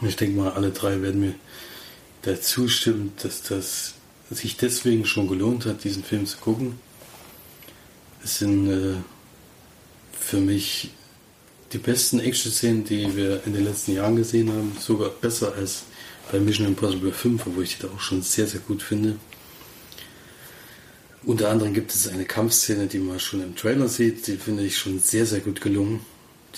Und 0.00 0.08
ich 0.08 0.16
denke 0.16 0.38
mal, 0.38 0.52
alle 0.52 0.70
drei 0.70 1.00
werden 1.02 1.20
mir 1.20 1.34
dazu 2.22 2.68
stimmen, 2.68 3.12
dass 3.22 3.42
das 3.42 3.94
sich 4.30 4.56
deswegen 4.56 5.06
schon 5.06 5.28
gelohnt 5.28 5.64
hat, 5.66 5.84
diesen 5.84 6.04
Film 6.04 6.26
zu 6.26 6.36
gucken. 6.38 6.78
Es 8.22 8.38
sind 8.38 8.68
äh, 8.68 8.96
für 10.18 10.38
mich 10.38 10.90
die 11.72 11.78
besten 11.78 12.20
Action-Szenen, 12.20 12.84
die 12.84 13.16
wir 13.16 13.44
in 13.46 13.52
den 13.52 13.64
letzten 13.64 13.94
Jahren 13.94 14.16
gesehen 14.16 14.50
haben, 14.50 14.76
sogar 14.80 15.10
besser 15.10 15.54
als 15.54 15.84
bei 16.30 16.40
Mission 16.40 16.66
Impossible 16.66 17.12
5, 17.12 17.42
wo 17.46 17.60
ich 17.60 17.76
die 17.76 17.82
da 17.82 17.88
auch 17.88 18.00
schon 18.00 18.22
sehr, 18.22 18.46
sehr 18.46 18.60
gut 18.60 18.82
finde. 18.82 19.16
Unter 21.26 21.50
anderem 21.50 21.74
gibt 21.74 21.92
es 21.92 22.06
eine 22.06 22.24
Kampfszene, 22.24 22.86
die 22.86 23.00
man 23.00 23.18
schon 23.18 23.42
im 23.42 23.56
Trailer 23.56 23.88
sieht, 23.88 24.28
die 24.28 24.36
finde 24.36 24.64
ich 24.64 24.78
schon 24.78 25.00
sehr, 25.00 25.26
sehr 25.26 25.40
gut 25.40 25.60
gelungen. 25.60 26.00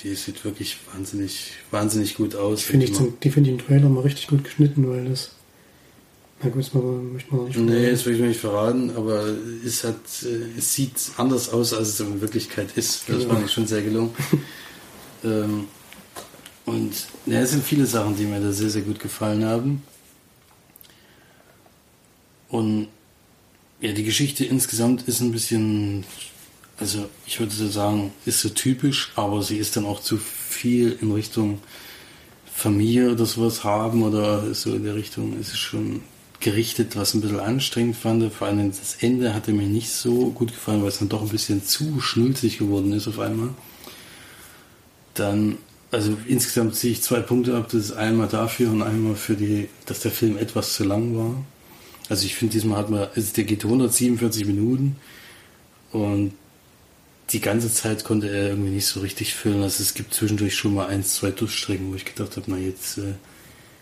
Die 0.05 0.15
sieht 0.15 0.45
wirklich 0.45 0.77
wahnsinnig, 0.93 1.53
wahnsinnig 1.71 2.17
gut 2.17 2.37
aus. 2.37 2.61
Die 2.61 2.67
finde 2.67 2.85
ich, 2.85 2.95
zum, 2.95 3.19
die 3.19 3.31
find 3.31 3.47
ich 3.47 3.55
im 3.55 3.59
Trailer 3.59 3.89
mal 3.89 4.03
richtig 4.03 4.27
gut 4.29 4.45
geschnitten, 4.45 4.89
weil 4.89 5.07
das. 5.07 5.31
Na 6.43 6.51
gut, 6.51 6.61
das 6.61 6.75
möchte 6.75 7.35
man 7.35 7.47
nicht 7.47 7.59
Nee, 7.59 7.91
das 7.91 8.05
will 8.05 8.15
ich 8.15 8.21
mir 8.21 8.29
nicht 8.29 8.41
verraten, 8.41 8.93
aber 8.95 9.25
es, 9.65 9.83
hat, 9.85 9.97
äh, 10.23 10.59
es 10.59 10.75
sieht 10.75 10.93
anders 11.17 11.49
aus, 11.49 11.73
als 11.73 11.89
es 11.89 12.01
in 12.01 12.21
Wirklichkeit 12.21 12.69
ist. 12.77 13.09
Das 13.09 13.21
genau. 13.21 13.35
fand 13.35 13.47
ich 13.47 13.53
schon 13.53 13.67
sehr 13.67 13.83
gelungen. 13.83 14.11
ähm, 15.25 15.65
und 16.67 16.93
ja, 17.25 17.41
es 17.41 17.53
sind 17.53 17.65
viele 17.65 17.87
Sachen, 17.87 18.17
die 18.17 18.25
mir 18.25 18.39
da 18.39 18.53
sehr, 18.53 18.69
sehr 18.69 18.83
gut 18.83 19.01
gefallen 19.01 19.45
haben. 19.47 19.83
Und 22.51 22.89
ja, 23.81 23.93
die 23.93 24.05
Geschichte 24.05 24.45
insgesamt 24.45 25.03
ist 25.03 25.21
ein 25.21 25.33
bisschen 25.33 26.05
also 26.81 27.09
ich 27.27 27.41
würde 27.41 27.55
sagen, 27.55 28.13
ist 28.25 28.41
so 28.41 28.51
typisch, 28.51 29.11
aber 29.17 29.43
sie 29.43 29.59
ist 29.59 29.77
dann 29.77 29.85
auch 29.85 30.01
zu 30.01 30.17
viel 30.17 30.97
in 31.01 31.11
Richtung 31.13 31.61
Familie 32.55 33.13
oder 33.13 33.27
sowas 33.27 33.65
haben 33.65 34.03
oder 34.03 34.55
so 34.55 34.75
in 34.75 34.85
der 34.85 34.95
Richtung 34.95 35.39
ist 35.39 35.53
es 35.53 35.59
schon 35.59 36.03
gerichtet, 36.41 36.97
was 36.97 37.15
ein 37.15 37.21
bisschen 37.21 37.41
anstrengend 37.41 37.97
fand. 37.97 38.33
Vor 38.33 38.47
allem 38.47 38.71
das 38.71 38.97
Ende 39.01 39.35
hatte 39.35 39.53
mir 39.53 39.67
nicht 39.67 39.91
so 39.91 40.31
gut 40.31 40.53
gefallen, 40.53 40.83
weil 40.83 40.89
es 40.89 40.99
dann 40.99 41.09
doch 41.09 41.23
ein 41.23 41.29
bisschen 41.29 41.65
zu 41.65 42.01
schnulzig 42.01 42.59
geworden 42.59 42.93
ist 42.93 43.09
auf 43.09 43.19
einmal. 43.19 43.51
Dann, 45.15 45.59
also 45.91 46.17
insgesamt 46.29 46.77
sehe 46.77 46.93
ich 46.93 47.03
zwei 47.03 47.21
Punkte 47.21 47.57
ab. 47.57 47.69
Das 47.73 47.87
ist 47.87 47.93
einmal 47.93 48.29
dafür 48.29 48.71
und 48.71 48.83
einmal 48.83 49.17
für 49.17 49.35
die, 49.35 49.69
dass 49.87 50.01
der 50.01 50.13
Film 50.13 50.37
etwas 50.37 50.75
zu 50.75 50.85
lang 50.85 51.17
war. 51.17 51.35
Also 52.09 52.25
ich 52.25 52.35
finde, 52.35 52.53
diesmal 52.53 52.79
hat 52.79 52.91
man, 52.91 53.09
also 53.15 53.33
der 53.35 53.45
geht 53.45 53.65
147 53.65 54.47
Minuten 54.47 54.97
und 55.93 56.33
die 57.31 57.41
ganze 57.41 57.73
Zeit 57.73 58.05
konnte 58.05 58.29
er 58.29 58.49
irgendwie 58.49 58.71
nicht 58.71 58.87
so 58.87 59.01
richtig 59.01 59.35
füllen. 59.35 59.63
Also 59.63 59.83
es 59.83 59.95
gibt 59.95 60.15
zwischendurch 60.15 60.55
schon 60.55 60.75
mal 60.75 60.87
eins, 60.87 61.15
zwei 61.15 61.31
Durchstrecken, 61.31 61.91
wo 61.91 61.95
ich 61.95 62.07
gedacht 62.07 62.37
habe, 62.37 62.51
na 62.51 62.57
jetzt 62.57 62.99
äh, 62.99 63.15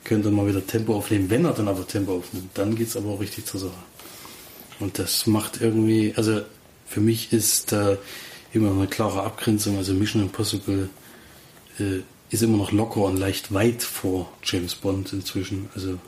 könnte 0.02 0.28
er 0.28 0.32
mal 0.32 0.48
wieder 0.48 0.66
Tempo 0.66 0.96
aufnehmen. 0.96 1.30
Wenn 1.30 1.44
er 1.44 1.52
dann 1.52 1.68
aber 1.68 1.86
Tempo 1.86 2.16
aufnimmt, 2.16 2.50
dann 2.54 2.74
geht 2.74 2.88
es 2.88 2.96
aber 2.96 3.10
auch 3.10 3.20
richtig 3.20 3.46
zur 3.46 3.60
Sache. 3.60 3.72
Und 4.80 4.98
das 4.98 5.26
macht 5.26 5.60
irgendwie, 5.60 6.12
also 6.16 6.42
für 6.86 7.00
mich 7.00 7.32
ist 7.32 7.72
da 7.72 7.96
immer 8.52 8.72
eine 8.72 8.88
klare 8.88 9.22
Abgrenzung. 9.22 9.76
Also 9.78 9.94
Mission 9.94 10.22
Impossible 10.22 10.88
äh, 11.78 12.00
ist 12.30 12.42
immer 12.42 12.56
noch 12.56 12.72
locker 12.72 13.02
und 13.02 13.16
leicht 13.16 13.54
weit 13.54 13.82
vor 13.82 14.32
James 14.42 14.74
Bond 14.74 15.12
inzwischen. 15.12 15.68
Also 15.74 15.98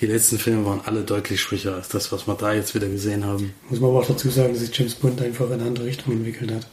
die 0.00 0.06
letzten 0.06 0.38
Filme 0.38 0.64
waren 0.66 0.80
alle 0.84 1.02
deutlich 1.02 1.40
schwächer 1.40 1.74
als 1.74 1.88
das, 1.88 2.10
was 2.10 2.26
wir 2.26 2.34
da 2.34 2.52
jetzt 2.52 2.74
wieder 2.74 2.88
gesehen 2.88 3.24
haben. 3.24 3.54
Muss 3.70 3.80
man 3.80 3.90
aber 3.90 4.00
auch 4.00 4.06
dazu 4.06 4.28
sagen, 4.28 4.52
dass 4.52 4.60
sich 4.60 4.76
James 4.76 4.94
Bond 4.94 5.22
einfach 5.22 5.46
in 5.46 5.54
eine 5.54 5.64
andere 5.64 5.86
Richtung 5.86 6.14
entwickelt 6.14 6.52
hat. 6.52 6.66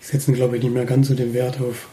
Die 0.00 0.06
setzen, 0.06 0.34
glaube 0.34 0.56
ich, 0.56 0.62
nicht 0.62 0.72
mehr 0.72 0.86
ganz 0.86 1.08
so 1.08 1.14
den 1.14 1.34
Wert 1.34 1.60
auf 1.60 1.88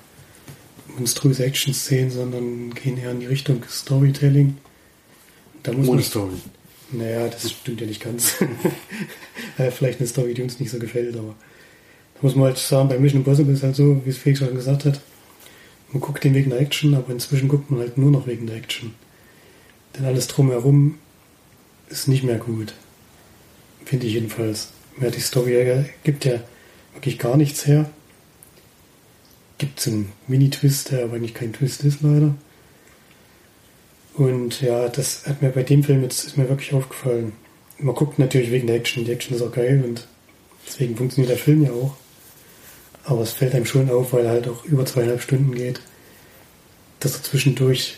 monströse 0.98 1.46
Action-Szenen, 1.46 2.12
sondern 2.12 2.74
gehen 2.74 2.98
eher 2.98 3.12
in 3.12 3.20
die 3.20 3.26
Richtung 3.26 3.64
Storytelling. 3.70 4.58
Da 5.64 5.74
muss 5.74 5.88
Ohne 5.88 6.02
Story. 6.02 6.34
Naja, 6.92 7.28
das 7.28 7.52
stimmt 7.52 7.82
ja 7.82 7.88
nicht 7.88 8.04
ganz. 8.04 8.36
Vielleicht 9.72 10.00
eine 10.00 10.08
Story, 10.08 10.34
die 10.34 10.42
uns 10.42 10.60
nicht 10.60 10.72
so 10.72 10.80
gefällt, 10.80 11.16
aber 11.16 11.36
da 12.16 12.20
muss 12.22 12.36
man 12.36 12.46
halt 12.46 12.58
sagen, 12.58 12.90
bei 12.90 13.00
Mission 13.00 13.22
Impossible 13.22 13.54
ist 13.54 13.64
halt 13.64 13.76
so, 13.76 14.02
wie 14.04 14.10
es 14.10 14.18
Felix 14.18 14.40
schon 14.40 14.54
gesagt 14.56 14.86
hat, 14.86 15.02
man 15.92 16.02
guckt 16.02 16.24
den 16.24 16.34
wegen 16.34 16.50
der 16.50 16.60
Action, 16.60 16.94
aber 16.94 17.12
inzwischen 17.12 17.48
guckt 17.48 17.70
man 17.70 17.82
halt 17.82 17.98
nur 17.98 18.12
noch 18.12 18.28
wegen 18.28 18.48
der 18.48 18.58
Action. 18.58 18.94
Denn 19.98 20.06
alles 20.06 20.28
drumherum 20.28 20.98
ist 21.90 22.08
nicht 22.08 22.24
mehr 22.24 22.38
gut. 22.38 22.74
Finde 23.86 24.08
ich 24.08 24.14
jedenfalls. 24.14 24.70
Mehr 24.98 25.12
die 25.12 25.20
Story 25.20 25.86
gibt 26.04 26.26
ja 26.26 26.42
wirklich 26.94 27.20
gar 27.20 27.38
nichts 27.38 27.66
her. 27.66 27.90
Gibt 29.58 29.80
es 29.80 29.88
einen 29.88 30.12
Mini-Twist, 30.28 30.92
der 30.92 31.04
aber 31.04 31.16
eigentlich 31.16 31.34
kein 31.34 31.54
Twist 31.54 31.84
ist, 31.84 32.02
leider. 32.02 32.36
Und 34.14 34.62
ja, 34.62 34.90
das 34.90 35.26
hat 35.28 35.42
mir 35.42 35.50
bei 35.50 35.64
dem 35.64 35.84
Film 35.84 36.04
jetzt 36.04 36.26
ist 36.26 36.38
mir 36.38 36.50
wirklich 36.50 36.74
aufgefallen. 36.74 37.34
Man 37.78 37.96
guckt 37.96 38.20
natürlich 38.20 38.52
wegen 38.52 38.68
der 38.68 38.76
Action. 38.76 39.06
Die 39.06 39.12
Action 39.12 39.36
ist 39.36 39.42
auch 39.42 39.52
geil 39.52 39.84
und 39.86 40.08
deswegen 40.68 40.96
funktioniert 40.96 41.32
der 41.32 41.38
Film 41.38 41.64
ja 41.64 41.72
auch. 41.72 41.96
Aber 43.04 43.22
es 43.22 43.34
fällt 43.34 43.56
einem 43.56 43.66
schon 43.66 43.90
auf, 43.90 44.14
weil 44.14 44.26
er 44.26 44.32
halt 44.32 44.48
auch 44.48 44.66
über 44.66 44.86
zweieinhalb 44.86 45.22
Stunden 45.22 45.56
geht, 45.56 45.82
dass 47.00 47.16
er 47.16 47.24
zwischendurch 47.24 47.98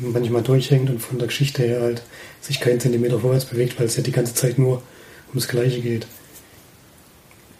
manchmal 0.00 0.42
durchhängt 0.42 0.90
und 0.90 1.00
von 1.00 1.18
der 1.18 1.28
Geschichte 1.28 1.62
her 1.62 1.80
halt 1.82 2.02
sich 2.40 2.60
keinen 2.60 2.80
Zentimeter 2.80 3.18
vorwärts 3.20 3.44
bewegt, 3.44 3.78
weil 3.78 3.86
es 3.86 3.96
ja 3.96 4.02
die 4.02 4.12
ganze 4.12 4.34
Zeit 4.34 4.58
nur 4.58 4.82
ums 5.28 5.48
Gleiche 5.48 5.80
geht. 5.80 6.06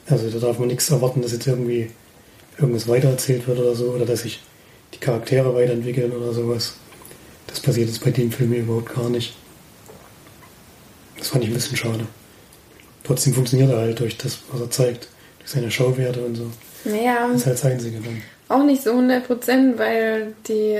Also 0.08 0.28
da 0.30 0.38
darf 0.38 0.58
man 0.58 0.68
nichts 0.68 0.90
erwarten, 0.90 1.22
dass 1.22 1.32
jetzt 1.32 1.46
irgendwie 1.46 1.90
irgendwas 2.58 2.88
weitererzählt 2.88 3.46
wird 3.46 3.58
oder 3.58 3.74
so, 3.74 3.90
oder 3.90 4.04
dass 4.06 4.22
sich 4.22 4.40
die 4.94 4.98
Charaktere 4.98 5.54
weiterentwickeln 5.54 6.12
oder 6.12 6.32
sowas. 6.32 6.74
Das 7.46 7.60
passiert 7.60 7.88
jetzt 7.88 8.02
bei 8.04 8.10
dem 8.10 8.30
Film 8.32 8.52
überhaupt 8.52 8.94
gar 8.94 9.08
nicht. 9.08 9.34
Das 11.18 11.28
fand 11.28 11.44
ich 11.44 11.50
ein 11.50 11.54
bisschen 11.54 11.76
schade. 11.76 12.06
Trotzdem 13.04 13.34
funktioniert 13.34 13.70
er 13.70 13.78
halt 13.78 14.00
durch 14.00 14.16
das, 14.18 14.38
was 14.52 14.60
er 14.60 14.70
zeigt, 14.70 15.08
durch 15.38 15.50
seine 15.50 15.70
Schauwerte 15.70 16.20
und 16.24 16.34
so. 16.36 16.50
Naja, 16.84 17.28
Das 17.28 17.40
ist 17.42 17.46
halt 17.46 17.56
das 17.58 17.64
Einzige 17.64 17.98
dann. 18.00 18.22
auch 18.48 18.64
nicht 18.64 18.82
so 18.82 18.90
100 18.90 19.26
Prozent, 19.26 19.78
weil 19.78 20.34
die, 20.48 20.78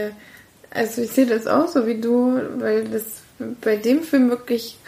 also 0.70 1.02
ich 1.02 1.10
sehe 1.10 1.26
das 1.26 1.46
auch 1.46 1.68
so 1.68 1.86
wie 1.86 2.00
du, 2.00 2.40
weil 2.58 2.84
das 2.84 3.02
bei 3.60 3.76
dem 3.76 4.02
Film 4.02 4.30
wirklich 4.30 4.78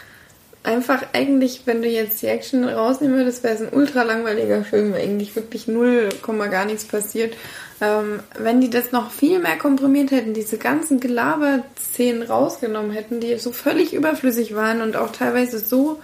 einfach 0.63 1.03
eigentlich, 1.11 1.61
wenn 1.65 1.81
du 1.81 1.89
jetzt 1.89 2.21
die 2.21 2.27
Action 2.27 2.63
rausnehmen 2.63 3.17
würdest, 3.17 3.43
wäre 3.43 3.55
es 3.55 3.61
ein 3.61 3.73
ultra 3.73 4.03
langweiliger 4.03 4.63
Film, 4.63 4.93
eigentlich 4.93 5.35
wirklich 5.35 5.67
null, 5.67 6.09
Komma 6.21 6.47
gar 6.47 6.65
nichts 6.65 6.85
passiert. 6.85 7.35
Ähm, 7.81 8.21
wenn 8.39 8.61
die 8.61 8.69
das 8.69 8.93
noch 8.93 9.11
viel 9.11 9.39
mehr 9.39 9.57
komprimiert 9.57 10.11
hätten, 10.11 10.33
diese 10.33 10.57
ganzen 10.57 11.01
Gelaber-Szenen 11.01 12.23
rausgenommen 12.23 12.91
hätten, 12.91 13.19
die 13.19 13.37
so 13.37 13.51
völlig 13.51 13.93
überflüssig 13.93 14.55
waren 14.55 14.81
und 14.81 14.95
auch 14.95 15.11
teilweise 15.11 15.59
so, 15.59 15.99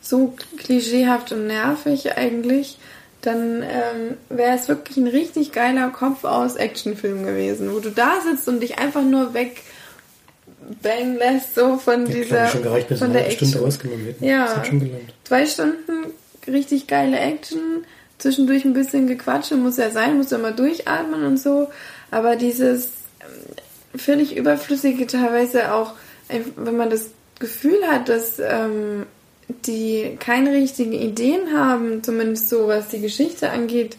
so 0.00 0.34
klischeehaft 0.58 1.30
und 1.30 1.46
nervig 1.46 2.16
eigentlich, 2.16 2.78
dann 3.22 3.62
ähm, 3.62 4.16
wäre 4.28 4.56
es 4.56 4.68
wirklich 4.68 4.96
ein 4.96 5.06
richtig 5.06 5.52
geiler 5.52 5.88
Kopf 5.90 6.24
aus 6.24 6.56
Actionfilm 6.56 7.24
gewesen, 7.24 7.72
wo 7.72 7.78
du 7.80 7.90
da 7.90 8.20
sitzt 8.20 8.48
und 8.48 8.60
dich 8.60 8.78
einfach 8.78 9.02
nur 9.02 9.32
weg 9.34 9.62
bang 10.82 11.16
lässt 11.16 11.54
so 11.54 11.76
von 11.76 12.06
Ja, 12.06 12.12
dieser 12.12 12.48
schon 12.48 12.62
gereicht, 12.62 12.88
bis 12.88 12.98
von 12.98 13.12
der 13.12 13.22
halbe 13.22 13.34
Stunde 13.34 13.52
Action. 13.54 13.64
rausgenommen 13.64 14.06
hätten. 14.06 14.24
Ja. 14.24 14.44
Das 14.46 14.56
hat 14.56 14.66
schon 14.66 14.80
gelangt. 14.80 15.14
Zwei 15.24 15.46
Stunden 15.46 15.92
richtig 16.46 16.86
geile 16.86 17.18
Action, 17.18 17.84
zwischendurch 18.18 18.64
ein 18.64 18.74
bisschen 18.74 19.06
Gequatsche, 19.06 19.56
muss 19.56 19.76
ja 19.76 19.90
sein, 19.90 20.16
muss 20.16 20.30
ja 20.30 20.38
mal 20.38 20.52
durchatmen 20.52 21.24
und 21.24 21.38
so. 21.38 21.68
Aber 22.10 22.36
dieses 22.36 22.86
ähm, 23.20 23.98
völlig 23.98 24.36
überflüssige, 24.36 25.06
teilweise 25.06 25.72
auch, 25.72 25.94
wenn 26.56 26.76
man 26.76 26.90
das 26.90 27.10
Gefühl 27.38 27.86
hat, 27.86 28.08
dass 28.08 28.38
ähm, 28.38 29.06
die 29.66 30.16
keine 30.18 30.52
richtigen 30.52 30.92
Ideen 30.92 31.56
haben, 31.56 32.02
zumindest 32.02 32.48
so 32.48 32.68
was 32.68 32.88
die 32.88 33.00
Geschichte 33.00 33.50
angeht, 33.50 33.96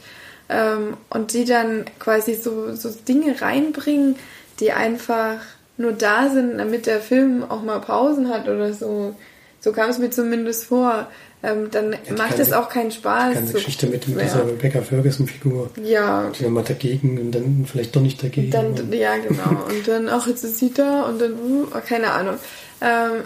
ähm, 0.50 0.98
und 1.10 1.34
die 1.34 1.46
dann 1.46 1.86
quasi 2.00 2.36
so, 2.36 2.76
so 2.76 2.90
Dinge 3.08 3.42
reinbringen, 3.42 4.16
die 4.60 4.72
einfach 4.72 5.38
nur 5.78 5.94
da 5.94 6.30
sind, 6.30 6.58
damit 6.58 6.86
der 6.86 7.02
Film 7.02 7.44
auch 7.48 7.64
mal 7.64 7.80
Pausen 7.80 8.30
hat 8.30 8.48
oder 8.48 8.74
so. 8.74 9.16
So 9.60 9.72
kam 9.72 9.90
es 9.90 9.98
mir 9.98 10.10
zumindest 10.10 10.66
vor. 10.66 11.08
Ähm, 11.42 11.70
dann 11.72 11.96
die 12.08 12.14
macht 12.14 12.40
es 12.40 12.54
auch 12.54 12.70
keinen 12.70 12.92
Spaß. 12.92 13.30
Die 13.30 13.36
ganze 13.36 13.52
so- 13.52 13.58
Geschichte 13.58 13.88
mit 13.88 14.08
ja. 14.08 14.22
dieser 14.22 14.48
Rebecca 14.48 14.82
Ferguson-Figur. 14.82 15.72
Ja, 15.84 16.30
Die 16.38 16.44
dann 16.44 16.54
mal 16.54 16.64
dagegen 16.64 17.20
und 17.20 17.32
dann 17.32 17.66
vielleicht 17.70 17.94
doch 17.96 18.02
nicht 18.02 18.22
dagegen. 18.24 18.52
dann, 18.52 18.94
ja, 18.94 19.18
genau. 19.18 19.64
Und 19.70 19.88
dann, 19.88 20.08
ach, 20.10 20.28
jetzt 20.28 20.44
ist 20.44 20.60
sie 20.60 20.74
da 20.74 21.04
und 21.04 21.20
dann, 21.20 21.34
uh, 21.34 21.66
keine 21.86 22.12
Ahnung. 22.12 22.36
Ähm, 22.82 23.24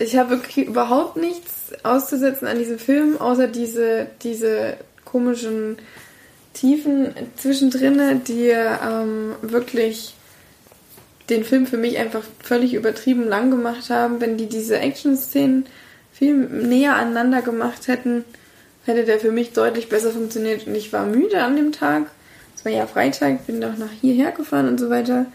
ich 0.00 0.16
habe 0.16 0.30
wirklich 0.30 0.66
überhaupt 0.66 1.16
nichts 1.16 1.72
auszusetzen 1.82 2.48
an 2.48 2.58
diesem 2.58 2.78
Film, 2.78 3.20
außer 3.20 3.46
diese, 3.46 4.06
diese 4.22 4.74
komischen 5.04 5.76
Tiefen 6.54 7.14
zwischendrin, 7.36 8.24
die 8.24 8.48
ähm, 8.48 9.34
wirklich 9.42 10.14
den 11.28 11.44
Film 11.44 11.66
für 11.66 11.76
mich 11.76 11.98
einfach 11.98 12.22
völlig 12.42 12.74
übertrieben 12.74 13.28
lang 13.28 13.50
gemacht 13.50 13.90
haben. 13.90 14.20
Wenn 14.20 14.38
die 14.38 14.46
diese 14.46 14.78
Action-Szenen 14.78 15.66
viel 16.12 16.34
näher 16.34 16.96
aneinander 16.96 17.42
gemacht 17.42 17.86
hätten, 17.86 18.24
hätte 18.86 19.04
der 19.04 19.20
für 19.20 19.30
mich 19.30 19.52
deutlich 19.52 19.90
besser 19.90 20.10
funktioniert. 20.10 20.66
Und 20.66 20.74
ich 20.74 20.92
war 20.94 21.04
müde 21.04 21.42
an 21.42 21.56
dem 21.56 21.72
Tag. 21.72 22.06
Es 22.56 22.64
war 22.64 22.72
ja 22.72 22.86
Freitag, 22.86 23.46
bin 23.46 23.62
auch 23.62 23.76
nach 23.76 23.92
hierher 24.00 24.32
gefahren 24.32 24.66
und 24.66 24.80
so 24.80 24.88
weiter. 24.88 25.26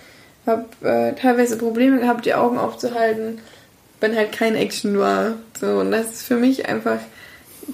Hab 0.45 0.83
äh, 0.83 1.13
teilweise 1.13 1.57
Probleme 1.57 1.99
gehabt, 1.99 2.25
die 2.25 2.33
Augen 2.33 2.57
aufzuhalten, 2.57 3.39
wenn 3.99 4.15
halt 4.15 4.31
kein 4.31 4.55
Action 4.55 4.97
war. 4.99 5.33
So, 5.59 5.79
und 5.79 5.91
das 5.91 6.07
ist 6.11 6.23
für 6.23 6.35
mich 6.37 6.67
einfach, 6.67 6.99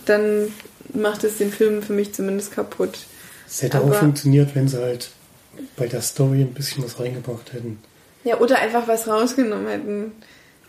dann 0.05 0.53
macht 0.93 1.23
es 1.23 1.37
den 1.37 1.51
Film 1.51 1.81
für 1.81 1.93
mich 1.93 2.13
zumindest 2.13 2.53
kaputt. 2.53 2.99
es 3.47 3.61
hätte 3.61 3.77
aber- 3.77 3.91
auch 3.91 3.95
funktioniert, 3.99 4.55
wenn 4.55 4.67
sie 4.67 4.81
halt 4.81 5.09
bei 5.75 5.87
der 5.87 6.01
Story 6.01 6.41
ein 6.41 6.53
bisschen 6.53 6.83
was 6.83 6.99
reingebracht 6.99 7.53
hätten. 7.53 7.79
Ja, 8.23 8.39
oder 8.39 8.59
einfach 8.59 8.87
was 8.87 9.07
rausgenommen 9.07 9.67
hätten. 9.67 10.11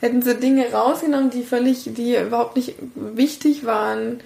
Hätten 0.00 0.22
sie 0.22 0.34
Dinge 0.34 0.72
rausgenommen, 0.72 1.30
die 1.30 1.44
völlig, 1.44 1.84
die 1.94 2.16
überhaupt 2.16 2.57
nicht 2.57 2.74
wichtig 2.96 3.64
waren, 3.64 4.20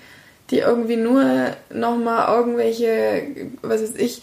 die 0.51 0.61
irgendwie 0.61 0.97
nur 0.97 1.51
nochmal 1.71 2.35
irgendwelche, 2.35 3.23
was 3.63 3.83
weiß 3.83 3.95
ich, 3.97 4.23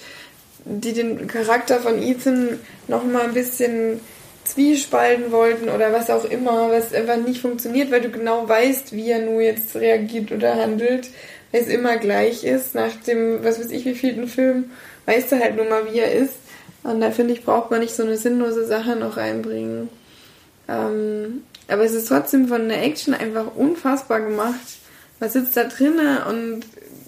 die 0.66 0.94
den 0.94 1.28
Charakter 1.28 1.80
von 1.80 2.02
Ethan 2.02 2.60
nochmal 2.88 3.24
ein 3.24 3.34
bisschen 3.34 4.00
zwiespalten 4.46 5.32
wollten 5.32 5.70
oder 5.70 5.94
was 5.94 6.10
auch 6.10 6.26
immer, 6.26 6.70
was 6.70 6.94
einfach 6.94 7.18
nicht 7.18 7.42
funktioniert, 7.42 7.92
weil 7.92 8.02
du 8.02 8.10
genau 8.10 8.48
weißt, 8.48 8.94
wie 8.94 9.10
er 9.10 9.20
nur 9.20 9.42
jetzt 9.42 9.76
reagiert 9.76 10.32
oder 10.32 10.56
handelt, 10.56 11.10
weil 11.52 11.62
es 11.62 11.68
immer 11.68 11.98
gleich 11.98 12.44
ist. 12.44 12.76
Nach 12.76 12.94
dem, 13.08 13.44
was 13.44 13.60
weiß 13.60 13.72
ich, 13.72 13.86
wie 13.86 13.96
vielten 13.96 14.28
Film, 14.28 14.72
weißt 15.06 15.32
du 15.32 15.40
halt 15.40 15.56
nur 15.56 15.66
mal, 15.66 15.92
wie 15.92 16.00
er 16.00 16.14
ist. 16.14 16.36
Und 16.84 17.00
da 17.00 17.12
finde 17.12 17.34
ich, 17.34 17.46
braucht 17.46 17.72
man 17.72 17.80
nicht 17.80 17.96
so 17.96 18.04
eine 18.04 18.18
sinnlose 18.18 18.66
Sache 18.66 18.96
noch 18.96 19.18
reinbringen. 19.18 19.90
Ähm, 20.68 21.44
aber 21.68 21.84
es 21.84 21.94
ist 21.94 22.10
trotzdem 22.10 22.48
von 22.48 22.68
der 22.68 22.84
Action 22.84 23.14
einfach 23.14 23.56
unfassbar 23.56 24.22
gemacht. 24.22 24.78
Man 25.20 25.30
sitzt 25.30 25.56
da 25.56 25.64
drinnen 25.64 26.18
und 26.30 26.66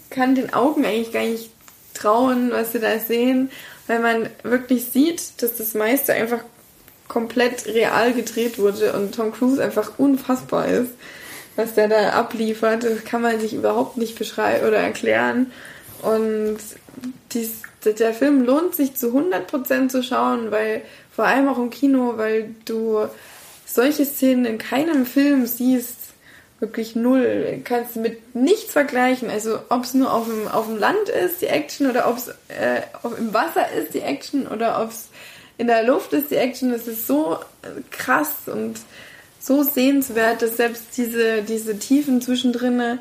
kann 0.10 0.36
den 0.36 0.54
Augen 0.54 0.86
eigentlich 0.86 1.12
gar 1.12 1.24
nicht 1.24 1.50
trauen, 1.94 2.52
was 2.52 2.72
sie 2.72 2.80
da 2.80 3.00
sehen, 3.00 3.50
weil 3.88 4.00
man 4.00 4.30
wirklich 4.44 4.86
sieht, 4.86 5.42
dass 5.42 5.58
das 5.58 5.74
meiste 5.74 6.14
einfach 6.14 6.40
komplett 7.08 7.66
real 7.68 8.14
gedreht 8.14 8.58
wurde 8.58 8.94
und 8.94 9.16
Tom 9.16 9.32
Cruise 9.32 9.64
einfach 9.64 9.94
unfassbar 9.98 10.68
ist, 10.68 10.92
was 11.56 11.74
der 11.74 11.88
da 11.88 12.10
abliefert. 12.10 12.84
Das 12.84 13.04
kann 13.04 13.22
man 13.22 13.40
sich 13.40 13.54
überhaupt 13.54 13.98
nicht 13.98 14.18
beschreiben 14.18 14.68
oder 14.68 14.78
erklären. 14.78 15.52
Und 16.02 16.58
dies, 17.32 17.62
der 17.84 18.14
Film 18.14 18.44
lohnt 18.44 18.76
sich 18.76 18.96
zu 18.96 19.08
100% 19.08 19.90
zu 19.90 20.04
schauen, 20.04 20.52
weil 20.52 20.82
vor 21.12 21.26
allem 21.26 21.48
auch 21.48 21.58
im 21.58 21.70
Kino, 21.70 22.14
weil 22.18 22.56
du 22.66 23.08
solche 23.66 24.06
Szenen 24.06 24.46
in 24.46 24.58
keinem 24.58 25.06
Film 25.06 25.46
siehst, 25.46 26.06
wirklich 26.60 26.96
null. 26.96 27.62
Kannst 27.64 27.96
du 27.96 28.00
mit 28.00 28.36
nichts 28.36 28.72
vergleichen. 28.72 29.30
Also 29.30 29.60
ob 29.70 29.84
es 29.84 29.94
nur 29.94 30.14
auf 30.14 30.26
dem, 30.26 30.48
auf 30.48 30.68
dem 30.68 30.78
Land 30.78 31.10
ist, 31.10 31.42
die 31.42 31.48
Action, 31.48 31.90
oder 31.90 32.10
ob 32.10 32.18
es 32.18 32.30
äh, 32.48 32.82
im 33.18 33.34
Wasser 33.34 33.72
ist, 33.72 33.94
die 33.94 34.02
Action, 34.02 34.48
oder 34.48 34.82
ob 34.82 34.90
es 34.90 35.10
in 35.58 35.68
der 35.68 35.84
Luft 35.84 36.14
ist, 36.14 36.32
die 36.32 36.36
Action. 36.36 36.72
Das 36.72 36.88
ist 36.88 37.08
so 37.08 37.38
krass 37.92 38.32
und 38.48 38.80
so 39.40 39.64
sehenswert, 39.64 40.42
dass 40.42 40.58
selbst 40.58 40.84
diese, 40.98 41.44
diese 41.44 41.78
Tiefen 41.78 42.22
zwischendrin 42.22 43.00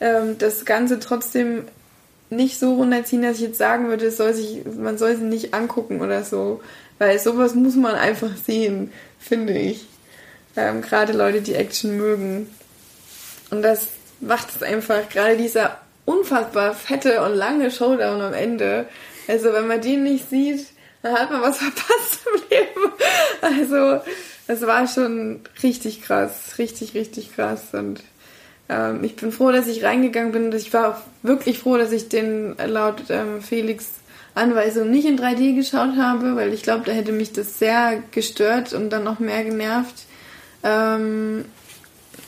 ähm, 0.00 0.36
das 0.38 0.64
Ganze 0.64 1.00
trotzdem 1.00 1.64
nicht 2.28 2.58
so 2.58 2.74
runterziehen, 2.74 3.22
dass 3.22 3.36
ich 3.36 3.42
jetzt 3.42 3.58
sagen 3.58 3.88
würde, 3.88 4.10
soll 4.10 4.34
sich, 4.34 4.62
man 4.76 4.98
soll 4.98 5.16
sie 5.16 5.24
nicht 5.24 5.54
angucken 5.54 6.00
oder 6.00 6.24
so. 6.24 6.60
Weil 6.98 7.18
sowas 7.18 7.54
muss 7.54 7.76
man 7.76 7.94
einfach 7.94 8.36
sehen, 8.36 8.92
finde 9.18 9.52
ich. 9.52 9.86
Ähm, 10.56 10.82
Gerade 10.82 11.12
Leute, 11.12 11.40
die 11.40 11.54
Action 11.54 11.96
mögen. 11.96 12.50
Und 13.50 13.62
das 13.62 13.88
macht 14.20 14.48
es 14.54 14.62
einfach, 14.62 15.08
gerade 15.08 15.36
dieser 15.36 15.78
unfassbar 16.04 16.74
fette 16.74 17.22
und 17.22 17.34
lange 17.34 17.70
Showdown 17.70 18.20
am 18.20 18.32
Ende. 18.32 18.86
Also 19.28 19.52
wenn 19.52 19.66
man 19.66 19.80
den 19.80 20.04
nicht 20.04 20.30
sieht, 20.30 20.66
dann 21.06 21.18
hat 21.18 21.30
man 21.30 21.42
was 21.42 21.58
verpasst 21.58 22.20
im 22.26 22.42
Leben. 22.50 22.92
Also 23.40 24.00
es 24.46 24.62
war 24.62 24.86
schon 24.86 25.40
richtig 25.62 26.02
krass, 26.02 26.54
richtig, 26.58 26.94
richtig 26.94 27.34
krass. 27.34 27.62
Und 27.72 28.02
ähm, 28.68 29.02
ich 29.04 29.16
bin 29.16 29.32
froh, 29.32 29.52
dass 29.52 29.66
ich 29.66 29.84
reingegangen 29.84 30.32
bin. 30.32 30.52
Ich 30.52 30.72
war 30.72 30.90
auch 30.90 31.00
wirklich 31.22 31.58
froh, 31.58 31.76
dass 31.76 31.92
ich 31.92 32.08
den 32.08 32.58
äh, 32.58 32.66
laut 32.66 33.04
ähm, 33.08 33.40
Felix 33.40 33.86
Anweisung 34.34 34.90
nicht 34.90 35.06
in 35.06 35.18
3D 35.18 35.54
geschaut 35.56 35.96
habe, 35.96 36.36
weil 36.36 36.52
ich 36.52 36.62
glaube, 36.62 36.84
da 36.84 36.92
hätte 36.92 37.12
mich 37.12 37.32
das 37.32 37.58
sehr 37.58 38.02
gestört 38.10 38.74
und 38.74 38.90
dann 38.90 39.04
noch 39.04 39.18
mehr 39.18 39.42
genervt. 39.44 40.04
Ähm, 40.62 41.46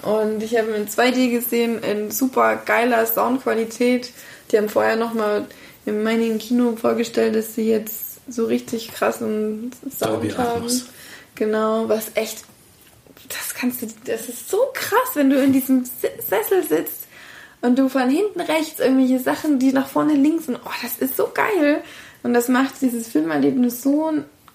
und 0.03 0.43
ich 0.43 0.57
habe 0.57 0.71
ihn 0.71 0.75
in 0.77 0.89
2D 0.89 1.31
gesehen, 1.31 1.83
in 1.83 2.11
super 2.11 2.57
geiler 2.57 3.05
Soundqualität. 3.05 4.13
Die 4.51 4.57
haben 4.57 4.71
vorher 4.71 4.97
nochmal 4.97 5.45
in 5.85 6.03
meinem 6.03 6.39
Kino 6.39 6.77
vorgestellt, 6.77 7.35
dass 7.35 7.55
sie 7.55 7.69
jetzt 7.69 8.08
so 8.29 8.47
richtig 8.47 8.93
krassen 8.93 9.71
Sound 9.91 10.39
haben. 10.39 10.71
Genau, 11.35 11.89
was 11.89 12.13
echt, 12.15 12.45
das 13.29 13.55
kannst 13.55 13.83
du, 13.83 13.87
das 14.05 14.29
ist 14.29 14.49
so 14.49 14.59
krass, 14.75 15.11
wenn 15.15 15.31
du 15.31 15.43
in 15.43 15.53
diesem 15.53 15.85
Sessel 15.85 16.65
sitzt 16.69 17.07
und 17.61 17.79
du 17.79 17.89
von 17.89 18.09
hinten 18.09 18.41
rechts 18.41 18.81
irgendwelche 18.81 19.21
Sachen, 19.21 19.59
die 19.59 19.73
nach 19.73 19.89
vorne 19.89 20.15
links 20.15 20.49
und 20.49 20.57
oh, 20.57 20.71
das 20.83 20.99
ist 20.99 21.17
so 21.17 21.31
geil. 21.33 21.83
Und 22.23 22.35
das 22.35 22.49
macht 22.49 22.81
dieses 22.81 23.09
Filmerlebnis 23.09 23.83
so 23.83 24.13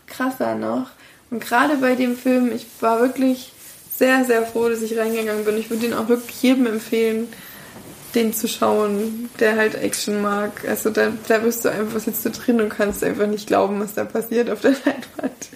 krasser 0.07 0.55
noch. 0.55 0.88
Und 1.32 1.39
gerade 1.39 1.78
bei 1.78 1.95
dem 1.95 2.17
Film, 2.17 2.51
ich 2.51 2.67
war 2.82 2.99
wirklich 2.99 3.51
sehr, 3.89 4.26
sehr 4.26 4.45
froh, 4.45 4.69
dass 4.69 4.82
ich 4.82 4.97
reingegangen 4.97 5.45
bin. 5.45 5.57
Ich 5.57 5.69
würde 5.69 5.88
den 5.88 5.93
auch 5.93 6.07
wirklich 6.07 6.41
jedem 6.43 6.67
empfehlen, 6.67 7.28
den 8.16 8.34
zu 8.34 8.47
schauen, 8.47 9.30
der 9.39 9.55
halt 9.57 9.76
Action 9.76 10.22
mag. 10.22 10.68
Also 10.68 10.89
da, 10.89 11.11
da 11.28 11.43
wirst 11.43 11.66
du 11.66 11.70
einfach, 11.70 11.99
sitzt 11.99 12.26
du 12.26 12.30
drin 12.30 12.61
und 12.61 12.70
kannst 12.70 13.03
einfach 13.03 13.28
nicht 13.28 13.47
glauben, 13.47 13.80
was 13.80 13.93
da 13.93 14.05
passiert 14.05 14.49
auf 14.49 14.61
der 14.61 14.72
Leinwand. 14.86 15.49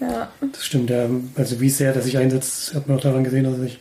Ja, 0.00 0.30
Das 0.52 0.64
stimmt, 0.64 0.90
ja. 0.90 1.08
Also 1.36 1.60
wie 1.60 1.70
sehr 1.70 1.92
der 1.92 2.02
sich 2.02 2.16
einsetzt, 2.18 2.74
hat 2.74 2.86
man 2.88 2.98
auch 2.98 3.02
daran 3.02 3.24
gesehen, 3.24 3.44
dass 3.44 3.54
er 3.54 3.60
sich 3.60 3.80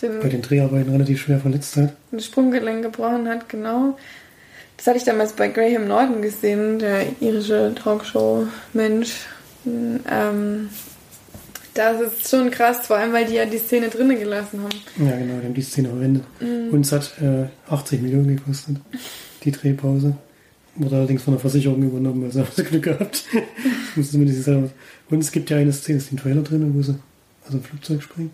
bei 0.00 0.08
den, 0.08 0.30
den 0.30 0.42
Dreharbeiten 0.42 0.90
relativ 0.90 1.20
schwer 1.20 1.40
verletzt 1.40 1.76
hat. 1.76 1.92
ein 2.12 2.20
Sprunggelenk 2.20 2.82
gebrochen 2.82 3.28
hat, 3.28 3.48
genau. 3.48 3.96
Das 4.76 4.86
hatte 4.86 4.98
ich 4.98 5.04
damals 5.04 5.32
bei 5.32 5.48
Graham 5.48 5.88
Norton 5.88 6.22
gesehen, 6.22 6.78
der 6.78 7.04
irische 7.20 7.74
Talkshow-Mensch. 7.74 9.26
Ähm, 9.66 10.70
das 11.78 12.00
ist 12.00 12.28
schon 12.28 12.50
krass, 12.50 12.86
vor 12.86 12.96
allem 12.96 13.12
weil 13.12 13.24
die 13.26 13.34
ja 13.34 13.46
die 13.46 13.58
Szene 13.58 13.88
drinnen 13.88 14.18
gelassen 14.18 14.60
haben. 14.60 15.08
Ja, 15.08 15.16
genau, 15.16 15.38
die 15.38 15.46
haben 15.46 15.54
die 15.54 15.62
Szene 15.62 15.88
verwendet. 15.90 16.24
Mhm. 16.40 16.70
Uns 16.72 16.90
hat 16.90 17.12
äh, 17.22 17.46
80 17.72 18.02
Millionen 18.02 18.36
gekostet, 18.36 18.76
die 19.44 19.52
Drehpause. 19.52 20.16
Wurde 20.74 20.96
allerdings 20.96 21.22
von 21.22 21.34
der 21.34 21.40
Versicherung 21.40 21.82
übernommen, 21.82 22.24
also 22.24 22.40
haben 22.40 22.48
sie 22.54 22.64
Glück 22.64 22.82
gehabt. 22.82 23.24
Mir 23.96 24.18
nicht 24.24 24.42
selber. 24.42 24.70
Und 25.08 25.20
es 25.20 25.30
gibt 25.30 25.50
ja 25.50 25.56
eine 25.56 25.72
Szene, 25.72 25.98
ist 25.98 26.10
im 26.10 26.18
Trailer 26.18 26.42
drin, 26.42 26.72
wo 26.74 26.82
sie 26.82 26.96
aus 27.44 27.50
dem 27.50 27.62
Flugzeug 27.62 28.02
springen. 28.02 28.30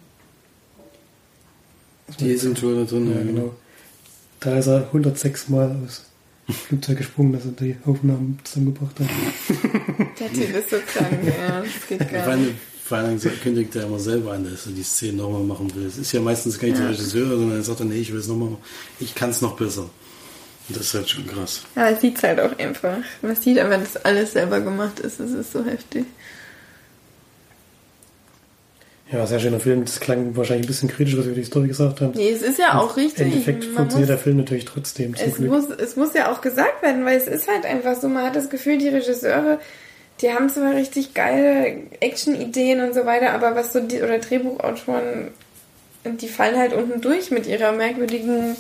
Die 2.21 2.33
ist 2.33 2.45
im 2.45 2.55
Trailer 2.55 2.85
drin, 2.85 3.13
Ja, 3.15 3.23
genau. 3.23 3.55
Da 4.41 4.59
ist 4.59 4.67
er 4.67 4.87
106 4.87 5.49
Mal 5.49 5.77
aus 5.85 6.05
dem 6.49 6.55
Flugzeug 6.55 6.99
gesprungen, 6.99 7.33
dass 7.33 7.45
er 7.45 7.53
die 7.53 7.77
Aufnahmen 7.85 8.39
zusammengebracht 8.45 9.01
hat. 9.01 9.09
Der 10.21 10.33
Typ 10.33 10.57
ist 10.57 10.71
so 10.71 10.77
krank, 10.87 11.19
ja, 11.25 11.63
das 11.63 11.89
geht 11.89 12.11
gar 12.11 12.37
nicht. 12.37 12.55
Vor 12.85 12.99
allem 12.99 13.19
kündigt 13.43 13.75
er 13.77 13.85
immer 13.85 13.99
selber 13.99 14.33
an, 14.33 14.45
dass 14.51 14.67
er 14.67 14.73
die 14.73 14.83
Szene 14.83 15.15
nochmal 15.23 15.43
machen 15.43 15.75
will. 15.75 15.87
Es 15.87 15.97
ist 15.97 16.13
ja 16.13 16.21
meistens 16.21 16.59
gar 16.59 16.69
nicht 16.69 16.79
der 16.79 16.91
Regisseur, 16.91 17.27
sondern 17.29 17.57
er 17.57 17.63
sagt 17.63 17.81
dann, 17.81 17.89
nee, 17.89 17.99
ich 18.01 18.13
will 18.13 18.21
es 18.21 18.29
nochmal 18.29 18.51
machen. 18.51 18.63
Ich 19.01 19.15
kann 19.15 19.31
es 19.31 19.41
noch 19.41 19.57
besser. 19.57 19.89
Und 20.69 20.77
das 20.77 20.87
ist 20.89 20.95
halt 20.95 21.09
schon 21.09 21.27
krass. 21.27 21.63
Ja, 21.77 21.89
es 21.91 22.01
sieht 22.03 22.23
halt 22.23 22.41
auch 22.41 22.59
einfach. 22.59 22.99
Man 23.23 23.37
sieht 23.37 23.59
aber, 23.59 23.79
dass 23.79 23.97
alles 24.05 24.33
selber 24.33 24.61
gemacht 24.61 25.01
ist. 25.01 25.19
Es 25.21 25.31
ist 25.33 25.53
so 25.53 25.65
heftig. 25.65 26.05
Ja, 29.13 29.27
sehr 29.27 29.39
schöner 29.39 29.61
Film. 29.61 29.85
Das 29.85 30.01
klang 30.01 30.35
wahrscheinlich 30.37 30.67
ein 30.67 30.69
bisschen 30.69 30.89
kritisch, 30.89 31.17
was 31.17 31.25
wir 31.25 31.33
über 31.33 31.41
die 31.41 31.47
Story 31.47 31.69
gesagt 31.69 32.01
haben. 32.01 32.13
Nee, 32.15 32.31
es 32.31 32.43
ist 32.43 32.59
ja 32.59 32.79
auch 32.79 32.97
richtig. 32.97 33.21
Im 33.27 33.33
Endeffekt 33.33 33.65
Man 33.67 33.75
funktioniert 33.77 34.09
muss- 34.11 34.17
der 34.17 34.19
Film 34.19 34.37
natürlich 34.39 34.65
trotzdem, 34.65 35.15
zum 35.15 35.29
es 35.29 35.35
Glück. 35.37 35.51
muss, 35.51 35.65
es 35.71 35.97
muss 35.97 36.15
ja 36.15 36.33
auch 36.33 36.41
gesagt 36.41 36.83
werden, 36.83 37.05
weil 37.05 37.19
es 37.19 37.29
ist 37.29 37.47
halt 37.47 37.65
einfach 37.67 38.01
so, 38.01 38.09
man 38.09 38.25
hat 38.25 38.35
das 38.37 38.49
Gefühl, 38.49 38.79
die 38.79 38.89
Regisseure, 38.89 39.61
die 40.21 40.33
haben 40.33 40.49
zwar 40.49 40.75
richtig 40.75 41.15
geile 41.15 41.83
Action-Ideen 42.01 42.81
und 42.81 42.95
so 42.95 43.05
weiter, 43.05 43.33
aber 43.33 43.55
was 43.57 43.73
so 43.73 43.81
die, 43.81 44.01
oder 44.03 44.19
Drehbuchautoren, 44.19 45.29
die 46.05 46.29
fallen 46.29 46.59
halt 46.59 46.73
unten 46.73 47.01
durch 47.01 47.31
mit 47.31 47.47
ihrer 47.47 47.73
merkwürdigen 47.73 48.57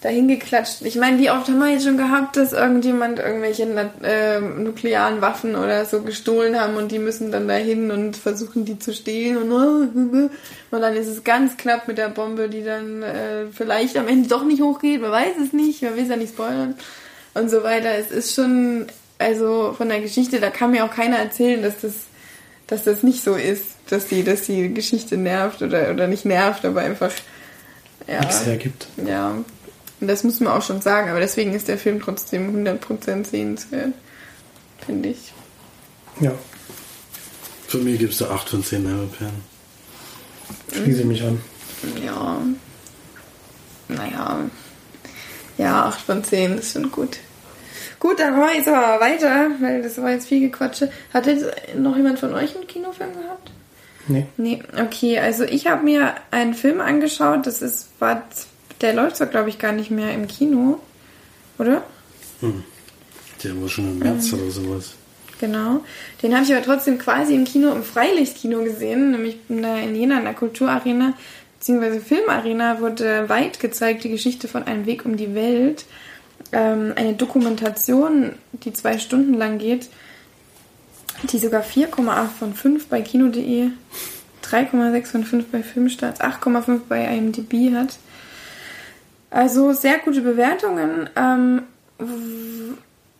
dahingeklatscht. 0.00 0.82
Ich 0.82 0.96
meine, 0.96 1.18
wie 1.18 1.30
oft 1.30 1.48
haben 1.48 1.58
wir 1.58 1.68
jetzt 1.68 1.84
schon 1.84 1.98
gehabt, 1.98 2.36
dass 2.36 2.52
irgendjemand 2.52 3.18
irgendwelche 3.18 3.64
äh, 4.02 4.40
nuklearen 4.40 5.20
Waffen 5.20 5.56
oder 5.56 5.84
so 5.84 6.02
gestohlen 6.02 6.58
haben 6.58 6.76
und 6.76 6.90
die 6.90 6.98
müssen 6.98 7.30
dann 7.30 7.48
dahin 7.48 7.90
und 7.90 8.16
versuchen 8.16 8.64
die 8.64 8.78
zu 8.78 8.94
stehlen 8.94 9.52
und, 9.52 10.30
und 10.70 10.80
dann 10.80 10.96
ist 10.96 11.06
es 11.06 11.22
ganz 11.22 11.56
knapp 11.58 11.86
mit 11.86 11.98
der 11.98 12.08
Bombe, 12.08 12.48
die 12.48 12.64
dann 12.64 13.02
äh, 13.02 13.46
vielleicht 13.52 13.96
am 13.98 14.08
Ende 14.08 14.28
doch 14.28 14.44
nicht 14.44 14.62
hochgeht, 14.62 15.02
man 15.02 15.12
weiß 15.12 15.36
es 15.44 15.52
nicht, 15.52 15.82
man 15.82 15.96
will 15.96 16.04
es 16.04 16.08
ja 16.08 16.16
nicht 16.16 16.32
spoilern 16.32 16.76
und 17.34 17.50
so 17.50 17.62
weiter. 17.62 17.90
Es 17.90 18.10
ist 18.10 18.34
schon, 18.34 18.86
also 19.20 19.74
von 19.76 19.88
der 19.88 20.00
Geschichte, 20.00 20.40
da 20.40 20.50
kann 20.50 20.70
mir 20.72 20.84
auch 20.84 20.90
keiner 20.94 21.18
erzählen, 21.18 21.62
dass 21.62 21.80
das, 21.80 21.92
dass 22.66 22.82
das 22.84 23.02
nicht 23.02 23.22
so 23.22 23.34
ist, 23.34 23.64
dass 23.88 24.06
die, 24.06 24.24
dass 24.24 24.42
die 24.42 24.72
Geschichte 24.74 25.16
nervt 25.16 25.62
oder, 25.62 25.90
oder 25.90 26.06
nicht 26.06 26.24
nervt, 26.24 26.64
aber 26.64 26.80
einfach 26.80 27.12
ja, 28.06 28.20
Nichts 28.20 28.46
hergibt. 28.46 28.86
ja, 29.06 29.36
und 30.00 30.08
das 30.08 30.24
muss 30.24 30.40
man 30.40 30.52
auch 30.54 30.62
schon 30.62 30.80
sagen, 30.80 31.10
aber 31.10 31.20
deswegen 31.20 31.52
ist 31.52 31.68
der 31.68 31.76
Film 31.78 32.00
trotzdem 32.00 32.66
100% 32.66 33.26
sehenswert, 33.26 33.92
finde 34.84 35.10
ich. 35.10 35.32
Ja, 36.20 36.32
Für 37.68 37.78
mich 37.78 37.98
gibt 37.98 38.12
es 38.12 38.18
da 38.18 38.30
8 38.30 38.48
von 38.48 38.64
10 38.64 38.82
Perlen. 38.84 39.34
schließe 40.72 41.04
mich 41.04 41.22
an. 41.22 41.40
Ja, 42.04 42.40
naja, 43.88 44.40
ja, 45.58 45.84
8 45.84 46.00
von 46.00 46.24
10 46.24 46.58
ist 46.58 46.72
schon 46.72 46.90
gut. 46.90 47.18
Gut, 48.00 48.18
dann 48.18 48.34
machen 48.34 48.48
wir 48.48 48.56
jetzt 48.56 48.68
aber 48.68 48.98
weiter, 49.00 49.50
weil 49.60 49.82
das 49.82 50.00
war 50.00 50.10
jetzt 50.10 50.26
viel 50.26 50.40
Gequatsche. 50.40 50.90
Hat 51.12 51.26
jetzt 51.26 51.44
noch 51.76 51.96
jemand 51.96 52.18
von 52.18 52.34
euch 52.34 52.56
einen 52.56 52.66
Kinofilm 52.66 53.12
gehabt? 53.12 53.50
Nee. 54.08 54.26
Nee, 54.36 54.62
okay, 54.82 55.18
also 55.18 55.44
ich 55.44 55.66
habe 55.66 55.84
mir 55.84 56.14
einen 56.30 56.54
Film 56.54 56.80
angeschaut, 56.80 57.46
das 57.46 57.62
ist, 57.62 57.90
war, 58.00 58.22
der 58.80 58.94
läuft 58.94 59.16
zwar 59.16 59.28
glaube 59.28 59.50
ich 59.50 59.58
gar 59.58 59.72
nicht 59.72 59.90
mehr 59.90 60.12
im 60.14 60.26
Kino, 60.26 60.80
oder? 61.58 61.82
Der 63.44 63.60
war 63.60 63.68
schon 63.68 63.88
im 63.88 63.98
März 63.98 64.32
Ähm. 64.32 64.40
oder 64.40 64.50
sowas. 64.50 64.94
Genau. 65.38 65.84
Den 66.22 66.34
habe 66.34 66.44
ich 66.44 66.54
aber 66.54 66.64
trotzdem 66.64 66.98
quasi 66.98 67.34
im 67.34 67.44
Kino, 67.44 67.72
im 67.72 67.82
Freilichtkino 67.82 68.62
gesehen, 68.62 69.12
nämlich 69.12 69.36
in, 69.48 69.62
der, 69.62 69.82
in 69.82 69.94
Jena 69.94 70.18
in 70.18 70.24
der 70.24 70.34
Kulturarena, 70.34 71.14
beziehungsweise 71.58 72.00
Filmarena 72.00 72.80
wurde 72.80 73.28
weit 73.28 73.60
gezeigt, 73.60 74.04
die 74.04 74.10
Geschichte 74.10 74.48
von 74.48 74.64
einem 74.64 74.86
Weg 74.86 75.04
um 75.04 75.16
die 75.16 75.34
Welt. 75.34 75.84
Ähm, 76.52 76.92
eine 76.96 77.14
Dokumentation, 77.14 78.32
die 78.52 78.72
zwei 78.72 78.98
Stunden 78.98 79.34
lang 79.34 79.58
geht, 79.58 79.88
die 81.24 81.38
sogar 81.38 81.62
4,8 81.62 82.28
von 82.38 82.54
5 82.54 82.86
bei 82.86 83.02
Kino.de, 83.02 83.70
3,6 84.44 85.06
von 85.06 85.24
5 85.24 85.46
bei 85.46 85.62
Filmstarts, 85.62 86.20
8,5 86.20 86.80
bei 86.88 87.04
IMDb 87.04 87.74
hat. 87.74 87.98
Also 89.30 89.72
sehr 89.72 89.98
gute 89.98 90.22
Bewertungen. 90.22 91.08
Ähm, 91.14 91.62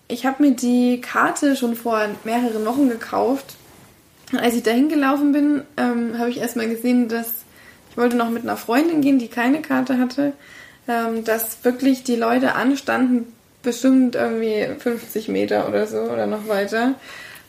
ich 0.08 0.26
habe 0.26 0.42
mir 0.42 0.52
die 0.52 1.00
Karte 1.00 1.54
schon 1.54 1.76
vor 1.76 2.00
mehreren 2.24 2.64
Wochen 2.66 2.88
gekauft. 2.88 3.56
Als 4.36 4.54
ich 4.54 4.62
dahin 4.62 4.88
gelaufen 4.88 5.32
bin, 5.32 5.62
ähm, 5.76 6.18
habe 6.18 6.30
ich 6.30 6.38
erstmal 6.38 6.68
gesehen, 6.68 7.08
dass 7.08 7.44
ich 7.90 7.96
wollte 7.96 8.16
noch 8.16 8.30
mit 8.30 8.44
einer 8.44 8.56
Freundin 8.56 9.00
gehen, 9.00 9.18
die 9.18 9.28
keine 9.28 9.62
Karte 9.62 9.98
hatte, 9.98 10.32
ähm, 10.91 11.24
dass 11.24 11.64
wirklich 11.64 12.03
die 12.03 12.16
Leute 12.16 12.55
anstanden, 12.55 13.32
bestimmt 13.62 14.16
irgendwie 14.16 14.66
50 14.78 15.28
Meter 15.28 15.68
oder 15.68 15.86
so 15.86 15.99
oder 15.99 16.26
noch 16.26 16.49
weiter, 16.49 16.95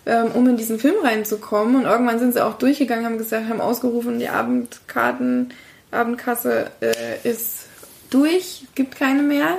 ähm, 0.06 0.32
um 0.34 0.48
in 0.48 0.58
diesen 0.58 0.78
Film 0.78 0.96
reinzukommen. 1.04 1.76
Und 1.76 1.86
irgendwann 1.86 2.20
sind 2.20 2.34
sie 2.34 2.46
auch 2.46 2.58
durchgegangen, 2.58 3.06
haben 3.06 3.18
gesagt, 3.18 3.50
haben 3.50 3.62
ausgerufen, 3.62 4.20
die 4.20 4.30
Abendkarten, 4.30 5.54
Abendkasse 5.90 6.70
äh, 6.82 7.28
ist 7.28 7.66
durch, 8.10 8.66
gibt 8.76 8.96
keine 8.96 9.24
mehr. 9.24 9.58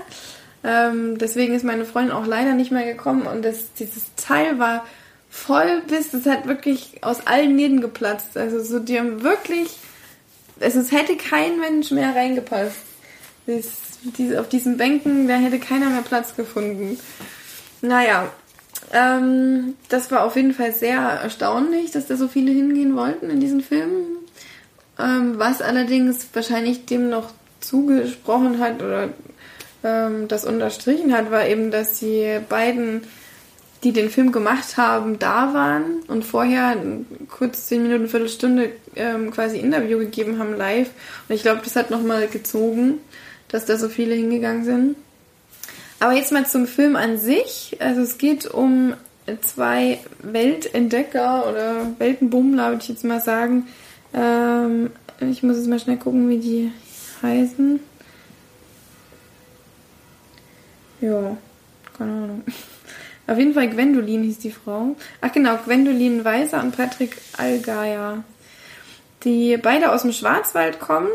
Ähm, 0.63 1.19
deswegen 1.19 1.55
ist 1.55 1.65
meine 1.65 1.85
Freundin 1.85 2.13
auch 2.13 2.27
leider 2.27 2.53
nicht 2.53 2.71
mehr 2.71 2.85
gekommen 2.85 3.27
und 3.27 3.45
das, 3.45 3.73
dieses 3.81 4.15
Teil 4.15 4.61
war 4.61 4.87
voll 5.29 5.83
bis, 5.89 6.15
es 6.15 6.27
hat 6.27 6.47
wirklich 6.47 7.03
aus 7.03 7.27
allen 7.27 7.57
Nähten 7.57 7.81
geplatzt. 7.81 8.37
Also 8.37 8.63
so, 8.63 8.79
die 8.79 8.99
haben 8.99 9.25
wirklich, 9.25 9.71
also 10.61 10.79
es 10.79 10.93
hätte 10.93 11.17
kein 11.17 11.59
Mensch 11.59 11.91
mehr 11.91 12.15
reingepasst. 12.15 12.92
Auf 13.47 14.49
diesen 14.49 14.77
Bänken, 14.77 15.27
da 15.27 15.35
hätte 15.35 15.59
keiner 15.59 15.91
mehr 15.91 16.03
Platz 16.03 16.37
gefunden. 16.37 16.99
Naja, 17.81 18.31
ähm, 18.93 19.75
das 19.89 20.11
war 20.11 20.25
auf 20.25 20.37
jeden 20.37 20.55
Fall 20.55 20.73
sehr 20.73 21.01
erstaunlich, 21.01 21.91
dass 21.91 22.07
da 22.07 22.17
so 22.17 22.29
viele 22.29 22.53
hingehen 22.53 22.95
wollten 22.95 23.31
in 23.31 23.41
diesen 23.41 23.63
Film. 23.63 23.91
Ähm, 24.99 25.39
was 25.39 25.63
allerdings 25.63 26.27
wahrscheinlich 26.33 26.85
dem 26.87 27.09
noch 27.09 27.33
zugesprochen 27.61 28.59
hat 28.59 28.83
oder 28.83 29.09
ähm, 29.83 30.29
das 30.29 30.45
unterstrichen 30.45 31.13
hat, 31.13 31.31
war 31.31 31.47
eben, 31.47 31.71
dass 31.71 31.99
die 32.01 32.39
beiden, 32.49 33.03
die 33.83 33.93
den 33.93 34.11
Film 34.11 34.31
gemacht 34.31 34.77
haben, 34.77 35.19
da 35.19 35.55
waren 35.55 36.03
und 36.09 36.25
vorher 36.25 36.77
kurz 37.29 37.67
zehn 37.67 37.83
Minuten, 37.83 38.09
Viertelstunde 38.09 38.71
ähm, 38.95 39.31
quasi 39.31 39.59
Interview 39.59 39.99
gegeben 39.99 40.39
haben 40.39 40.57
live. 40.57 40.91
Und 41.29 41.35
ich 41.35 41.43
glaube, 41.43 41.63
das 41.65 41.77
hat 41.77 41.91
nochmal 41.91 42.29
gezogen, 42.29 43.01
dass 43.53 43.67
da 43.67 43.77
so 43.77 43.89
viele 43.89 44.15
hingegangen 44.15 44.65
sind. 44.65 44.97
Aber 46.01 46.15
jetzt 46.15 46.33
mal 46.33 46.47
zum 46.47 46.67
Film 46.67 46.97
an 46.97 47.19
sich. 47.19 47.77
Also 47.79 48.01
es 48.01 48.19
geht 48.19 48.47
um 48.47 48.95
zwei 49.41 50.01
Weltentdecker 50.21 51.49
oder 51.49 51.87
Weltenbummler, 51.99 52.71
würde 52.71 52.83
ich 52.83 52.89
jetzt 52.89 53.05
mal 53.05 53.21
sagen. 53.21 53.69
Ähm, 54.13 54.91
ich 55.21 55.45
muss 55.45 55.57
jetzt 55.57 55.69
mal 55.69 55.79
schnell 55.79 55.99
gucken, 55.99 56.29
wie 56.29 56.39
die 56.39 56.73
heißen. 57.23 57.79
Ja, 61.01 61.37
keine 61.97 62.13
Ahnung. 62.13 62.43
Auf 63.29 63.39
jeden 63.39 63.55
Fall 63.55 63.71
Gwendolin 63.71 64.25
hieß 64.25 64.39
die 64.39 64.51
Frau. 64.51 64.97
Ach 65.21 65.33
genau, 65.33 65.57
Gwendolin 65.59 66.25
Weiser 66.25 66.61
und 66.61 66.77
Patrick 66.77 67.17
Allgeier. 67.39 68.25
Die 69.23 69.57
beide 69.57 69.93
aus 69.93 70.03
dem 70.03 70.13
Schwarzwald 70.13 70.81
kommen. 70.81 71.09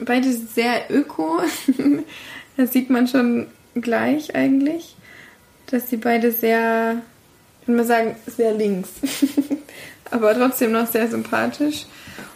Beide 0.00 0.32
sehr 0.32 0.90
öko. 0.90 1.40
das 2.56 2.72
sieht 2.72 2.90
man 2.90 3.08
schon 3.08 3.48
gleich 3.74 4.34
eigentlich. 4.34 4.96
Dass 5.66 5.86
die 5.86 5.96
beide 5.96 6.32
sehr, 6.32 7.02
ich 7.60 7.68
würde 7.68 7.78
mal 7.78 7.86
sagen, 7.86 8.16
sehr 8.26 8.54
links. 8.54 8.90
Aber 10.10 10.34
trotzdem 10.34 10.72
noch 10.72 10.86
sehr 10.86 11.08
sympathisch. 11.08 11.86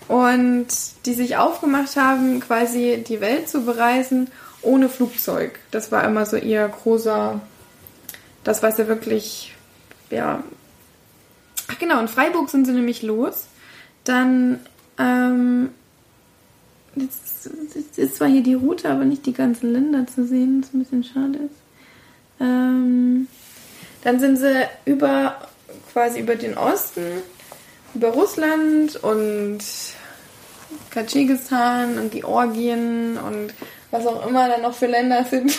Und 0.08 0.66
die 1.06 1.14
sich 1.14 1.36
aufgemacht 1.36 1.96
haben, 1.96 2.40
quasi 2.40 3.02
die 3.06 3.20
Welt 3.20 3.48
zu 3.48 3.64
bereisen 3.64 4.28
ohne 4.62 4.88
Flugzeug. 4.88 5.58
Das 5.70 5.92
war 5.92 6.04
immer 6.04 6.26
so 6.26 6.36
ihr 6.36 6.68
großer, 6.68 7.40
das 8.44 8.62
was 8.62 8.78
er 8.78 8.88
wirklich, 8.88 9.54
ja. 10.10 10.42
Ach 11.68 11.78
genau, 11.78 12.00
in 12.00 12.08
Freiburg 12.08 12.50
sind 12.50 12.66
sie 12.66 12.72
nämlich 12.72 13.02
los. 13.02 13.46
Dann, 14.04 14.60
ähm, 14.98 15.70
jetzt, 16.97 17.47
ist 17.97 18.16
zwar 18.16 18.28
hier 18.28 18.43
die 18.43 18.55
Route, 18.55 18.88
aber 18.88 19.05
nicht 19.05 19.26
die 19.26 19.32
ganzen 19.32 19.72
Länder 19.72 20.07
zu 20.07 20.26
sehen, 20.26 20.62
was 20.62 20.72
ein 20.72 20.78
bisschen 20.80 21.05
schade 21.05 21.38
ist. 21.38 21.62
Ähm, 22.40 23.28
dann 24.03 24.20
sind 24.20 24.38
sie 24.38 24.66
über 24.84 25.36
quasi 25.93 26.20
über 26.20 26.34
den 26.34 26.57
Osten, 26.57 27.22
über 27.95 28.09
Russland 28.09 28.97
und 29.03 29.61
Tadschikistan 30.93 31.99
und 31.99 32.12
Georgien 32.12 33.18
und 33.18 33.55
was 33.90 34.07
auch 34.07 34.26
immer 34.26 34.49
da 34.49 34.59
noch 34.59 34.74
für 34.74 34.86
Länder 34.86 35.24
sind, 35.24 35.53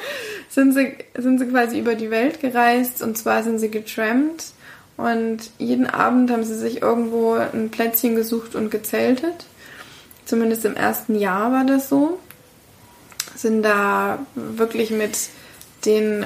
sind, 0.48 0.74
sie, 0.74 0.96
sind 1.16 1.38
sie 1.38 1.46
quasi 1.46 1.78
über 1.78 1.94
die 1.94 2.10
Welt 2.10 2.40
gereist 2.40 3.02
und 3.02 3.16
zwar 3.16 3.42
sind 3.42 3.58
sie 3.58 3.70
getrampt 3.70 4.52
und 4.96 5.38
jeden 5.58 5.86
Abend 5.86 6.30
haben 6.30 6.44
sie 6.44 6.56
sich 6.56 6.82
irgendwo 6.82 7.32
ein 7.32 7.70
Plätzchen 7.70 8.16
gesucht 8.16 8.54
und 8.54 8.70
gezeltet. 8.70 9.46
Zumindest 10.30 10.64
im 10.64 10.76
ersten 10.76 11.18
Jahr 11.18 11.50
war 11.50 11.64
das 11.64 11.88
so. 11.88 12.20
Sind 13.34 13.64
da 13.64 14.24
wirklich 14.36 14.92
mit 14.92 15.18
den 15.84 16.24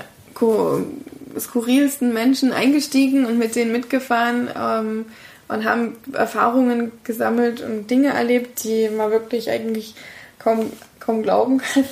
skurrilsten 1.39 2.13
Menschen 2.13 2.53
eingestiegen 2.53 3.25
und 3.25 3.39
mit 3.39 3.57
denen 3.57 3.73
mitgefahren 3.73 4.51
ähm, 4.55 5.07
und 5.49 5.65
haben 5.65 5.97
Erfahrungen 6.13 6.93
gesammelt 7.05 7.63
und 7.63 7.91
Dinge 7.91 8.09
erlebt, 8.09 8.65
die 8.65 8.91
man 8.91 9.11
wirklich 9.11 9.49
eigentlich 9.49 9.95
kaum, 10.39 10.71
kaum 11.01 11.23
glauben 11.23 11.57
kann. 11.65 11.85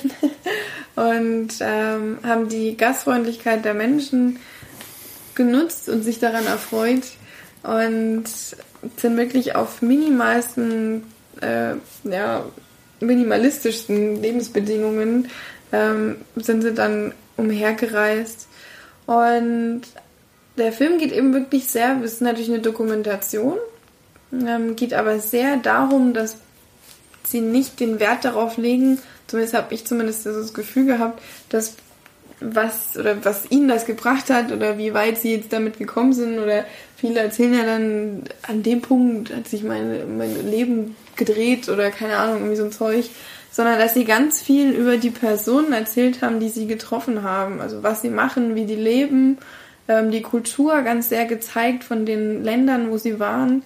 und 0.95 1.53
ähm, 1.61 2.19
haben 2.23 2.47
die 2.47 2.77
Gastfreundlichkeit 2.77 3.65
der 3.65 3.73
Menschen 3.73 4.37
genutzt 5.33 5.89
und 5.89 6.03
sich 6.03 6.19
daran 6.19 6.45
erfreut 6.45 7.05
und 7.63 8.25
sind 8.97 9.17
wirklich 9.17 9.55
auf 9.55 9.81
minimalsten, 9.81 11.11
äh, 11.43 11.75
ja, 12.09 12.45
minimalistischsten 12.99 14.21
Lebensbedingungen 14.21 15.27
ähm, 15.71 16.17
sind 16.35 16.61
sie 16.61 16.73
dann 16.73 17.13
umhergereist. 17.37 18.47
Und 19.05 19.81
der 20.57 20.71
Film 20.71 20.97
geht 20.99 21.11
eben 21.11 21.33
wirklich 21.33 21.67
sehr, 21.67 21.99
es 22.03 22.13
ist 22.13 22.21
natürlich 22.21 22.49
eine 22.49 22.61
Dokumentation, 22.61 23.57
ähm, 24.31 24.75
geht 24.75 24.93
aber 24.93 25.19
sehr 25.19 25.57
darum, 25.57 26.13
dass 26.13 26.37
sie 27.27 27.41
nicht 27.41 27.79
den 27.79 27.99
Wert 27.99 28.25
darauf 28.25 28.57
legen, 28.57 28.99
zumindest 29.27 29.55
habe 29.55 29.73
ich 29.73 29.85
zumindest 29.85 30.25
das 30.25 30.53
Gefühl 30.53 30.85
gehabt, 30.85 31.21
dass 31.49 31.75
was 32.39 32.97
oder 32.97 33.23
was 33.23 33.49
ihnen 33.51 33.69
das 33.69 33.85
gebracht 33.85 34.29
hat 34.29 34.51
oder 34.51 34.77
wie 34.77 34.93
weit 34.93 35.17
sie 35.17 35.33
jetzt 35.33 35.53
damit 35.53 35.77
gekommen 35.77 36.13
sind 36.13 36.39
oder 36.39 36.65
viele 36.97 37.19
erzählen 37.21 37.53
ja 37.53 37.63
dann 37.63 38.23
an 38.41 38.63
dem 38.63 38.81
Punkt 38.81 39.33
hat 39.33 39.47
sich 39.47 39.63
mein, 39.63 40.17
mein 40.17 40.49
Leben 40.49 40.95
gedreht 41.15 41.69
oder 41.69 41.91
keine 41.91 42.17
Ahnung, 42.17 42.37
irgendwie 42.37 42.55
so 42.55 42.65
ein 42.65 42.71
Zeug, 42.71 43.09
sondern 43.51 43.77
dass 43.77 43.93
sie 43.93 44.05
ganz 44.05 44.41
viel 44.41 44.71
über 44.71 44.97
die 44.97 45.11
Personen 45.11 45.73
erzählt 45.73 46.21
haben, 46.21 46.39
die 46.39 46.49
sie 46.49 46.65
getroffen 46.67 47.23
haben, 47.23 47.61
also 47.61 47.83
was 47.83 48.01
sie 48.01 48.09
machen, 48.09 48.55
wie 48.55 48.65
die 48.65 48.75
leben, 48.75 49.37
ähm, 49.87 50.11
die 50.11 50.21
Kultur 50.21 50.81
ganz 50.81 51.09
sehr 51.09 51.25
gezeigt 51.25 51.83
von 51.83 52.05
den 52.05 52.43
Ländern, 52.43 52.89
wo 52.89 52.97
sie 52.97 53.19
waren, 53.19 53.63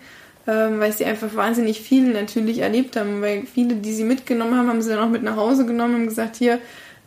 ähm, 0.48 0.80
weil 0.80 0.92
sie 0.92 1.06
einfach 1.06 1.36
wahnsinnig 1.36 1.82
viel 1.82 2.12
natürlich 2.12 2.60
erlebt 2.60 2.98
haben, 2.98 3.22
weil 3.22 3.44
viele, 3.46 3.76
die 3.76 3.94
sie 3.94 4.04
mitgenommen 4.04 4.58
haben, 4.58 4.70
haben 4.70 4.82
sie 4.82 4.90
dann 4.90 5.00
auch 5.00 5.10
mit 5.10 5.24
nach 5.24 5.36
Hause 5.36 5.66
genommen 5.66 5.96
und 5.96 6.08
gesagt, 6.08 6.36
hier, 6.36 6.60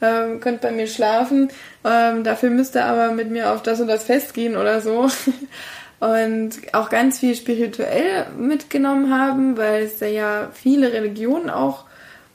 ähm, 0.02 0.40
könnt 0.40 0.62
bei 0.62 0.70
mir 0.70 0.86
schlafen, 0.86 1.50
ähm, 1.84 2.24
dafür 2.24 2.50
müsst 2.50 2.74
ihr 2.74 2.84
aber 2.84 3.12
mit 3.12 3.30
mir 3.30 3.52
auf 3.52 3.62
das 3.62 3.80
und 3.80 3.88
das 3.88 4.04
Fest 4.04 4.32
gehen 4.32 4.56
oder 4.56 4.80
so. 4.80 5.08
und 6.00 6.52
auch 6.72 6.88
ganz 6.88 7.20
viel 7.20 7.34
spirituell 7.34 8.26
mitgenommen 8.38 9.12
haben, 9.12 9.58
weil 9.58 9.84
es 9.84 10.00
ja 10.00 10.50
viele 10.52 10.92
Religionen 10.92 11.50
auch, 11.50 11.84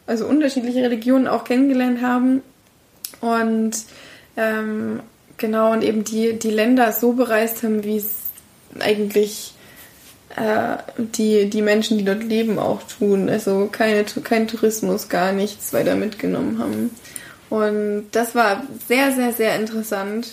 also 0.06 0.28
unterschiedliche 0.28 0.84
Religionen 0.84 1.28
auch 1.28 1.44
kennengelernt 1.44 2.02
haben. 2.02 2.44
Und 3.22 3.74
ähm, 4.38 5.00
genau, 5.38 5.74
und 5.74 5.84
eben 5.84 6.04
die, 6.04 6.38
die 6.38 6.52
Länder 6.52 6.92
so 6.92 7.14
bereist 7.14 7.64
haben, 7.64 7.84
wie 7.84 7.98
es 7.98 8.14
eigentlich 8.80 9.56
äh, 10.36 10.78
die, 10.98 11.50
die 11.50 11.62
Menschen, 11.64 11.98
die 11.98 12.06
dort 12.06 12.24
leben, 12.24 12.60
auch 12.60 12.84
tun. 12.84 13.30
Also 13.30 13.68
keine, 13.72 14.04
kein 14.04 14.48
Tourismus, 14.48 15.10
gar 15.10 15.32
nichts 15.32 15.74
weiter 15.74 15.96
mitgenommen 15.96 16.60
haben. 16.60 16.92
Und 17.50 18.08
das 18.12 18.36
war 18.36 18.64
sehr, 18.88 19.12
sehr, 19.12 19.34
sehr 19.34 19.56
interessant. 19.56 20.28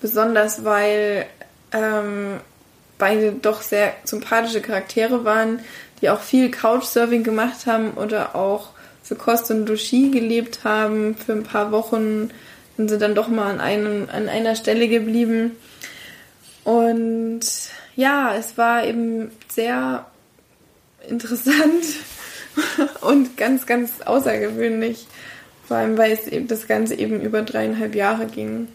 Besonders 0.00 0.64
weil 0.64 1.26
ähm, 1.72 2.40
beide 2.98 3.32
doch 3.32 3.62
sehr 3.62 3.94
sympathische 4.04 4.60
Charaktere 4.60 5.24
waren, 5.24 5.60
die 6.00 6.10
auch 6.10 6.20
viel 6.20 6.50
Couchsurfing 6.50 7.24
gemacht 7.24 7.66
haben 7.66 7.92
oder 7.92 8.34
auch 8.34 8.70
für 9.02 9.16
Kost 9.16 9.50
und 9.50 9.66
Dushi 9.66 10.10
gelebt 10.10 10.64
haben. 10.64 11.16
Für 11.16 11.32
ein 11.32 11.44
paar 11.44 11.72
Wochen 11.72 12.30
sind 12.76 12.88
sie 12.88 12.98
dann 12.98 13.14
doch 13.14 13.28
mal 13.28 13.50
an, 13.50 13.60
einem, 13.60 14.08
an 14.12 14.28
einer 14.28 14.56
Stelle 14.56 14.88
geblieben. 14.88 15.52
Und 16.64 17.40
ja, 17.96 18.34
es 18.34 18.56
war 18.56 18.84
eben 18.84 19.30
sehr 19.48 20.06
interessant 21.08 21.84
und 23.00 23.36
ganz, 23.36 23.66
ganz 23.66 24.00
außergewöhnlich. 24.02 25.06
Vor 25.66 25.76
allem, 25.76 25.98
weil 25.98 26.12
es 26.12 26.26
eben 26.26 26.48
das 26.48 26.68
Ganze 26.68 26.94
eben 26.94 27.20
über 27.20 27.42
dreieinhalb 27.42 27.94
Jahre 27.94 28.26
ging. 28.26 28.68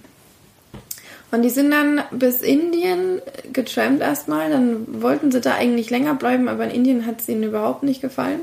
Und 1.31 1.41
die 1.41 1.49
sind 1.49 1.71
dann 1.71 2.01
bis 2.11 2.41
Indien 2.41 3.21
getrampt 3.51 4.01
erstmal. 4.01 4.49
Dann 4.49 5.01
wollten 5.01 5.31
sie 5.31 5.41
da 5.41 5.55
eigentlich 5.55 5.89
länger 5.89 6.15
bleiben, 6.15 6.47
aber 6.47 6.63
in 6.65 6.71
Indien 6.71 7.05
hat 7.05 7.21
es 7.21 7.29
ihnen 7.29 7.43
überhaupt 7.43 7.83
nicht 7.83 8.01
gefallen. 8.01 8.41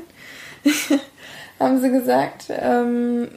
Haben 1.59 1.81
sie 1.81 1.89
gesagt. 1.89 2.45
Ähm, 2.49 3.29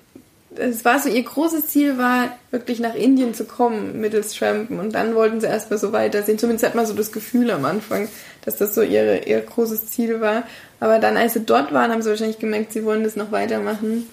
es 0.57 0.85
war 0.85 0.99
so, 0.99 1.09
ihr 1.09 1.23
großes 1.23 1.69
Ziel 1.69 1.99
war, 1.99 2.37
wirklich 2.51 2.81
nach 2.81 2.95
Indien 2.95 3.33
zu 3.33 3.45
kommen 3.45 4.01
mittels 4.01 4.35
Trampen. 4.35 4.81
Und 4.81 4.95
dann 4.95 5.15
wollten 5.15 5.41
sie 5.41 5.47
erstmal 5.47 5.79
so 5.79 5.93
weitersehen. 5.93 6.39
Zumindest 6.39 6.67
hat 6.67 6.75
man 6.75 6.87
so 6.87 6.95
das 6.95 7.13
Gefühl 7.13 7.51
am 7.51 7.65
Anfang, 7.65 8.09
dass 8.45 8.57
das 8.57 8.75
so 8.75 8.83
ihre, 8.83 9.19
ihr 9.25 9.41
großes 9.41 9.87
Ziel 9.87 10.21
war. 10.21 10.43
Aber 10.81 10.99
dann, 10.99 11.17
als 11.17 11.35
sie 11.35 11.41
dort 11.41 11.73
waren, 11.73 11.91
haben 11.91 12.03
sie 12.03 12.11
wahrscheinlich 12.11 12.39
gemerkt, 12.39 12.73
sie 12.73 12.85
wollen 12.85 13.05
das 13.05 13.17
noch 13.17 13.33
weitermachen. 13.33 14.09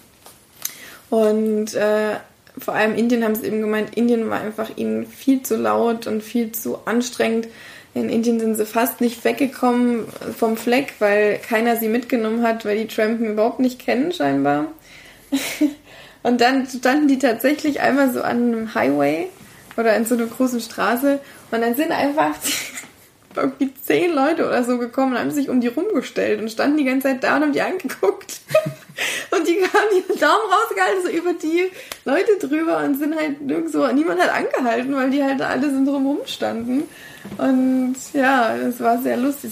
Und 1.10 1.74
äh, 1.76 2.16
vor 2.58 2.74
allem 2.74 2.96
Indien 2.96 3.24
haben 3.24 3.36
sie 3.36 3.48
eben 3.48 3.62
gemeint, 3.62 3.96
Indien 3.96 4.30
war 4.30 4.40
einfach 4.40 4.70
ihnen 4.76 5.06
viel 5.06 5.42
zu 5.42 5.58
laut 5.58 6.08
und 6.08 6.24
viel 6.24 6.52
zu 6.52 6.80
anstrengend. 6.86 7.48
In 7.94 8.10
Indien 8.10 8.40
sind 8.40 8.56
sie 8.56 8.66
fast 8.66 9.02
nicht 9.02 9.24
weggekommen 9.24 10.06
vom 10.38 10.58
Fleck, 10.58 10.94
weil 11.00 11.38
keiner 11.38 11.78
sie 11.78 11.88
mitgenommen 11.88 12.44
hat, 12.44 12.66
weil 12.66 12.78
die 12.78 12.88
Trampen 12.88 13.32
überhaupt 13.32 13.60
nicht 13.60 13.80
kennen 13.80 14.12
scheinbar. 14.12 14.68
und 16.24 16.42
dann 16.42 16.68
standen 16.68 17.08
die 17.08 17.20
tatsächlich 17.20 17.82
einmal 17.82 18.12
so 18.14 18.22
an 18.22 18.54
einem 18.54 18.76
Highway 18.76 19.28
oder 19.78 19.96
in 19.96 20.06
so 20.06 20.16
einer 20.16 20.28
großen 20.28 20.60
Straße 20.60 21.20
und 21.52 21.62
dann 21.62 21.76
sind 21.76 21.92
einfach 21.92 22.36
irgendwie 23.38 23.74
zehn 23.84 24.14
Leute 24.14 24.46
oder 24.48 24.64
so 24.64 24.78
gekommen 24.78 25.14
und 25.14 25.20
haben 25.20 25.32
sich 25.32 25.50
um 25.50 25.62
die 25.62 25.68
rumgestellt 25.68 26.42
und 26.42 26.52
standen 26.52 26.78
die 26.78 26.86
ganze 26.86 27.08
Zeit 27.08 27.24
da 27.24 27.36
und 27.38 27.44
haben 27.44 27.54
die 27.54 27.62
angeguckt. 27.62 28.40
und 29.32 29.48
die 29.48 29.62
haben 29.62 29.90
die 29.92 30.20
Daumen 30.20 30.52
rausgehalten, 30.52 31.04
so 31.04 31.10
über 31.10 31.34
die 31.34 31.72
Leute 32.06 32.38
drüber 32.40 32.80
und 32.80 32.98
sind 32.98 33.16
halt 33.16 33.42
nirgendwo, 33.42 33.88
niemand 33.88 34.22
hat 34.22 34.34
angehalten, 34.34 34.96
weil 34.96 35.10
die 35.10 35.24
halt 35.24 35.42
alle 35.42 35.70
so 35.70 35.84
drumherum 35.84 36.26
standen. 36.26 36.84
Und 37.38 37.96
ja, 38.14 38.56
das 38.58 38.80
war 38.80 39.02
sehr 39.02 39.18
lustig. 39.18 39.52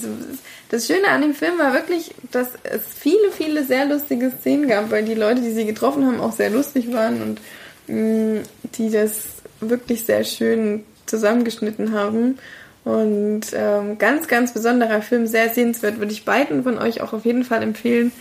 Das 0.70 0.86
Schöne 0.86 1.08
an 1.08 1.22
dem 1.22 1.34
Film 1.34 1.58
war 1.58 1.72
wirklich, 1.72 2.14
dass 2.30 2.48
es 2.62 2.82
viele, 2.98 3.30
viele 3.30 3.64
sehr 3.64 3.86
lustige 3.86 4.30
Szenen 4.30 4.68
gab, 4.68 4.90
weil 4.90 5.04
die 5.04 5.14
Leute, 5.14 5.40
die 5.40 5.52
sie 5.52 5.66
getroffen 5.66 6.06
haben, 6.06 6.20
auch 6.20 6.32
sehr 6.32 6.50
lustig 6.50 6.92
waren 6.92 7.20
und 7.20 7.40
mh, 7.88 8.40
mm, 8.40 8.42
die 8.76 8.90
das 8.90 9.24
wirklich 9.60 10.04
sehr 10.04 10.24
schön 10.24 10.84
zusammengeschnitten 11.06 11.92
haben. 11.92 12.38
Und 12.84 13.42
ähm, 13.54 13.96
ganz, 13.98 14.28
ganz 14.28 14.52
besonderer 14.52 15.00
Film, 15.00 15.26
sehr 15.26 15.48
sehenswert, 15.48 15.98
würde 15.98 16.12
ich 16.12 16.24
beiden 16.24 16.62
von 16.64 16.78
euch 16.78 17.00
auch 17.00 17.12
auf 17.14 17.24
jeden 17.24 17.44
Fall 17.44 17.62
empfehlen. 17.62 18.12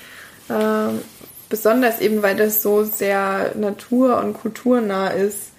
Ähm, 0.50 1.00
besonders 1.50 2.00
eben, 2.00 2.24
weil 2.24 2.36
das 2.36 2.62
so 2.62 2.84
sehr 2.84 3.52
natur- 3.56 4.20
und 4.20 4.34
kulturnah 4.34 5.10
ist 5.10 5.52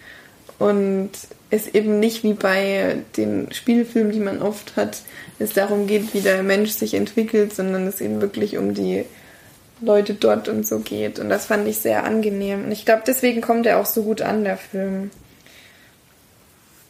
und 0.58 1.10
es 1.50 1.68
eben 1.68 2.00
nicht 2.00 2.24
wie 2.24 2.32
bei 2.32 2.98
den 3.16 3.52
Spielfilmen, 3.52 4.12
die 4.12 4.20
man 4.20 4.42
oft 4.42 4.76
hat, 4.76 5.02
es 5.38 5.52
darum 5.52 5.86
geht, 5.86 6.14
wie 6.14 6.20
der 6.20 6.42
Mensch 6.42 6.70
sich 6.70 6.94
entwickelt, 6.94 7.54
sondern 7.54 7.86
es 7.86 8.00
eben 8.00 8.20
wirklich 8.20 8.56
um 8.56 8.74
die 8.74 9.04
Leute 9.80 10.14
dort 10.14 10.48
und 10.48 10.66
so 10.66 10.80
geht. 10.80 11.18
Und 11.18 11.28
das 11.28 11.46
fand 11.46 11.68
ich 11.68 11.78
sehr 11.78 12.04
angenehm. 12.04 12.64
Und 12.64 12.72
ich 12.72 12.84
glaube, 12.84 13.02
deswegen 13.06 13.40
kommt 13.40 13.66
er 13.66 13.78
auch 13.78 13.86
so 13.86 14.02
gut 14.02 14.22
an, 14.22 14.44
der 14.44 14.56
Film. 14.56 15.10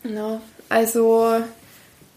Genau. 0.03 0.41
Also 0.69 1.43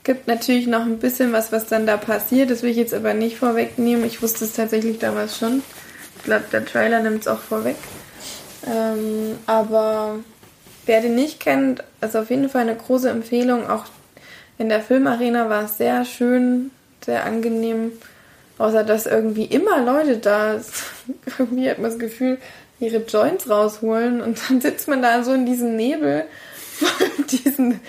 gibt 0.08 0.28
natürlich 0.28 0.68
noch 0.68 0.84
ein 0.84 1.00
bisschen 1.00 1.34
was, 1.34 1.52
was 1.52 1.68
dann 1.68 1.86
da 1.86 1.98
passiert. 1.98 2.50
Das 2.50 2.64
will 2.64 2.72
ich 2.72 2.78
jetzt 2.78 2.94
aber 2.94 3.14
nicht 3.14 3.38
vorwegnehmen. 3.38 4.06
Ich 4.06 4.22
wusste 4.22 4.46
es 4.46 4.54
tatsächlich 4.54 5.00
damals 5.00 5.38
schon. 5.38 5.62
Ich 6.16 6.24
glaube, 6.24 6.46
der 6.50 6.66
Trailer 6.66 7.02
nimmt 7.02 7.22
es 7.22 7.28
auch 7.28 7.42
vorweg. 7.42 7.76
Ähm, 8.66 9.38
aber 9.46 10.20
wer 10.86 11.02
den 11.02 11.16
nicht 11.16 11.42
kennt, 11.42 11.84
ist 12.00 12.16
auf 12.16 12.30
jeden 12.30 12.48
Fall 12.48 12.62
eine 12.62 12.78
große 12.78 13.10
Empfehlung. 13.10 13.70
Auch 13.70 13.84
in 14.58 14.70
der 14.70 14.82
Filmarena 14.82 15.50
war 15.50 15.66
es 15.66 15.78
sehr 15.78 16.06
schön, 16.06 16.72
sehr 17.06 17.26
angenehm. 17.26 17.92
Außer 18.58 18.86
dass 18.86 19.08
irgendwie 19.08 19.46
immer 19.46 19.84
Leute 19.84 20.20
da 20.20 20.62
irgendwie 21.38 21.70
hat 21.70 21.80
man 21.80 21.92
das 21.92 22.00
Gefühl, 22.00 22.38
ihre 22.80 23.00
Joints 23.00 23.50
rausholen 23.50 24.22
und 24.22 24.40
dann 24.48 24.62
sitzt 24.62 24.88
man 24.88 25.02
da 25.02 25.22
so 25.24 25.34
in 25.34 25.46
diesem 25.46 25.76
Nebel 25.76 26.24
diesen 27.30 27.82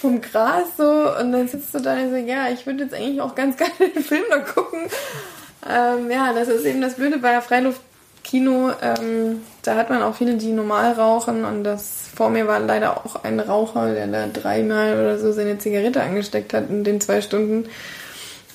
vom 0.00 0.20
Gras 0.20 0.76
so 0.76 1.16
und 1.18 1.32
dann 1.32 1.48
sitzt 1.48 1.74
du 1.74 1.80
da 1.80 1.94
und 1.94 2.10
sagst, 2.10 2.28
ja, 2.28 2.48
ich 2.48 2.66
würde 2.66 2.84
jetzt 2.84 2.94
eigentlich 2.94 3.20
auch 3.20 3.34
ganz 3.34 3.56
gerne 3.58 3.92
den 3.94 4.02
Film 4.02 4.24
noch 4.30 4.46
gucken. 4.54 4.80
Ähm, 5.68 6.10
ja, 6.10 6.32
das 6.32 6.48
ist 6.48 6.64
eben 6.64 6.80
das 6.80 6.94
Blöde 6.94 7.18
bei 7.18 7.40
Freiluftkino. 7.40 8.72
Ähm, 8.80 9.42
da 9.62 9.76
hat 9.76 9.90
man 9.90 10.02
auch 10.02 10.14
viele, 10.14 10.34
die 10.34 10.52
normal 10.52 10.92
rauchen 10.92 11.44
und 11.44 11.64
das 11.64 12.08
vor 12.14 12.30
mir 12.30 12.46
war 12.46 12.60
leider 12.60 12.96
auch 12.96 13.24
ein 13.24 13.40
Raucher, 13.40 13.94
der 13.94 14.06
da 14.06 14.26
dreimal 14.26 14.94
oder 14.94 15.18
so 15.18 15.32
seine 15.32 15.58
Zigarette 15.58 16.02
angesteckt 16.02 16.54
hat 16.54 16.70
in 16.70 16.84
den 16.84 17.00
zwei 17.00 17.20
Stunden. 17.20 17.66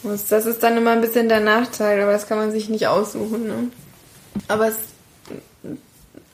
Das 0.03 0.45
ist 0.45 0.61
dann 0.61 0.77
immer 0.77 0.91
ein 0.91 1.01
bisschen 1.01 1.29
der 1.29 1.39
Nachteil, 1.39 2.01
aber 2.01 2.11
das 2.11 2.27
kann 2.27 2.37
man 2.37 2.51
sich 2.51 2.69
nicht 2.69 2.87
aussuchen. 2.87 3.47
Ne? 3.47 3.71
Aber 4.47 4.67
es, 4.67 4.75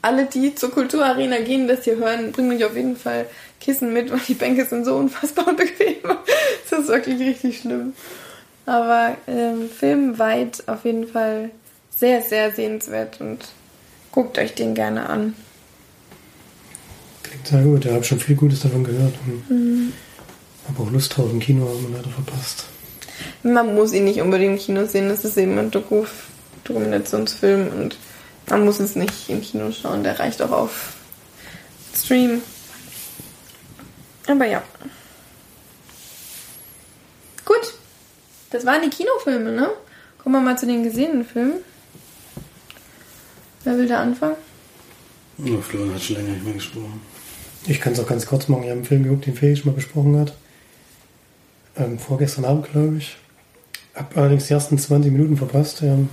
alle, 0.01 0.25
die 0.25 0.55
zur 0.55 0.71
Kulturarena 0.71 1.39
gehen, 1.39 1.67
das 1.67 1.85
hier 1.85 1.97
hören, 1.97 2.31
bringen 2.31 2.49
mich 2.49 2.65
auf 2.65 2.75
jeden 2.75 2.97
Fall 2.97 3.27
Kissen 3.61 3.93
mit, 3.93 4.11
weil 4.11 4.19
die 4.27 4.33
Bänke 4.33 4.65
sind 4.65 4.83
so 4.83 4.95
unfassbar 4.95 5.53
bequem. 5.55 6.17
das 6.69 6.79
ist 6.79 6.87
wirklich 6.89 7.19
richtig 7.21 7.59
schlimm. 7.59 7.93
Aber 8.65 9.15
ähm, 9.27 9.69
filmweit 9.69 10.63
auf 10.67 10.83
jeden 10.83 11.07
Fall 11.07 11.51
sehr, 11.95 12.21
sehr 12.21 12.51
sehenswert 12.51 13.21
und 13.21 13.39
guckt 14.11 14.37
euch 14.37 14.55
den 14.55 14.73
gerne 14.73 15.07
an. 15.07 15.35
Klingt 17.23 17.47
sehr 17.47 17.61
gut, 17.61 17.85
ich 17.85 17.91
habe 17.91 18.03
schon 18.03 18.19
viel 18.19 18.35
Gutes 18.35 18.61
davon 18.61 18.83
gehört. 18.83 19.13
Mhm. 19.49 19.93
Habe 20.67 20.83
auch 20.83 20.91
Lust 20.91 21.15
drauf 21.15 21.31
im 21.31 21.39
Kino, 21.39 21.67
haben 21.67 21.89
wir 21.89 21.97
leider 21.97 22.09
verpasst. 22.09 22.65
Man 23.43 23.75
muss 23.75 23.93
ihn 23.93 24.05
nicht 24.05 24.21
unbedingt 24.21 24.53
im 24.53 24.59
Kino 24.59 24.85
sehen, 24.85 25.09
das 25.09 25.23
ist 25.23 25.37
eben 25.37 25.57
ein 25.57 25.71
Doku 25.71 26.05
Dokumentationsfilm 26.63 27.69
und 27.69 27.97
man 28.49 28.65
muss 28.65 28.79
es 28.79 28.95
nicht 28.95 29.29
im 29.29 29.41
Kino 29.41 29.71
schauen, 29.71 30.03
der 30.03 30.19
reicht 30.19 30.41
auch 30.41 30.51
auf 30.51 30.93
Stream. 31.95 32.41
Aber 34.27 34.45
ja. 34.45 34.63
Gut. 37.45 37.73
Das 38.51 38.65
waren 38.65 38.81
die 38.81 38.89
Kinofilme, 38.89 39.51
ne? 39.51 39.69
Kommen 40.17 40.35
wir 40.35 40.41
mal 40.41 40.57
zu 40.57 40.65
den 40.65 40.83
gesehenen 40.83 41.25
Filmen. 41.25 41.61
Wer 43.63 43.77
will 43.77 43.87
da 43.87 44.01
anfangen? 44.01 44.35
Ja, 45.37 45.59
Florian 45.61 45.93
hat 45.93 46.01
schon 46.01 46.17
länger 46.17 46.29
nicht 46.29 46.43
mehr 46.43 46.53
gesprochen. 46.53 47.01
Ich 47.67 47.79
kann 47.79 47.93
es 47.93 47.99
auch 47.99 48.07
ganz 48.07 48.25
kurz 48.25 48.47
machen. 48.47 48.63
Ich 48.63 48.69
habe 48.69 48.79
einen 48.79 48.85
Film 48.85 49.03
geguckt, 49.03 49.25
den 49.25 49.35
Felix 49.35 49.59
schon 49.59 49.71
mal 49.71 49.75
besprochen 49.75 50.19
hat. 50.19 50.33
Ähm, 51.77 51.97
vorgestern 51.97 52.45
Abend, 52.45 52.71
glaube 52.71 52.97
ich. 52.97 53.17
Hab 53.95 54.15
allerdings 54.17 54.47
die 54.47 54.53
ersten 54.53 54.77
20 54.77 55.11
Minuten 55.11 55.37
verpasst. 55.37 55.81
Ähm, 55.81 56.09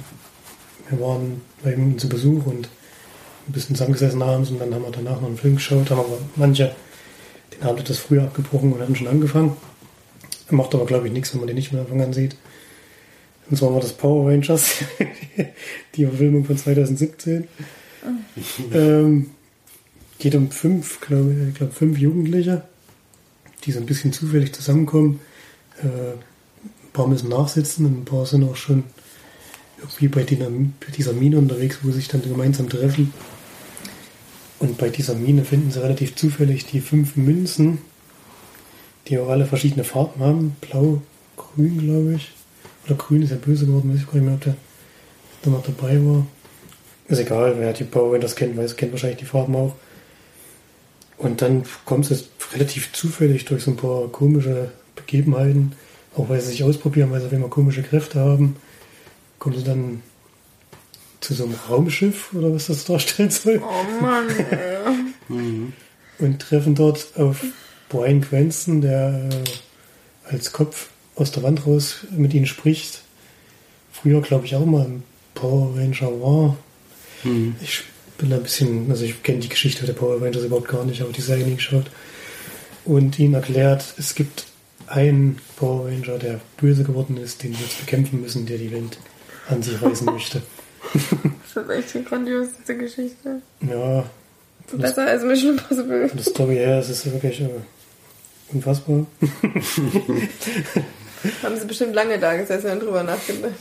wir 0.88 1.00
waren 1.00 1.40
bei 1.62 1.74
ihm 1.74 1.98
zu 1.98 2.09
Besuch 2.09 2.46
und 2.46 2.68
ein 3.48 3.52
bisschen 3.52 3.74
zusammengesessen 3.76 4.22
abends 4.22 4.50
und 4.50 4.61
dann 4.61 4.74
haben 4.74 4.82
wir 4.82 4.90
danach 4.90 5.20
noch 5.20 5.28
einen 5.28 5.38
Film 5.38 5.56
geschaut. 5.56 5.90
Haben 5.90 6.00
aber 6.00 6.18
manche 6.36 6.74
den 7.59 7.66
Abend 7.66 7.80
etwas 7.80 7.98
früher 7.98 8.22
abgebrochen 8.22 8.72
und 8.72 8.80
hatten 8.80 8.96
schon 8.96 9.09
angefangen. 9.09 9.56
Macht 10.50 10.74
aber, 10.74 10.86
glaube 10.86 11.06
ich, 11.06 11.12
nichts, 11.12 11.32
wenn 11.32 11.40
man 11.40 11.46
den 11.46 11.56
nicht 11.56 11.70
von 11.70 11.78
Anfang 11.78 12.00
an 12.00 12.12
sieht. 12.12 12.36
Und 13.50 13.56
zwar 13.56 13.72
war 13.72 13.80
das 13.80 13.92
Power 13.92 14.30
Rangers, 14.30 14.76
die 15.94 16.04
Verfilmung 16.06 16.44
von 16.44 16.56
2017. 16.56 17.48
Oh. 18.04 18.74
ähm, 18.74 19.30
geht 20.18 20.34
um 20.34 20.50
fünf, 20.50 21.00
glaube 21.00 21.34
ich, 21.48 21.54
glaub, 21.54 21.72
fünf 21.72 21.98
Jugendliche, 21.98 22.62
die 23.64 23.72
so 23.72 23.80
ein 23.80 23.86
bisschen 23.86 24.12
zufällig 24.12 24.52
zusammenkommen. 24.52 25.20
Äh, 25.82 25.86
ein 25.86 26.92
paar 26.92 27.06
müssen 27.06 27.28
nachsitzen 27.28 27.86
und 27.86 28.00
ein 28.00 28.04
paar 28.04 28.26
sind 28.26 28.44
auch 28.44 28.56
schon 28.56 28.84
irgendwie 29.78 30.09
bei, 30.09 30.22
dieser 30.24 31.12
Mine 31.12 31.38
unterwegs, 31.38 31.78
wo 31.82 31.90
sie 31.90 31.98
sich 31.98 32.09
dann 32.09 32.22
gemeinsam 32.22 32.68
treffen. 32.68 33.12
Und 34.61 34.78
bei 34.78 34.88
dieser 34.88 35.14
Mine 35.14 35.44
finden 35.44 35.70
sie 35.70 35.82
relativ 35.82 36.16
zufällig 36.16 36.66
die 36.66 36.80
fünf 36.80 37.16
Münzen, 37.16 37.78
die 39.06 39.18
auch 39.18 39.28
alle 39.28 39.46
verschiedene 39.46 39.84
Farben 39.84 40.20
haben. 40.20 40.56
Blau, 40.61 41.02
grün, 41.36 41.78
glaube 41.78 42.14
ich. 42.14 42.32
Oder 42.86 42.96
grün 42.96 43.22
ist 43.22 43.30
ja 43.30 43.36
böse 43.36 43.66
geworden, 43.66 43.92
weiß 43.92 44.00
ich 44.00 44.06
gar 44.06 44.14
nicht 44.14 44.24
mehr, 44.24 44.34
ob 44.34 44.40
der 44.40 44.56
da 45.42 45.50
noch 45.50 45.62
dabei 45.62 46.04
war. 46.04 46.26
Ist 47.06 47.20
egal, 47.20 47.56
wer 47.59 47.72
die 47.72 47.84
Power 47.84 48.14
Rangers 48.14 48.34
kennt, 48.34 48.56
weiß, 48.56 48.76
kennt 48.76 48.92
wahrscheinlich 48.92 49.18
die 49.18 49.24
Farben 49.24 49.54
auch. 49.54 49.74
Und 51.16 51.42
dann 51.42 51.64
kommt 51.84 52.11
es 52.11 52.28
relativ 52.52 52.92
zufällig 52.92 53.44
durch 53.44 53.64
so 53.64 53.72
ein 53.72 53.76
paar 53.76 54.09
komische 54.09 54.70
Begebenheiten, 54.94 55.72
auch 56.16 56.28
weil 56.28 56.40
sie 56.40 56.50
sich 56.50 56.64
ausprobieren, 56.64 57.11
weil 57.11 57.20
sie 57.20 57.34
immer 57.34 57.48
komische 57.48 57.82
Kräfte 57.82 58.20
haben, 58.20 58.56
kommen 59.38 59.56
sie 59.56 59.64
dann 59.64 60.02
zu 61.21 61.35
so 61.35 61.45
einem 61.45 61.55
Raumschiff 61.69 62.33
oder 62.33 62.53
was 62.55 62.66
das 62.66 62.85
darstellen 62.85 63.31
soll. 63.31 63.62
Oh 63.62 64.03
Mann. 64.03 64.27
Mhm. 65.29 65.73
Und 66.19 66.41
treffen 66.41 66.75
dort 66.75 67.09
auf 67.16 67.45
Brian 67.89 68.21
Cranston, 68.21 68.81
der 68.81 69.29
äh, 69.31 70.33
als 70.33 70.53
Kopf 70.53 70.89
aus 71.14 71.33
der 71.33 71.43
Wand 71.43 71.66
raus 71.66 71.99
mit 72.11 72.35
ihnen 72.35 72.47
spricht. 72.47 73.03
Früher, 73.93 74.21
glaube 74.21 74.47
ich, 74.47 74.55
auch 74.55 74.64
mal 74.64 74.85
ein 74.85 75.03
Power 75.35 75.77
Ranger 75.77 76.21
war. 76.21 76.57
Mhm. 77.25 77.57
Ich 77.62 77.83
bin 78.19 78.33
ein 78.33 78.43
bisschen, 78.43 78.91
also 78.91 79.05
ich 79.05 79.23
kenne 79.23 79.39
die 79.39 79.49
Geschichte 79.49 79.87
der 79.87 79.93
Power 79.93 80.21
Rangers 80.21 80.45
überhaupt 80.45 80.69
gar 80.69 80.85
nicht, 80.85 81.01
aber 81.01 81.12
die 81.12 81.21
Serie 81.21 81.47
nie 81.47 81.57
geschaut. 81.57 81.87
Und 82.85 83.19
ihnen 83.19 83.35
erklärt, 83.35 83.95
es 83.97 84.14
gibt 84.14 84.47
einen 84.87 85.39
Power 85.57 85.87
Ranger, 85.87 86.19
der 86.19 86.41
böse 86.57 86.85
geworden 86.85 87.16
ist, 87.16 87.43
den 87.43 87.53
wir 87.53 87.61
jetzt 87.61 87.81
bekämpfen 87.81 88.21
müssen, 88.21 88.47
der 88.47 88.59
die 88.59 88.73
Welt 88.73 88.99
an 89.49 89.62
sich 89.62 89.81
reißen 89.81 90.07
möchte. 90.12 90.43
Das 90.93 91.64
ist 91.64 91.70
echt 91.70 91.97
eine 91.97 92.05
grandioseste 92.05 92.76
Geschichte. 92.76 93.43
Ja. 93.61 94.05
Besser 94.72 95.07
als 95.07 95.24
Mission 95.24 95.53
Impossible. 95.53 96.09
Von 96.09 96.18
der 96.18 96.26
Story 96.26 96.57
her 96.57 96.80
ist 96.80 96.91
es 96.91 97.07
wirklich 97.07 97.41
äh, 97.41 97.49
unfassbar. 98.53 99.07
Haben 101.43 101.57
sie 101.59 101.66
bestimmt 101.66 101.95
lange 101.95 102.18
da 102.18 102.36
gesessen 102.36 102.70
und 102.72 102.82
drüber 102.82 103.03
nachgedacht. 103.03 103.53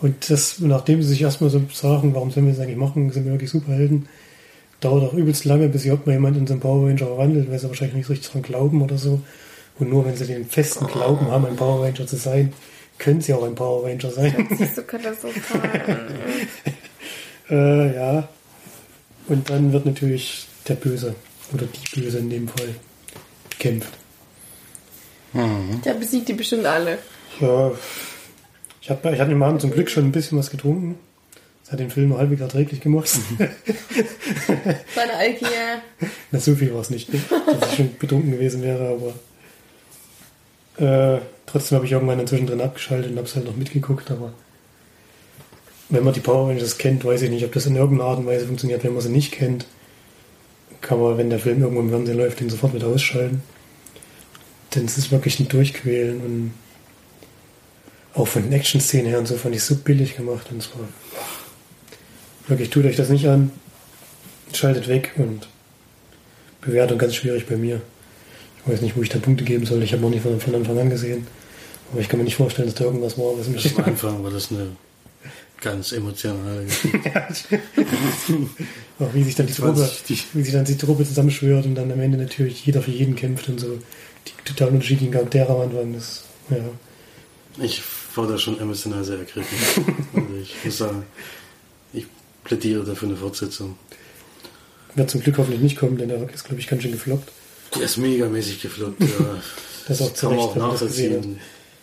Und 0.00 0.30
das, 0.30 0.58
nachdem 0.60 1.02
sie 1.02 1.08
sich 1.08 1.22
erstmal 1.22 1.50
so 1.50 1.60
sagen, 1.72 2.14
warum 2.14 2.30
sollen 2.30 2.46
wir 2.46 2.52
das 2.52 2.62
eigentlich 2.62 2.76
machen, 2.76 3.10
sind 3.10 3.24
wir 3.24 3.32
wirklich 3.32 3.50
Superhelden, 3.50 4.08
dauert 4.80 5.02
auch 5.04 5.14
übelst 5.14 5.44
lange, 5.44 5.68
bis 5.68 5.84
überhaupt 5.84 6.06
mal 6.06 6.12
jemand 6.12 6.36
in 6.36 6.46
so 6.46 6.54
einen 6.54 6.60
Power 6.60 6.86
Ranger 6.86 7.06
verwandelt, 7.06 7.50
weil 7.50 7.58
sie 7.58 7.66
wahrscheinlich 7.66 7.96
nicht 7.96 8.10
richtig 8.10 8.30
dran 8.30 8.42
glauben 8.42 8.80
oder 8.82 8.96
so. 8.96 9.20
Und 9.78 9.90
nur 9.90 10.04
wenn 10.04 10.16
sie 10.16 10.26
den 10.26 10.44
festen 10.44 10.86
Glauben 10.86 11.30
haben, 11.30 11.46
ein 11.46 11.56
Power 11.56 11.84
Ranger 11.84 12.06
zu 12.06 12.16
sein, 12.16 12.52
können 12.98 13.20
sie 13.20 13.32
auch 13.32 13.44
ein 13.44 13.54
Power 13.54 13.84
Ranger 13.84 14.10
sein. 14.10 14.46
Das 14.50 14.60
ist 14.60 14.76
so 14.76 14.82
katastrophal. 14.82 16.08
äh, 17.50 17.94
ja. 17.94 18.28
Und 19.28 19.48
dann 19.50 19.72
wird 19.72 19.86
natürlich 19.86 20.48
der 20.66 20.74
Böse 20.74 21.14
oder 21.52 21.66
die 21.66 22.00
Böse 22.00 22.18
in 22.18 22.30
dem 22.30 22.48
Fall 22.48 22.74
bekämpft. 23.50 23.92
Mhm. 25.32 25.82
Der 25.84 25.94
besiegt 25.94 26.28
die 26.28 26.32
bestimmt 26.32 26.66
alle. 26.66 26.98
Ja, 27.40 27.72
ich, 28.80 28.90
hab, 28.90 29.04
ich 29.04 29.20
hatte 29.20 29.32
im 29.32 29.42
Abend 29.42 29.60
zum 29.60 29.70
Glück 29.70 29.90
schon 29.90 30.04
ein 30.06 30.12
bisschen 30.12 30.38
was 30.38 30.50
getrunken. 30.50 30.98
Das 31.62 31.72
hat 31.72 31.80
den 31.80 31.90
Film 31.90 32.16
halbwegs 32.16 32.40
erträglich 32.40 32.80
gemacht. 32.80 33.08
Seine 34.94 35.12
Alkia. 35.14 35.82
Na, 36.30 36.38
so 36.40 36.54
viel 36.54 36.72
war 36.72 36.80
es 36.80 36.88
nicht, 36.88 37.10
dass 37.12 37.70
ich 37.70 37.76
schon 37.76 37.94
betrunken 37.98 38.30
gewesen 38.30 38.62
wäre, 38.62 38.98
aber 40.78 41.16
äh, 41.16 41.20
trotzdem 41.50 41.76
habe 41.76 41.86
ich 41.86 41.92
irgendwann 41.92 42.20
inzwischen 42.20 42.46
drin 42.46 42.60
abgeschaltet 42.60 43.10
und 43.10 43.16
habe 43.16 43.26
es 43.26 43.34
halt 43.34 43.46
noch 43.46 43.56
mitgeguckt, 43.56 44.10
aber 44.10 44.32
wenn 45.88 46.04
man 46.04 46.12
die 46.12 46.20
Power 46.20 46.48
Rangers 46.48 46.78
kennt, 46.78 47.04
weiß 47.04 47.22
ich 47.22 47.30
nicht, 47.30 47.44
ob 47.44 47.52
das 47.52 47.66
in 47.66 47.76
irgendeiner 47.76 48.10
Art 48.10 48.18
und 48.18 48.26
Weise 48.26 48.46
funktioniert. 48.46 48.84
Wenn 48.84 48.92
man 48.92 49.02
sie 49.02 49.08
nicht 49.08 49.32
kennt, 49.32 49.66
kann 50.80 51.00
man, 51.00 51.16
wenn 51.16 51.30
der 51.30 51.38
Film 51.38 51.62
irgendwo 51.62 51.80
im 51.80 51.90
Fernsehen 51.90 52.18
läuft, 52.18 52.40
den 52.40 52.50
sofort 52.50 52.74
wieder 52.74 52.88
ausschalten. 52.88 53.42
Denn 54.74 54.84
es 54.84 54.98
ist 54.98 55.10
wirklich 55.10 55.40
ein 55.40 55.48
Durchquälen 55.48 56.20
und 56.20 56.52
auch 58.14 58.28
von 58.28 58.42
den 58.42 58.52
Action-Szenen 58.52 59.06
her 59.06 59.18
und 59.18 59.26
so 59.26 59.36
fand 59.36 59.54
ich 59.54 59.62
so 59.62 59.76
billig 59.76 60.16
gemacht 60.16 60.48
und 60.50 60.62
zwar 60.62 60.88
wirklich 62.48 62.70
tut 62.70 62.84
euch 62.84 62.96
das 62.96 63.08
nicht 63.08 63.26
an, 63.28 63.50
schaltet 64.52 64.88
weg 64.88 65.12
und 65.16 65.48
Bewertung 66.60 66.98
ganz 66.98 67.14
schwierig 67.14 67.46
bei 67.46 67.56
mir. 67.56 67.80
Ich 68.60 68.72
weiß 68.72 68.80
nicht, 68.82 68.96
wo 68.96 69.02
ich 69.02 69.08
da 69.08 69.18
Punkte 69.18 69.44
geben 69.44 69.64
soll. 69.64 69.82
Ich 69.82 69.92
habe 69.92 70.02
noch 70.02 70.10
nicht 70.10 70.22
von 70.22 70.54
Anfang 70.54 70.78
an 70.78 70.90
gesehen. 70.90 71.26
Aber 71.90 72.00
ich 72.00 72.08
kann 72.08 72.18
mir 72.18 72.24
nicht 72.24 72.36
vorstellen, 72.36 72.68
dass 72.68 72.74
da 72.76 72.84
irgendwas 72.84 73.16
was 73.16 73.48
mich. 73.48 73.78
Am 73.78 73.84
Anfang 73.84 74.22
war 74.22 74.30
das 74.30 74.50
eine 74.50 74.68
ganz 75.60 75.92
emotionale 75.92 76.64
Geschichte. 76.64 77.00
auch 78.98 79.14
wie 79.14 79.24
sich 79.24 79.34
dann 79.34 79.46
die 79.46 79.52
Truppe, 79.52 79.90
wie 80.34 80.42
sich 80.42 80.52
dann 80.52 80.64
die 80.64 80.76
Truppe 80.76 81.04
zusammenschwört 81.04 81.66
und 81.66 81.74
dann 81.74 81.90
am 81.90 82.00
Ende 82.00 82.18
natürlich 82.18 82.64
jeder 82.64 82.82
für 82.82 82.90
jeden 82.90 83.16
kämpft 83.16 83.48
und 83.48 83.60
so. 83.60 83.78
Die 84.26 84.32
total 84.44 84.68
unterschiedlichen 84.68 85.12
Charaktere 85.12 85.48
am 85.48 85.62
Anfang. 85.62 85.94
Das, 85.94 86.24
ja. 86.50 87.64
Ich 87.64 87.82
war 88.14 88.26
da 88.26 88.38
schon 88.38 88.60
emotional 88.60 89.04
sehr 89.04 89.18
ergriffen. 89.18 89.96
also 90.14 90.34
ich 90.40 90.54
muss 90.64 90.78
sagen, 90.78 91.04
ich 91.92 92.06
plädiere 92.44 92.84
dafür 92.84 93.08
eine 93.08 93.16
Fortsetzung. 93.16 93.76
Wird 94.94 95.10
zum 95.10 95.22
Glück 95.22 95.38
hoffentlich 95.38 95.60
nicht 95.60 95.76
kommen, 95.76 95.98
denn 95.98 96.08
der 96.08 96.28
ist, 96.30 96.44
glaube 96.44 96.60
ich, 96.60 96.68
ganz 96.68 96.82
schön 96.82 96.92
gefloppt. 96.92 97.30
Der 97.76 97.82
ist 97.82 97.96
megamäßig 97.98 98.62
gefloppt, 98.62 99.00
ja. 99.00 99.06
das, 99.88 99.98
das 99.98 100.14
kann 100.14 100.30
man 100.30 100.40
auch 100.40 100.56
nachvollziehen. 100.56 101.38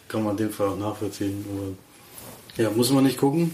Kann 0.07 0.23
man 0.23 0.31
in 0.31 0.37
dem 0.37 0.51
Fall 0.51 0.69
auch 0.69 0.77
nachvollziehen. 0.77 1.43
Aber 1.49 2.61
ja, 2.63 2.69
muss 2.71 2.91
man 2.91 3.03
nicht 3.03 3.17
gucken. 3.17 3.53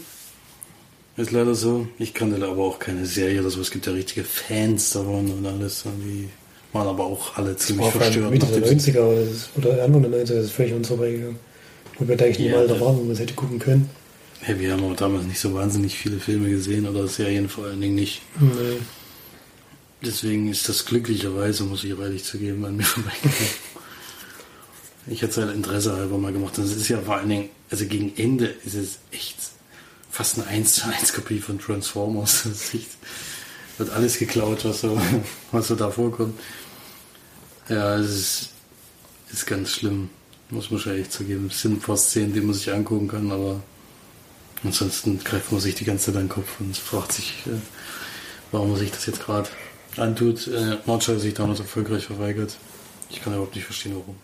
Ist 1.17 1.31
leider 1.31 1.55
so. 1.55 1.87
Ich 1.99 2.13
kannte 2.13 2.39
da 2.39 2.49
aber 2.51 2.63
auch 2.63 2.79
keine 2.79 3.05
Serie 3.05 3.41
oder 3.41 3.49
so. 3.49 3.61
Es 3.61 3.71
gibt 3.71 3.85
ja 3.85 3.93
richtige 3.93 4.23
Fans 4.23 4.91
davon 4.91 5.29
und 5.31 5.45
alles. 5.45 5.83
Wie 6.05 6.29
waren 6.73 6.87
aber 6.87 7.05
auch 7.05 7.35
alle 7.37 7.55
ziemlich 7.57 7.85
War 7.85 7.91
vor 7.91 8.01
allem 8.01 8.13
verstört. 8.13 8.31
Mitte 8.31 8.45
der 8.47 8.61
dem- 8.61 8.77
90er 8.79 8.99
oder, 9.01 9.25
das, 9.25 9.49
oder 9.57 9.83
Anfang 9.83 10.01
der 10.03 10.11
90er 10.11 10.23
ist 10.39 10.45
es 10.45 10.51
völlig 10.51 10.73
uns 10.73 10.87
vorbeigegangen. 10.87 11.35
Wo 11.99 12.07
wir 12.07 12.15
da 12.15 12.25
eigentlich 12.25 12.37
Ja, 12.39 12.43
nicht 12.45 12.55
mal 12.55 12.67
da 12.67 12.75
ja. 12.75 12.81
waren, 12.81 12.97
wo 12.97 13.03
wir 13.05 13.11
es 13.11 13.19
hätte 13.19 13.33
gucken 13.33 13.59
können. 13.59 13.89
Hey, 14.39 14.59
wir 14.59 14.71
haben 14.73 14.83
auch 14.83 14.95
damals 14.95 15.25
nicht 15.25 15.39
so 15.39 15.53
wahnsinnig 15.53 15.97
viele 15.97 16.19
Filme 16.19 16.49
gesehen 16.49 16.87
oder 16.87 17.07
Serien 17.07 17.47
vor 17.49 17.65
allen 17.65 17.79
Dingen 17.81 17.95
nicht. 17.95 18.21
Nee. 18.39 18.77
Deswegen 20.03 20.49
ist 20.49 20.67
das 20.67 20.85
glücklicherweise, 20.85 21.63
muss 21.65 21.83
ich 21.83 21.91
ehrlich 21.91 22.23
zugeben, 22.23 22.65
an 22.65 22.77
mir 22.77 22.83
vorbeigegangen. 22.85 23.35
Ich 25.07 25.21
hätte 25.21 25.31
es 25.31 25.37
halt 25.37 25.55
Interesse 25.55 25.93
halber 25.93 26.17
mal 26.17 26.31
gemacht. 26.31 26.57
Das 26.57 26.71
ist 26.71 26.87
ja 26.87 26.99
vor 27.01 27.15
allen 27.15 27.29
Dingen, 27.29 27.49
also 27.69 27.85
gegen 27.85 28.15
Ende 28.17 28.45
ist 28.45 28.75
es 28.75 28.99
echt 29.11 29.37
fast 30.09 30.37
eine 30.37 30.47
1 30.47 30.73
zu 30.73 30.87
1 30.87 31.13
Kopie 31.13 31.39
von 31.39 31.59
Transformers. 31.59 32.45
Echt, 32.73 32.89
wird 33.77 33.89
alles 33.91 34.19
geklaut, 34.19 34.63
was 34.65 34.81
so, 34.81 35.01
was 35.51 35.67
so 35.67 35.75
da 35.75 35.89
vorkommt. 35.89 36.39
Ja, 37.69 37.95
es 37.97 38.09
ist, 38.09 38.49
ist 39.31 39.47
ganz 39.47 39.71
schlimm. 39.71 40.09
Muss 40.49 40.69
man 40.69 40.79
schon 40.79 40.91
ehrlich 40.93 41.09
zugeben. 41.09 41.47
Es 41.49 41.61
sind 41.61 41.81
paar 41.81 41.97
Szenen, 41.97 42.33
die 42.33 42.41
man 42.41 42.53
sich 42.53 42.71
angucken 42.71 43.07
kann, 43.07 43.31
aber 43.31 43.61
ansonsten 44.63 45.17
greift 45.23 45.51
man 45.51 45.61
sich 45.61 45.75
die 45.75 45.85
ganze 45.85 46.07
Zeit 46.07 46.15
an 46.17 46.23
den 46.23 46.29
Kopf 46.29 46.59
und 46.59 46.75
fragt 46.75 47.13
sich, 47.13 47.43
äh, 47.47 47.51
warum 48.51 48.71
man 48.71 48.79
sich 48.79 48.91
das 48.91 49.05
jetzt 49.05 49.23
gerade 49.23 49.49
antut. 49.97 50.47
Äh, 50.47 50.77
Marge 50.85 51.13
hat 51.13 51.21
sich 51.21 51.33
damals 51.33 51.59
erfolgreich 51.59 52.05
verweigert. 52.05 52.57
Ich 53.09 53.21
kann 53.21 53.33
überhaupt 53.33 53.55
nicht 53.55 53.65
verstehen, 53.65 53.95
warum. 53.95 54.17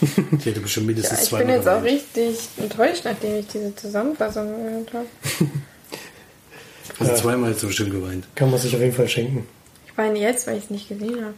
Die 0.00 0.50
hätte 0.50 0.60
bestimmt 0.60 0.86
Ja, 0.86 0.94
mindestens 0.94 1.22
ich 1.22 1.28
zweimal 1.28 1.46
bin 1.46 1.54
jetzt 1.56 1.68
auch 1.68 1.82
richtig 1.82 2.38
enttäuscht, 2.56 3.02
nachdem 3.04 3.36
ich 3.38 3.46
diese 3.46 3.74
Zusammenfassung 3.76 4.48
gehört 4.64 4.92
habe. 4.92 5.06
Also 6.98 7.12
Ja. 7.12 7.18
zweimal 7.18 7.50
hätte 7.50 7.60
sie 7.60 7.66
bestimmt 7.66 7.90
geweint. 7.90 8.26
Kann 8.34 8.50
man 8.50 8.60
sich 8.60 8.74
auf 8.74 8.80
jeden 8.80 8.92
Fall 8.94 9.08
schenken. 9.08 9.46
Ich 9.86 9.96
meine 9.96 10.18
jetzt, 10.18 10.46
weil 10.46 10.58
ich 10.58 10.64
es 10.64 10.70
nicht 10.70 10.88
gesehen 10.88 11.24
habe. 11.24 11.34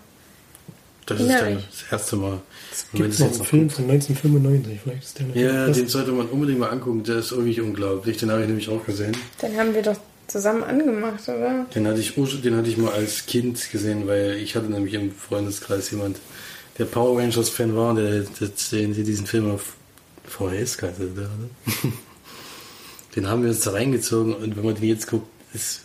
Das 1.07 1.21
ist 1.21 1.29
dann 1.29 1.39
Innerlich. 1.47 1.69
das 1.71 1.93
erste 1.93 2.17
Mal. 2.17 2.41
Es 2.73 2.87
gibt 2.93 3.11
es 3.13 3.19
noch 3.19 3.27
jetzt 3.29 3.37
einen 3.37 3.45
Film 3.47 3.71
von 3.71 3.85
1995, 3.91 4.81
vielleicht 4.83 5.05
ist 5.05 5.19
der 5.19 5.27
noch 5.27 5.37
Ja, 5.37 5.67
den 5.69 5.87
sollte 5.89 6.13
man 6.13 6.27
unbedingt 6.29 6.59
mal 6.59 6.71
angucken. 6.71 7.03
Der 7.05 7.17
ist 7.17 7.31
wirklich 7.33 7.61
unglaublich. 7.61 8.17
Den 8.17 8.31
habe 8.31 8.41
ich 8.43 8.47
nämlich 8.49 8.69
auch 8.69 8.85
gesehen. 8.85 9.17
Den 9.43 9.57
haben 9.59 9.75
wir 9.75 9.83
doch 9.83 9.97
zusammen 10.27 10.65
angemacht, 10.65 11.29
oder? 11.29 11.67
Den 11.75 11.87
hatte 11.87 12.01
ich, 12.01 12.15
den 12.15 12.57
hatte 12.57 12.69
ich 12.71 12.77
mal 12.79 12.93
als 12.93 13.27
Kind 13.27 13.71
gesehen, 13.71 14.07
weil 14.07 14.37
ich 14.37 14.57
hatte 14.57 14.67
nämlich 14.67 14.95
im 14.95 15.13
Freundeskreis 15.13 15.91
jemand, 15.91 16.17
der 16.79 16.85
Power 16.87 17.19
Rangers 17.19 17.49
Fan 17.49 17.77
war, 17.77 17.95
der, 17.95 18.21
der, 18.21 18.49
den, 18.73 18.95
der 18.95 19.05
diesen 19.05 19.27
Film 19.27 19.51
auf 19.51 19.75
VHS 20.27 20.83
hatte. 20.83 21.11
Den 23.15 23.29
haben 23.29 23.43
wir 23.43 23.51
uns 23.51 23.61
da 23.61 23.71
reingezogen 23.71 24.35
und 24.35 24.57
wenn 24.57 24.65
man 24.65 24.75
den 24.75 24.89
jetzt 24.89 25.07
guckt, 25.07 25.29
ist, 25.53 25.83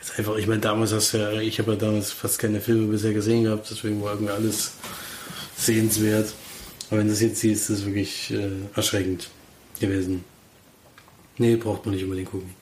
ist 0.00 0.18
einfach, 0.18 0.36
ich 0.36 0.46
meine, 0.46 0.60
damals 0.60 0.92
hast 0.94 1.12
du 1.12 1.18
ja, 1.18 1.32
ich 1.40 1.58
habe 1.58 1.72
ja 1.72 1.76
damals 1.76 2.10
fast 2.10 2.38
keine 2.38 2.60
Filme 2.60 2.86
bisher 2.86 3.12
gesehen 3.12 3.44
gehabt, 3.44 3.68
deswegen 3.70 4.02
war 4.02 4.12
irgendwie 4.12 4.32
alles 4.32 4.72
sehenswert. 5.58 6.32
Aber 6.88 7.00
wenn 7.00 7.06
du 7.06 7.12
das 7.12 7.20
jetzt 7.20 7.40
siehst, 7.40 7.68
ist 7.68 7.80
es 7.80 7.86
wirklich 7.86 8.30
äh, 8.30 8.48
erschreckend 8.74 9.28
gewesen. 9.78 10.24
Nee, 11.36 11.56
braucht 11.56 11.84
man 11.84 11.94
nicht 11.94 12.04
unbedingt 12.04 12.30
gucken. 12.30 12.54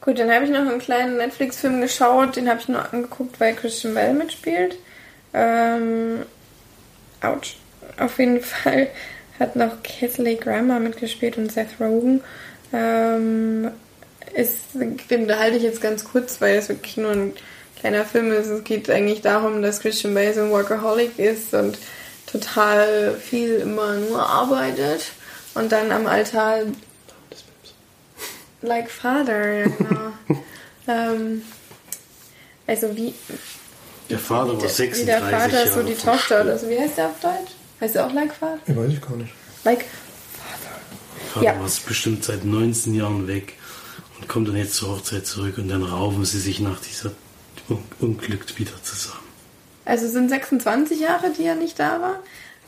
Gut, 0.00 0.18
dann 0.18 0.32
habe 0.32 0.46
ich 0.46 0.50
noch 0.50 0.66
einen 0.66 0.80
kleinen 0.80 1.16
Netflix-Film 1.16 1.80
geschaut, 1.80 2.34
den 2.34 2.48
habe 2.48 2.60
ich 2.60 2.68
nur 2.68 2.92
angeguckt, 2.92 3.38
weil 3.38 3.54
Christian 3.54 3.94
Bell 3.94 4.14
mitspielt. 4.14 4.76
Ähm, 5.32 6.24
ouch. 7.22 7.56
Auf 7.98 8.18
jeden 8.18 8.40
Fall 8.40 8.88
hat 9.38 9.56
noch 9.56 9.82
Kelsey 9.82 10.36
Grammer 10.36 10.80
mitgespielt 10.80 11.38
und 11.38 11.50
Seth 11.50 11.80
Rogen. 11.80 12.22
Ähm, 12.72 13.70
ist, 14.34 14.58
den 14.74 15.26
behalte 15.26 15.56
ich 15.56 15.62
jetzt 15.62 15.80
ganz 15.80 16.04
kurz, 16.04 16.40
weil 16.40 16.56
es 16.56 16.68
wirklich 16.68 16.96
nur 16.96 17.10
ein 17.10 17.32
kleiner 17.80 18.04
Film 18.04 18.30
ist. 18.32 18.46
Es 18.46 18.64
geht 18.64 18.90
eigentlich 18.90 19.22
darum, 19.22 19.62
dass 19.62 19.80
Christian 19.80 20.14
Bale 20.14 20.34
so 20.34 20.42
ein 20.42 20.50
Workaholic 20.50 21.18
ist 21.18 21.54
und 21.54 21.78
total 22.26 23.14
viel 23.14 23.56
immer 23.56 23.96
nur 23.96 24.24
arbeitet 24.24 25.12
und 25.54 25.72
dann 25.72 25.90
am 25.90 26.06
Altar 26.06 26.60
Like 28.62 28.90
Father, 28.90 29.52
ja 29.52 29.64
genau. 29.64 30.12
ähm, 30.86 31.42
also 32.66 32.94
wie, 32.96 33.14
Der 34.10 34.18
Vater 34.18 34.52
war 34.52 34.62
wie 34.62 34.68
36 34.68 35.06
der 35.06 35.20
Vater 35.20 35.64
ist 35.64 35.72
so 35.72 35.80
Jahre 35.80 35.90
die 35.90 35.94
Tochter 35.96 36.40
oder 36.42 36.58
so. 36.58 36.68
Wie 36.68 36.78
heißt 36.78 36.98
der 36.98 37.06
auf 37.06 37.20
Deutsch? 37.20 37.52
Heißt 37.80 37.94
der 37.94 38.06
auch 38.06 38.12
Like 38.12 38.32
Father? 38.34 38.58
Ja, 38.66 38.76
weiß 38.76 38.92
ich 38.92 39.00
gar 39.00 39.16
nicht. 39.16 39.32
Like 39.64 39.84
Vater 41.32 41.46
Ja. 41.46 41.58
war 41.60 41.68
bestimmt 41.86 42.24
seit 42.24 42.44
19 42.44 42.94
Jahren 42.94 43.26
weg 43.28 43.54
und 44.18 44.28
kommt 44.28 44.48
dann 44.48 44.56
jetzt 44.56 44.74
zur 44.74 44.90
Hochzeit 44.96 45.26
zurück 45.26 45.58
und 45.58 45.68
dann 45.68 45.82
raufen 45.82 46.24
sie 46.24 46.38
sich 46.40 46.60
nach 46.60 46.80
dieser 46.80 47.12
Un 47.68 47.78
Unglück 48.00 48.58
wieder 48.58 48.72
zusammen. 48.82 49.20
Also 49.84 50.06
es 50.06 50.12
sind 50.12 50.28
26 50.28 51.00
Jahre, 51.00 51.30
die 51.30 51.44
er 51.44 51.54
nicht 51.54 51.78
da 51.78 52.00
war. 52.00 52.18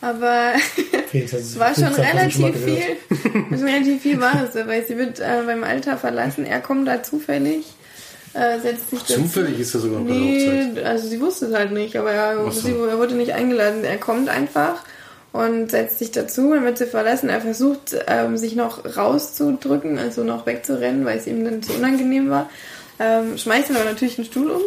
Aber 0.01 0.53
es 1.13 1.59
war 1.59 1.75
schon 1.75 1.85
relativ 1.95 2.57
viel. 2.57 2.97
Schon 3.51 3.65
relativ 3.69 4.03
viel 4.03 4.21
war 4.21 4.45
es, 4.45 4.55
weil 4.67 4.85
sie 4.87 4.97
wird 4.97 5.21
äh, 5.21 5.43
beim 5.47 5.63
Alter 5.65 5.97
verlassen. 5.97 6.45
Er 6.45 6.61
kommt 6.61 6.89
da 6.89 7.03
zufällig, 7.03 7.65
äh, 8.35 8.61
setzt 8.61 8.91
sich 8.91 9.01
dazu. 9.01 9.23
Zufällig 9.23 9.61
ist 9.61 9.75
er 9.75 9.81
sogar 9.81 10.01
bei 10.01 10.13
der 10.13 10.21
Hochzeit. 10.21 10.75
Nee, 10.75 10.83
also 10.83 11.09
sie 11.09 11.21
wusste 11.21 11.47
es 11.47 11.55
halt 11.55 11.73
nicht, 11.73 11.97
aber 11.97 12.13
er, 12.13 12.51
so. 12.51 12.61
sie, 12.61 12.73
er 12.73 12.99
wurde 12.99 13.15
nicht 13.15 13.33
eingeladen. 13.33 13.85
Er 13.85 13.99
kommt 13.99 14.29
einfach 14.29 14.83
und 15.33 15.71
setzt 15.71 15.99
sich 15.99 16.11
dazu, 16.11 16.53
dann 16.53 16.65
wird 16.65 16.79
sie 16.79 16.87
verlassen. 16.87 17.29
Er 17.29 17.41
versucht, 17.41 17.97
ähm, 18.07 18.37
sich 18.37 18.55
noch 18.55 18.97
rauszudrücken, 18.97 19.99
also 19.99 20.25
noch 20.25 20.47
wegzurennen, 20.47 21.05
weil 21.05 21.19
es 21.19 21.27
ihm 21.27 21.45
dann 21.45 21.63
zu 21.63 21.73
unangenehm 21.75 22.31
war. 22.31 22.51
Ähm, 22.99 23.37
schmeißt 23.37 23.71
dann 23.71 23.77
aber 23.77 23.91
natürlich 23.91 24.19
einen 24.19 24.27
Stuhl 24.27 24.51
um 24.51 24.63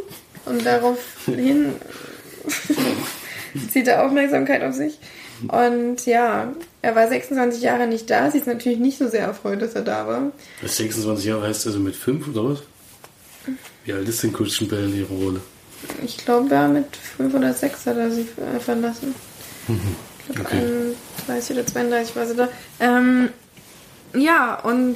und 0.45 0.65
daraufhin 0.65 1.73
zieht 3.71 3.87
er 3.87 4.05
Aufmerksamkeit 4.05 4.63
auf 4.63 4.73
sich. 4.73 4.99
Und 5.47 6.05
ja, 6.05 6.53
er 6.81 6.95
war 6.95 7.07
26 7.07 7.61
Jahre 7.61 7.87
nicht 7.87 8.09
da. 8.09 8.31
Sie 8.31 8.37
ist 8.37 8.47
natürlich 8.47 8.79
nicht 8.79 8.97
so 8.97 9.07
sehr 9.07 9.23
erfreut, 9.23 9.61
dass 9.61 9.73
er 9.73 9.81
da 9.81 10.07
war. 10.07 10.31
Das 10.61 10.77
26 10.77 11.25
Jahre 11.25 11.47
heißt 11.47 11.67
also 11.67 11.79
mit 11.79 11.95
5 11.95 12.29
oder 12.29 12.51
was? 12.51 12.63
Wie 13.83 13.93
alt 13.93 14.07
ist 14.07 14.23
denn 14.23 14.33
Christian 14.33 14.69
Bell 14.69 14.85
in 14.85 14.97
ihrer 14.97 15.09
Rolle? 15.09 15.41
Ich 16.03 16.17
glaube, 16.17 16.53
ja, 16.53 16.67
mit 16.67 16.95
5 17.17 17.33
oder 17.33 17.53
6 17.53 17.85
hat 17.85 17.97
er 17.97 18.11
sie 18.11 18.27
verlassen. 18.59 19.13
Ich 19.67 20.35
glaube, 20.35 20.49
Okay. 20.49 20.61
31 21.27 21.57
oder 21.57 21.67
32 21.67 22.15
war 22.15 22.25
sie 22.25 22.35
da. 22.35 22.49
Ähm, 22.79 23.29
ja, 24.15 24.59
und 24.61 24.95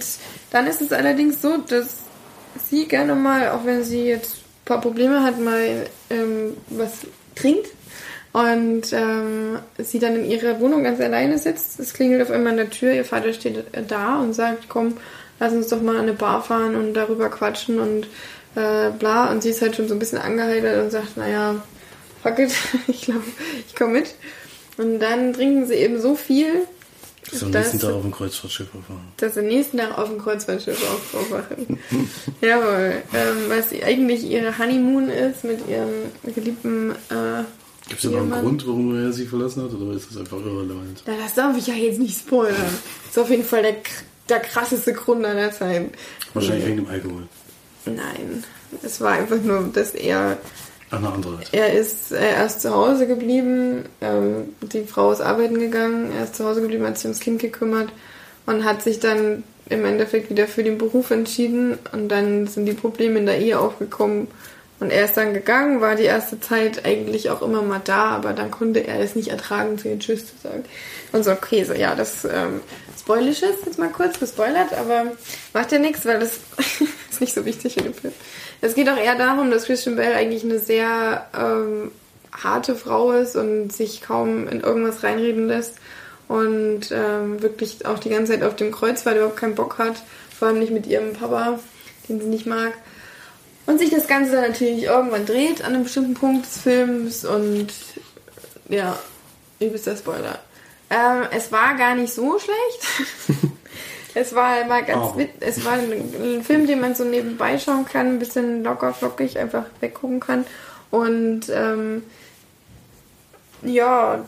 dann 0.51 0.65
ist 0.67 0.81
es 0.81 0.91
allerdings 0.91 1.41
so, 1.41 1.57
dass 1.57 1.97
sie 2.69 2.87
gerne 2.87 3.15
mal, 3.15 3.49
auch 3.49 3.65
wenn 3.65 3.83
sie 3.83 4.05
jetzt 4.05 4.37
ein 4.37 4.65
paar 4.65 4.81
Probleme 4.81 5.23
hat, 5.23 5.39
mal 5.39 5.85
ähm, 6.09 6.57
was 6.69 6.91
trinkt. 7.35 7.67
Und 8.31 8.93
ähm, 8.93 9.59
sie 9.79 9.97
dann 9.99 10.15
in 10.15 10.25
ihrer 10.25 10.59
Wohnung 10.59 10.83
ganz 10.83 10.99
alleine 11.01 11.37
sitzt. 11.39 11.79
Es 11.79 11.93
klingelt 11.93 12.21
auf 12.21 12.31
einmal 12.31 12.51
an 12.51 12.57
der 12.57 12.69
Tür. 12.69 12.93
Ihr 12.93 13.05
Vater 13.05 13.33
steht 13.33 13.65
da 13.87 14.19
und 14.19 14.33
sagt, 14.33 14.69
komm, 14.69 14.97
lass 15.39 15.53
uns 15.53 15.67
doch 15.67 15.81
mal 15.81 15.95
an 15.95 16.03
eine 16.03 16.13
Bar 16.13 16.43
fahren 16.43 16.75
und 16.75 16.93
darüber 16.93 17.29
quatschen 17.29 17.79
und 17.79 18.07
äh, 18.55 18.89
bla. 18.91 19.31
Und 19.31 19.43
sie 19.43 19.49
ist 19.49 19.61
halt 19.61 19.75
schon 19.75 19.87
so 19.87 19.95
ein 19.95 19.99
bisschen 19.99 20.17
angeheitert 20.19 20.83
und 20.83 20.91
sagt, 20.91 21.17
naja, 21.17 21.61
fuck 22.23 22.39
it, 22.39 22.51
ich 22.87 23.01
glaube, 23.03 23.23
ich 23.67 23.75
komme 23.75 23.93
mit. 23.93 24.15
Und 24.77 24.99
dann 24.99 25.33
trinken 25.33 25.67
sie 25.67 25.75
eben 25.75 25.99
so 25.99 26.15
viel, 26.15 26.65
Ist 27.31 27.43
am 27.43 27.51
nächsten 27.51 27.79
Tag 27.79 27.91
auf 27.91 28.01
dem 28.01 28.11
Kreuzfahrtschiff 28.11 28.71
gefahren. 28.71 29.11
dass 29.17 29.33
sie 29.33 29.41
nächsten 29.41 29.77
Tag 29.77 29.97
auf 29.97 30.09
dem 30.09 30.19
Kreuzfahrtschiff 30.19 30.81
aufwachen. 31.13 31.79
Jawohl. 32.41 33.01
Ähm, 33.13 33.37
was 33.49 33.73
eigentlich 33.83 34.23
ihre 34.23 34.57
Honeymoon 34.57 35.09
ist 35.09 35.43
mit 35.43 35.67
ihrem 35.67 35.89
geliebten 36.33 36.91
äh, 37.09 37.43
Gibt 37.89 38.03
es 38.03 38.09
denn 38.09 38.11
noch 38.29 38.35
einen. 38.35 38.45
Grund, 38.45 38.67
warum 38.67 39.03
er 39.03 39.11
sie 39.11 39.25
verlassen 39.25 39.63
hat, 39.63 39.73
oder 39.73 39.95
ist 39.95 40.09
das 40.11 40.17
einfach 40.17 40.37
irrelevant? 40.37 41.01
Na, 41.07 41.13
das 41.21 41.33
darf 41.33 41.57
ich 41.57 41.67
ja 41.67 41.73
jetzt 41.73 41.99
nicht 41.99 42.17
spoilern. 42.19 42.55
Das 42.55 43.09
ist 43.11 43.17
auf 43.17 43.29
jeden 43.29 43.43
Fall 43.43 43.63
der, 43.63 43.75
der 44.29 44.39
krasseste 44.39 44.93
Grund 44.93 45.25
aller 45.25 45.51
Zeiten. 45.51 45.91
Wahrscheinlich 46.33 46.67
wegen 46.67 46.77
dem 46.77 46.87
Alkohol. 46.87 47.23
Nein, 47.95 48.43
es 48.83 49.01
war 49.01 49.13
einfach 49.13 49.41
nur, 49.41 49.69
dass 49.73 49.91
er, 49.91 50.37
eine 50.91 51.07
andere 51.07 51.39
er 51.51 51.73
ist 51.73 52.11
äh, 52.11 52.33
erst 52.33 52.61
zu 52.61 52.73
Hause 52.73 53.07
geblieben, 53.07 53.85
ähm, 54.01 54.55
die 54.61 54.83
Frau 54.83 55.11
ist 55.11 55.21
arbeiten 55.21 55.59
gegangen, 55.59 56.11
er 56.15 56.23
ist 56.23 56.35
zu 56.35 56.45
Hause 56.45 56.61
geblieben, 56.61 56.85
hat 56.85 56.97
sich 56.97 57.05
ums 57.05 57.19
Kind 57.19 57.41
gekümmert 57.41 57.89
und 58.45 58.63
hat 58.63 58.81
sich 58.81 58.99
dann 58.99 59.43
im 59.69 59.85
Endeffekt 59.85 60.29
wieder 60.29 60.47
für 60.47 60.63
den 60.63 60.77
Beruf 60.77 61.11
entschieden 61.11 61.77
und 61.91 62.09
dann 62.09 62.47
sind 62.47 62.65
die 62.65 62.73
Probleme 62.73 63.19
in 63.19 63.25
der 63.25 63.39
Ehe 63.39 63.59
aufgekommen 63.59 64.27
und 64.79 64.91
er 64.91 65.05
ist 65.05 65.17
dann 65.17 65.33
gegangen, 65.33 65.81
war 65.81 65.95
die 65.95 66.03
erste 66.03 66.39
Zeit 66.39 66.85
eigentlich 66.85 67.29
auch 67.29 67.41
immer 67.41 67.61
mal 67.61 67.81
da, 67.83 68.11
aber 68.11 68.33
dann 68.33 68.49
konnte 68.49 68.87
er 68.87 68.99
es 69.01 69.15
nicht 69.15 69.27
ertragen, 69.27 69.77
zu 69.77 69.89
ihr 69.89 69.99
Tschüss 69.99 70.25
zu 70.25 70.33
sagen. 70.41 70.63
Und 71.11 71.23
so, 71.23 71.31
okay, 71.31 71.65
so, 71.65 71.73
ja, 71.73 71.95
das 71.95 72.23
ähm, 72.23 72.61
spoilisch 73.09 73.41
ist 73.41 73.65
jetzt 73.65 73.79
mal 73.79 73.89
kurz 73.89 74.19
gespoilert, 74.19 74.71
aber 74.73 75.05
macht 75.51 75.71
ja 75.71 75.79
nichts, 75.79 76.05
weil 76.05 76.19
das 76.19 76.41
ist 77.09 77.21
nicht 77.21 77.33
so 77.33 77.43
wichtig 77.43 77.73
für 77.73 77.81
den 77.81 77.95
Film. 77.95 78.13
Es 78.61 78.75
geht 78.75 78.87
auch 78.87 78.97
eher 78.97 79.15
darum, 79.15 79.49
dass 79.49 79.65
Christian 79.65 79.95
Bell 79.95 80.13
eigentlich 80.13 80.43
eine 80.43 80.59
sehr 80.59 81.25
ähm, 81.35 81.89
harte 82.31 82.75
Frau 82.75 83.13
ist 83.13 83.35
und 83.35 83.73
sich 83.73 84.03
kaum 84.03 84.47
in 84.47 84.61
irgendwas 84.61 85.01
reinreden 85.01 85.47
lässt 85.47 85.77
und 86.27 86.91
ähm, 86.91 87.41
wirklich 87.41 87.83
auch 87.87 87.97
die 87.97 88.09
ganze 88.09 88.33
Zeit 88.33 88.43
auf 88.43 88.55
dem 88.55 88.71
Kreuzfahrt 88.71 89.15
überhaupt 89.15 89.37
keinen 89.37 89.55
Bock 89.55 89.79
hat, 89.79 89.95
vor 90.37 90.49
allem 90.49 90.59
nicht 90.59 90.71
mit 90.71 90.85
ihrem 90.85 91.13
Papa, 91.13 91.59
den 92.07 92.21
sie 92.21 92.27
nicht 92.27 92.45
mag. 92.45 92.73
Und 93.65 93.79
sich 93.79 93.89
das 93.89 94.07
Ganze 94.07 94.33
dann 94.33 94.49
natürlich 94.49 94.83
irgendwann 94.83 95.25
dreht 95.25 95.63
an 95.63 95.73
einem 95.73 95.83
bestimmten 95.85 96.13
Punkt 96.13 96.45
des 96.45 96.59
Films 96.59 97.25
und 97.25 97.69
ja, 98.67 98.99
übelster 99.59 99.95
Spoiler. 99.97 100.37
Ähm, 100.89 101.27
es 101.31 101.51
war 101.51 101.75
gar 101.75 101.95
nicht 101.95 102.13
so 102.13 102.39
schlecht. 102.39 103.43
es 104.15 104.33
war 104.33 104.65
mal 104.65 104.83
ganz 104.83 105.13
Oh. 105.15 105.21
es 105.39 105.63
war 105.63 105.73
ein, 105.73 105.91
ein 105.91 106.43
Film, 106.43 106.65
den 106.67 106.81
man 106.81 106.95
so 106.95 107.03
nebenbei 107.03 107.59
schauen 107.59 107.85
kann, 107.85 108.07
ein 108.07 108.19
bisschen 108.19 108.63
locker 108.63 108.93
flockig 108.93 109.37
einfach 109.37 109.65
weggucken 109.81 110.19
kann. 110.19 110.45
Und 110.91 111.41
ähm, 111.49 112.03
ja, 113.61 114.25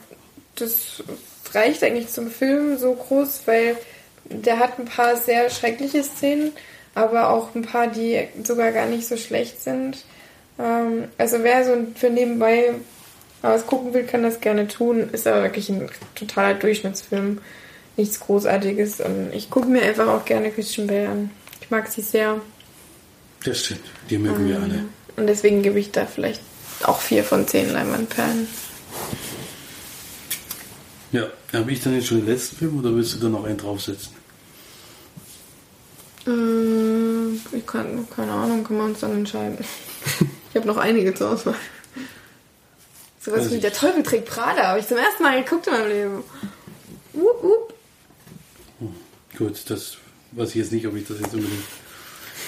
das 0.56 1.04
reicht 1.54 1.84
eigentlich 1.84 2.10
zum 2.10 2.30
Film 2.30 2.78
so 2.78 2.94
groß, 2.94 3.42
weil 3.46 3.78
der 4.26 4.60
hat 4.60 4.80
ein 4.80 4.86
paar 4.86 5.18
sehr 5.18 5.50
schreckliche 5.50 6.04
Szenen, 6.04 6.54
aber 6.94 7.30
auch 7.30 7.56
ein 7.56 7.64
paar, 7.64 7.88
die 7.88 8.28
sogar 8.44 8.72
gar 8.72 8.86
nicht 8.86 9.08
so 9.08 9.18
schlecht 9.18 9.62
sind. 9.62 10.04
Ähm, 10.60 11.06
also 11.18 11.38
wer 11.42 11.66
so 11.66 11.76
für 11.96 12.10
nebenbei 12.10 12.74
was 13.50 13.66
gucken 13.66 13.94
will, 13.94 14.04
kann 14.04 14.24
das 14.24 14.40
gerne 14.40 14.68
tun. 14.68 15.10
Ist 15.12 15.28
aber 15.28 15.44
wirklich 15.44 15.70
ein 15.70 15.90
totaler 16.16 16.54
Durchschnittsfilm. 16.54 17.40
Nichts 17.98 18.20
Großartiges. 18.20 19.02
Und 19.02 19.34
ich 19.34 19.50
gucke 19.50 19.68
mir 19.68 19.82
einfach 19.82 20.08
auch 20.08 20.26
gerne 20.26 20.52
Christian 20.52 20.88
Bale 20.88 21.10
an. 21.10 21.32
Ich 21.62 21.72
mag 21.72 21.88
sie 21.88 22.02
sehr. 22.02 22.40
Das 23.44 23.60
stimmt. 23.60 23.82
Die 24.10 24.18
mögen 24.18 24.48
wir 24.48 24.60
alle. 24.60 24.86
Und 25.18 25.28
deswegen 25.28 25.62
gebe 25.62 25.80
ich 25.80 25.92
da 25.92 26.06
vielleicht 26.06 26.42
auch 26.84 27.00
vier 27.00 27.24
von 27.24 27.48
zehn 27.48 27.72
Leinwandperlen. 27.72 28.48
Ja, 31.12 31.28
habe 31.54 31.72
ich 31.72 31.82
dann 31.82 31.96
jetzt 31.96 32.08
schon 32.08 32.18
den 32.18 32.28
letzten 32.28 32.56
Film 32.56 32.80
oder 32.80 32.96
willst 32.96 33.16
du 33.16 33.20
da 33.20 33.30
noch 33.30 33.44
einen 33.44 33.58
draufsetzen? 33.58 34.14
Ähm, 36.28 37.42
ich 37.52 37.66
kann, 37.66 38.08
keine 38.16 38.32
Ahnung, 38.32 38.64
können 38.64 38.80
wir 38.80 38.86
uns 38.86 39.00
dann 39.00 39.12
entscheiden. 39.12 39.58
ich 40.50 40.56
habe 40.56 40.68
noch 40.68 40.78
einige 40.78 41.14
zur 41.14 41.32
Auswahl. 41.32 41.56
Sowas 43.24 43.42
Also 43.42 43.56
wie 43.56 43.60
Der 43.60 43.74
Teufel 43.74 44.02
trägt 44.02 44.26
Prada, 44.26 44.70
habe 44.70 44.80
ich 44.80 44.88
zum 44.88 44.98
ersten 44.98 45.22
Mal 45.22 45.44
geguckt 45.44 45.68
in 45.68 45.74
meinem 45.74 45.90
Leben. 45.90 46.24
Wup, 47.14 47.44
wup. 47.44 47.74
Gut, 49.38 49.70
das 49.70 49.98
weiß 50.32 50.50
ich 50.50 50.56
jetzt 50.56 50.72
nicht, 50.72 50.88
ob 50.88 50.96
ich 50.96 51.08
das 51.08 51.20
jetzt 51.20 51.34
unbedingt 51.34 51.64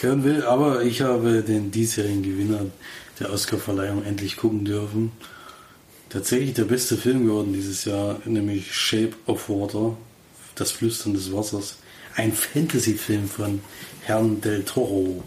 hören 0.01 0.24
will, 0.24 0.43
aber 0.43 0.82
ich 0.82 1.01
habe 1.01 1.43
den 1.43 1.69
diesjährigen 1.71 2.24
Gewinner 2.24 2.65
der 3.19 3.32
Oscarverleihung 3.32 4.03
endlich 4.03 4.36
gucken 4.36 4.65
dürfen. 4.65 5.11
Tatsächlich 6.09 6.53
der 6.53 6.65
beste 6.65 6.97
Film 6.97 7.26
geworden 7.26 7.53
dieses 7.53 7.86
Jahr, 7.86 8.19
nämlich 8.26 8.76
Shape 8.76 9.13
of 9.28 9.49
Water, 9.49 9.95
das 10.55 10.71
Flüstern 10.71 11.13
des 11.13 11.32
Wassers. 11.32 11.78
Ein 12.15 12.34
Fantasy-Film 12.34 13.28
von 13.28 13.61
Herrn 14.01 14.41
Del 14.41 14.63
Toro, 14.63 15.24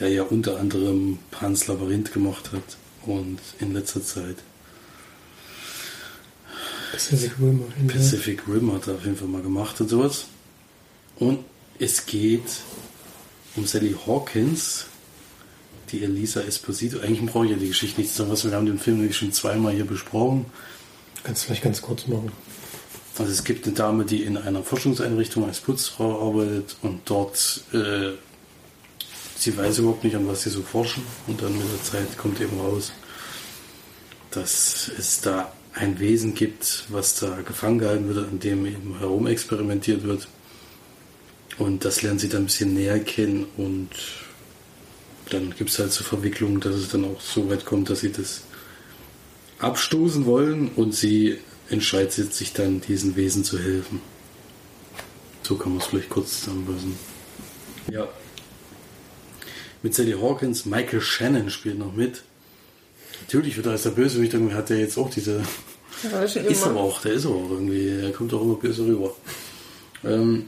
der 0.00 0.08
ja 0.08 0.22
unter 0.22 0.58
anderem 0.58 1.18
Pan's 1.30 1.66
Labyrinth 1.66 2.12
gemacht 2.12 2.52
hat 2.52 2.76
und 3.08 3.38
in 3.58 3.72
letzter 3.72 4.04
Zeit 4.04 4.36
Pacific 6.92 7.32
Rim. 7.38 7.62
Pacific 7.86 8.42
Rim 8.48 8.72
hat 8.72 8.86
er 8.86 8.94
auf 8.94 9.04
jeden 9.04 9.16
Fall 9.16 9.28
mal 9.28 9.42
gemacht 9.42 9.80
und 9.80 9.88
sowas. 9.88 10.26
Und 11.16 11.40
es 11.78 12.06
geht 12.06 12.48
um 13.56 13.66
Sally 13.66 13.94
Hawkins, 14.06 14.86
die 15.90 16.02
Elisa 16.02 16.40
Esposito. 16.40 17.00
Eigentlich 17.00 17.30
brauche 17.30 17.44
ich 17.46 17.52
ja 17.52 17.56
die 17.56 17.68
Geschichte 17.68 18.00
nicht 18.00 18.10
zu 18.10 18.18
sagen, 18.18 18.30
was 18.30 18.44
wir 18.44 18.52
haben 18.52 18.66
den 18.66 18.78
Film 18.78 18.98
nämlich 18.98 19.16
schon 19.16 19.32
zweimal 19.32 19.74
hier 19.74 19.84
besprochen. 19.84 20.46
Kannst 21.24 21.42
du 21.42 21.46
vielleicht 21.46 21.62
ganz 21.64 21.82
kurz 21.82 22.06
machen. 22.06 22.32
Also 23.18 23.32
es 23.32 23.44
gibt 23.44 23.66
eine 23.66 23.74
Dame, 23.74 24.04
die 24.04 24.22
in 24.22 24.36
einer 24.36 24.62
Forschungseinrichtung 24.62 25.44
als 25.44 25.60
Putzfrau 25.60 26.28
arbeitet 26.28 26.76
und 26.82 27.00
dort 27.04 27.64
äh, 27.72 28.12
sie 29.38 29.56
weiß 29.56 29.78
überhaupt 29.78 30.04
nicht, 30.04 30.16
an 30.16 30.26
was 30.28 30.42
sie 30.42 30.50
so 30.50 30.62
forschen 30.62 31.02
und 31.26 31.40
dann 31.40 31.52
mit 31.52 31.66
der 31.72 31.82
Zeit 31.82 32.18
kommt 32.18 32.40
eben 32.40 32.58
raus, 32.60 32.92
dass 34.38 34.90
es 34.96 35.20
da 35.20 35.52
ein 35.74 35.98
Wesen 35.98 36.34
gibt, 36.34 36.84
was 36.88 37.14
da 37.14 37.40
gefangen 37.42 37.78
gehalten 37.78 38.08
wird, 38.08 38.28
an 38.28 38.38
dem 38.38 38.66
eben 38.66 38.98
herumexperimentiert 38.98 40.04
wird. 40.04 40.28
Und 41.58 41.84
das 41.84 42.02
lernen 42.02 42.18
sie 42.18 42.28
dann 42.28 42.42
ein 42.42 42.46
bisschen 42.46 42.74
näher 42.74 43.00
kennen 43.00 43.46
und 43.56 43.90
dann 45.30 45.54
gibt 45.56 45.70
es 45.70 45.78
halt 45.78 45.92
so 45.92 46.04
Verwicklungen, 46.04 46.60
dass 46.60 46.74
es 46.74 46.88
dann 46.88 47.04
auch 47.04 47.20
so 47.20 47.50
weit 47.50 47.64
kommt, 47.64 47.90
dass 47.90 48.00
sie 48.00 48.12
das 48.12 48.42
abstoßen 49.58 50.24
wollen 50.24 50.68
und 50.76 50.94
sie 50.94 51.38
entscheidet 51.68 52.32
sich 52.32 52.52
dann, 52.52 52.80
diesen 52.80 53.16
Wesen 53.16 53.44
zu 53.44 53.58
helfen. 53.58 54.00
So 55.42 55.56
kann 55.56 55.72
man 55.72 55.80
es 55.80 55.86
vielleicht 55.86 56.10
kurz 56.10 56.40
zusammenfassen. 56.40 56.96
Ja. 57.90 58.08
Mit 59.82 59.94
Sally 59.94 60.12
Hawkins, 60.12 60.64
Michael 60.64 61.00
Shannon 61.00 61.50
spielt 61.50 61.78
noch 61.78 61.92
mit. 61.92 62.22
Natürlich 63.20 63.56
wird 63.56 63.66
er 63.66 63.72
als 63.72 63.82
der 63.82 63.90
Bösewicht, 63.90 64.34
irgendwie 64.34 64.54
hat 64.54 64.70
er 64.70 64.78
jetzt 64.78 64.96
auch 64.98 65.10
diese. 65.10 65.42
Das 66.02 66.32
schon 66.32 66.44
Ist 66.44 66.62
immer. 66.62 66.70
aber 66.70 66.80
auch, 66.80 67.00
der 67.02 67.12
ist 67.12 67.26
aber 67.26 67.34
auch 67.34 67.50
irgendwie, 67.50 67.88
er 67.88 68.12
kommt 68.12 68.32
auch 68.32 68.42
immer 68.42 68.54
böse 68.54 68.86
rüber. 68.86 69.14
Ähm, 70.04 70.46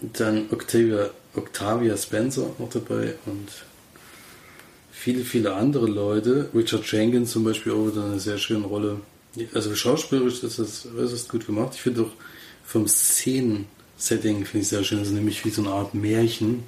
dann 0.00 0.46
Octavia, 0.50 1.10
Octavia 1.34 1.96
Spencer 1.96 2.50
noch 2.58 2.68
dabei 2.68 3.14
und 3.26 3.48
viele, 4.90 5.24
viele 5.24 5.54
andere 5.54 5.86
Leute. 5.86 6.50
Richard 6.54 6.90
Jenkins 6.90 7.30
zum 7.30 7.44
Beispiel 7.44 7.72
auch 7.72 7.86
wieder 7.86 8.04
eine 8.04 8.20
sehr 8.20 8.38
schöne 8.38 8.66
Rolle. 8.66 9.00
Also 9.54 9.74
schauspielerisch 9.74 10.42
ist 10.42 10.58
das 10.58 10.86
äußerst 10.96 11.28
gut 11.28 11.46
gemacht. 11.46 11.72
Ich 11.74 11.80
finde 11.80 12.02
auch 12.02 12.12
vom 12.64 12.86
Szenensetting 12.86 14.44
finde 14.44 14.58
ich 14.58 14.68
sehr 14.68 14.84
schön. 14.84 14.98
Also 14.98 15.12
nämlich 15.12 15.44
wie 15.44 15.50
so 15.50 15.62
eine 15.62 15.70
Art 15.70 15.94
Märchen. 15.94 16.64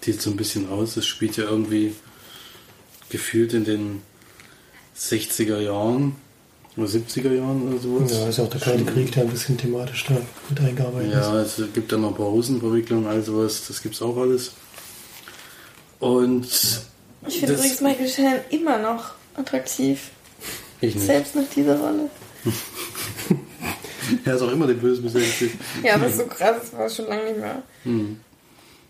Sieht 0.00 0.20
so 0.20 0.30
ein 0.30 0.36
bisschen 0.36 0.68
aus. 0.68 0.96
Es 0.96 1.06
spielt 1.06 1.36
ja 1.36 1.44
irgendwie 1.44 1.94
gefühlt 3.08 3.52
in 3.52 3.64
den 3.64 4.02
60er 4.96 5.58
Jahren 5.60 6.16
oder 6.76 6.86
70er 6.86 7.32
Jahren 7.32 7.68
oder 7.68 7.78
sowas. 7.78 8.12
Ja, 8.12 8.28
ist 8.28 8.38
ja 8.38 8.44
auch 8.44 8.50
der 8.50 8.60
Kalte 8.60 8.84
Krieg, 8.84 9.12
der 9.12 9.24
ein 9.24 9.28
bisschen 9.30 9.58
thematisch 9.58 10.04
da 10.08 10.16
mit 10.48 10.60
eingearbeitet 10.60 11.12
Ja, 11.12 11.40
es 11.40 11.60
gibt 11.74 11.92
dann 11.92 12.02
noch 12.02 12.08
ein 12.10 12.14
paar 12.16 12.26
Russenverwicklungen, 12.26 13.06
all 13.06 13.22
sowas, 13.22 13.64
das 13.68 13.82
gibt's 13.82 14.00
auch 14.02 14.16
alles. 14.16 14.52
Und 16.00 16.46
Ich 17.26 17.38
finde 17.38 17.54
übrigens 17.54 17.80
Michael 17.80 18.08
Shannon 18.08 18.40
immer 18.50 18.78
noch 18.78 19.12
attraktiv. 19.36 20.10
ich 20.80 20.94
nicht. 20.94 21.06
Selbst 21.06 21.36
nach 21.36 21.44
dieser 21.54 21.78
Rolle. 21.78 22.10
Er 24.24 24.34
ist 24.34 24.42
auch 24.42 24.50
immer 24.50 24.66
der 24.66 24.74
Böse 24.74 25.00
besetzt. 25.00 25.42
Ja, 25.82 25.94
aber 25.94 26.10
so 26.10 26.26
krass, 26.26 26.56
das 26.60 26.72
war 26.72 26.90
schon 26.90 27.06
lange 27.06 27.24
nicht 27.24 27.38
mehr. 27.38 27.62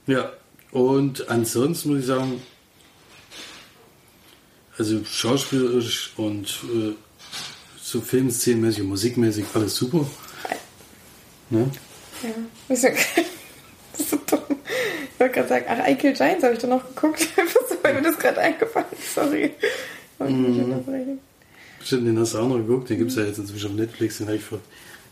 Ja, 0.06 0.32
und 0.72 1.28
ansonsten 1.28 1.90
muss 1.90 2.00
ich 2.00 2.06
sagen, 2.06 2.40
also 4.78 5.04
schauspielerisch 5.04 6.12
und 6.16 6.46
äh, 6.64 6.94
so 7.80 8.00
filmszenenmäßig 8.00 8.82
und 8.82 8.88
musikmäßig 8.88 9.44
alles 9.54 9.76
super. 9.76 10.06
Ne? 11.50 11.70
Ja. 12.22 12.28
Das 12.68 12.84
ist, 12.84 12.96
das 13.98 14.10
so 14.10 14.18
dumm. 14.26 14.38
Ich 15.12 15.20
wollte 15.20 15.34
gerade 15.34 15.48
sagen, 15.48 15.66
ach, 15.68 15.88
I 15.88 15.96
Kill 15.96 16.14
Giants 16.14 16.42
habe 16.44 16.54
ich 16.54 16.60
doch 16.60 16.68
noch 16.68 16.86
geguckt. 16.94 17.28
So, 17.68 17.76
weil 17.82 17.94
mir 17.94 18.02
das 18.02 18.18
gerade 18.18 18.40
eingefallen 18.40 18.86
ist. 18.92 19.14
Sorry. 19.14 19.50
Mhm. 20.18 21.18
Stimmt, 21.82 22.06
den 22.06 22.18
hast 22.18 22.34
du 22.34 22.38
auch 22.38 22.48
noch 22.48 22.56
geguckt, 22.58 22.90
den 22.90 22.98
gibt's 22.98 23.16
ja 23.16 23.24
jetzt 23.24 23.38
inzwischen 23.38 23.70
auf 23.70 23.76
Netflix, 23.76 24.18
den 24.18 24.28
habe 24.28 24.36
ich 24.36 24.44
vor 24.44 24.60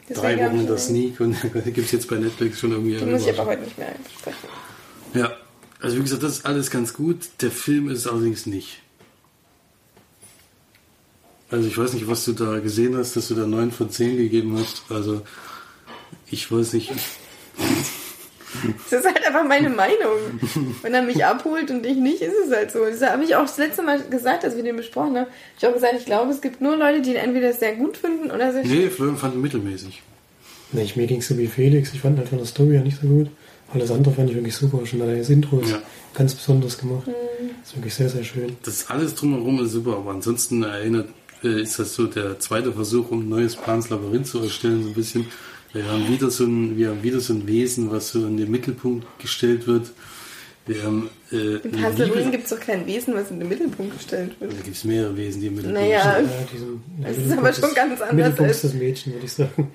Deswegen 0.08 0.38
drei 0.38 0.46
Wochen 0.46 0.60
in 0.60 0.66
der 0.66 0.78
Sneak 0.78 1.20
und 1.20 1.36
den 1.54 1.72
gibt's 1.74 1.92
jetzt 1.92 2.08
bei 2.08 2.16
Netflix 2.16 2.60
schon 2.60 2.72
irgendwie. 2.72 2.96
Den 2.96 3.10
muss 3.10 3.26
ich 3.26 3.38
aber 3.38 3.50
heute 3.50 3.62
nicht 3.62 3.76
mehr 3.76 3.88
einsprechen. 3.88 4.48
Ja, 5.14 5.32
also 5.80 5.96
wie 5.96 6.02
gesagt, 6.02 6.22
das 6.22 6.38
ist 6.38 6.46
alles 6.46 6.70
ganz 6.70 6.94
gut. 6.94 7.28
Der 7.40 7.50
Film 7.50 7.88
ist 7.88 7.98
es 7.98 8.06
allerdings 8.06 8.46
nicht. 8.46 8.80
Also 11.50 11.66
ich 11.68 11.76
weiß 11.76 11.94
nicht, 11.94 12.06
was 12.08 12.24
du 12.24 12.32
da 12.32 12.58
gesehen 12.60 12.96
hast, 12.96 13.16
dass 13.16 13.28
du 13.28 13.34
da 13.34 13.46
9 13.46 13.70
von 13.72 13.90
10 13.90 14.16
gegeben 14.16 14.56
hast. 14.58 14.82
Also 14.88 15.22
ich 16.30 16.50
weiß 16.50 16.74
nicht. 16.74 16.92
Das 18.90 19.00
ist 19.00 19.06
halt 19.06 19.24
einfach 19.26 19.44
meine 19.46 19.68
Meinung. 19.70 20.16
Wenn 20.82 20.92
er 20.94 21.02
mich 21.02 21.24
abholt 21.24 21.70
und 21.70 21.86
ich 21.86 21.96
nicht, 21.96 22.20
ist 22.20 22.34
es 22.46 22.52
halt 22.54 22.72
so. 22.72 22.84
Das 22.84 23.00
habe 23.02 23.22
ich 23.24 23.36
auch 23.36 23.42
das 23.42 23.58
letzte 23.58 23.82
Mal 23.82 24.00
gesagt, 24.10 24.44
als 24.44 24.56
wir 24.56 24.62
den 24.64 24.76
besprochen 24.76 25.16
haben. 25.16 25.26
Ich 25.56 25.62
habe 25.64 25.72
auch 25.72 25.76
gesagt, 25.80 25.94
ich 25.98 26.04
glaube, 26.04 26.32
es 26.32 26.40
gibt 26.40 26.60
nur 26.60 26.76
Leute, 26.76 27.00
die 27.00 27.10
ihn 27.10 27.16
entweder 27.16 27.52
sehr 27.52 27.76
gut 27.76 27.96
finden 27.96 28.30
oder 28.30 28.52
sehr 28.52 28.64
Nee, 28.64 28.88
Florian 28.90 29.16
fand 29.16 29.34
ihn 29.34 29.40
mittelmäßig. 29.40 30.02
Nee, 30.72 30.82
ich, 30.82 30.96
mir 30.96 31.06
ging 31.06 31.18
es 31.20 31.28
so 31.28 31.38
wie 31.38 31.46
Felix. 31.46 31.92
Ich 31.94 32.00
fand 32.00 32.18
halt 32.18 32.28
von 32.28 32.38
der 32.38 32.46
Story 32.46 32.72
her 32.72 32.82
nicht 32.82 33.00
so 33.00 33.06
gut. 33.06 33.28
Alles 33.72 33.90
andere 33.92 34.12
fand 34.14 34.30
ich 34.30 34.36
wirklich 34.36 34.54
super. 34.56 34.84
Schon 34.84 35.00
allein 35.02 35.18
das 35.18 35.30
Intro 35.30 35.60
ist 35.60 35.70
Ja. 35.70 35.82
ganz 36.14 36.34
besonders 36.34 36.76
gemacht. 36.76 37.06
Mhm. 37.06 37.50
Ist 37.64 37.76
wirklich 37.76 37.94
sehr, 37.94 38.08
sehr 38.08 38.24
schön. 38.24 38.56
Das 38.64 38.90
alles 38.90 39.14
drumherum 39.14 39.64
ist 39.64 39.72
super, 39.72 39.96
aber 39.96 40.10
ansonsten 40.10 40.62
erinnert, 40.64 41.08
ist 41.42 41.78
das 41.78 41.94
so 41.94 42.06
der 42.06 42.38
zweite 42.38 42.72
Versuch, 42.72 43.10
um 43.10 43.20
ein 43.20 43.28
neues 43.28 43.56
Pans 43.56 43.88
Labyrinth 43.90 44.26
zu 44.26 44.40
erstellen, 44.40 44.82
so 44.82 44.88
ein 44.88 44.94
bisschen. 44.94 45.26
Wir 45.72 45.84
haben 45.86 46.08
wieder 46.08 46.30
so 46.30 46.44
ein, 46.44 46.76
wir 46.76 46.88
haben 46.90 47.02
wieder 47.02 47.20
so 47.20 47.32
ein 47.32 47.46
Wesen, 47.46 47.90
was 47.90 48.08
so 48.10 48.26
in 48.26 48.36
den 48.36 48.50
Mittelpunkt 48.50 49.06
gestellt 49.20 49.66
wird. 49.66 49.92
Wir 50.66 50.82
haben 50.84 51.08
äh, 51.32 51.36
In 51.36 51.74
eine 51.74 51.82
Panzerin 51.82 52.12
Liebe- 52.18 52.30
gibt 52.32 52.44
es 52.44 52.50
doch 52.50 52.60
kein 52.60 52.86
Wesen, 52.86 53.14
was 53.14 53.30
in 53.30 53.38
den 53.40 53.48
Mittelpunkt 53.48 53.96
gestellt 53.96 54.32
wird. 54.40 54.52
Da 54.52 54.56
gibt 54.62 54.76
es 54.76 54.84
mehrere 54.84 55.16
Wesen, 55.16 55.40
die 55.40 55.46
im 55.46 55.54
Mittelpunkt 55.54 55.80
Naja, 55.88 56.20
Ja, 56.20 56.26
diesen, 56.52 56.82
Das 57.02 57.16
der 57.16 57.24
ist 57.26 57.32
aber 57.38 57.52
schon 57.52 57.74
ganz 57.74 58.00
anders 58.00 58.12
Mittelpunkt 58.12 58.40
als- 58.42 58.56
ist 58.56 58.64
das 58.64 58.74
Mädchen, 58.74 59.12
würde 59.14 59.26
ich 59.26 59.32
sagen. 59.32 59.70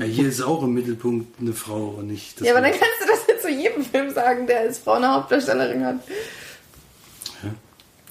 Ja, 0.00 0.04
hier 0.06 0.28
ist 0.28 0.42
auch 0.42 0.62
im 0.62 0.74
Mittelpunkt 0.74 1.40
eine 1.40 1.52
Frau 1.54 1.94
und 1.98 2.08
nicht 2.08 2.40
das 2.40 2.46
Ja, 2.46 2.52
aber 2.54 2.60
dann 2.62 2.72
kannst 2.72 3.00
du 3.00 3.06
das 3.10 3.20
jetzt 3.28 3.42
zu 3.42 3.48
jedem 3.50 3.84
Film 3.84 4.10
sagen, 4.12 4.46
der 4.46 4.60
als 4.60 4.78
Frau 4.78 4.92
eine 4.94 5.08
Hauptdarstellerin 5.14 5.84
hat. 5.84 5.96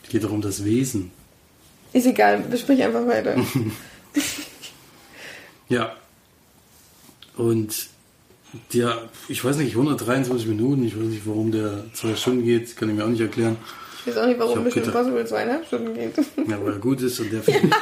Geht 0.10 0.24
doch 0.24 0.32
um 0.32 0.42
das 0.42 0.64
Wesen. 0.64 1.12
Ist 1.94 2.06
egal, 2.06 2.40
besprich 2.50 2.82
einfach 2.84 3.06
weiter. 3.08 3.36
Ja. 5.70 5.96
Und 7.36 7.88
ja, 8.72 9.02
ich 9.28 9.44
weiß 9.44 9.58
nicht, 9.58 9.72
123 9.72 10.48
Minuten, 10.48 10.86
ich 10.86 10.98
weiß 10.98 11.08
nicht, 11.08 11.24
warum 11.28 11.52
der 11.52 11.84
zwei 11.94 12.16
Stunden 12.16 12.44
geht, 12.46 12.76
kann 12.78 12.90
ich 12.90 12.96
mir 12.96 13.04
auch 13.04 13.10
nicht 13.10 13.22
erklären. 13.22 13.58
Ich 14.06 14.08
weiß 14.08 14.18
auch 14.18 14.26
nicht, 14.26 14.36
Ich 14.36 14.40
warum 14.40 14.64
Mission 14.64 14.86
Impossible 14.86 15.26
zweieinhalb 15.26 15.66
Stunden 15.68 15.94
geht. 15.94 16.18
Ja, 16.48 16.64
weil 16.64 16.74
er 16.74 16.80
gut 16.80 17.02
ist 17.02 17.20
und 17.20 17.32
der 17.34 17.44
Film 17.44 17.64
nicht. 17.66 17.76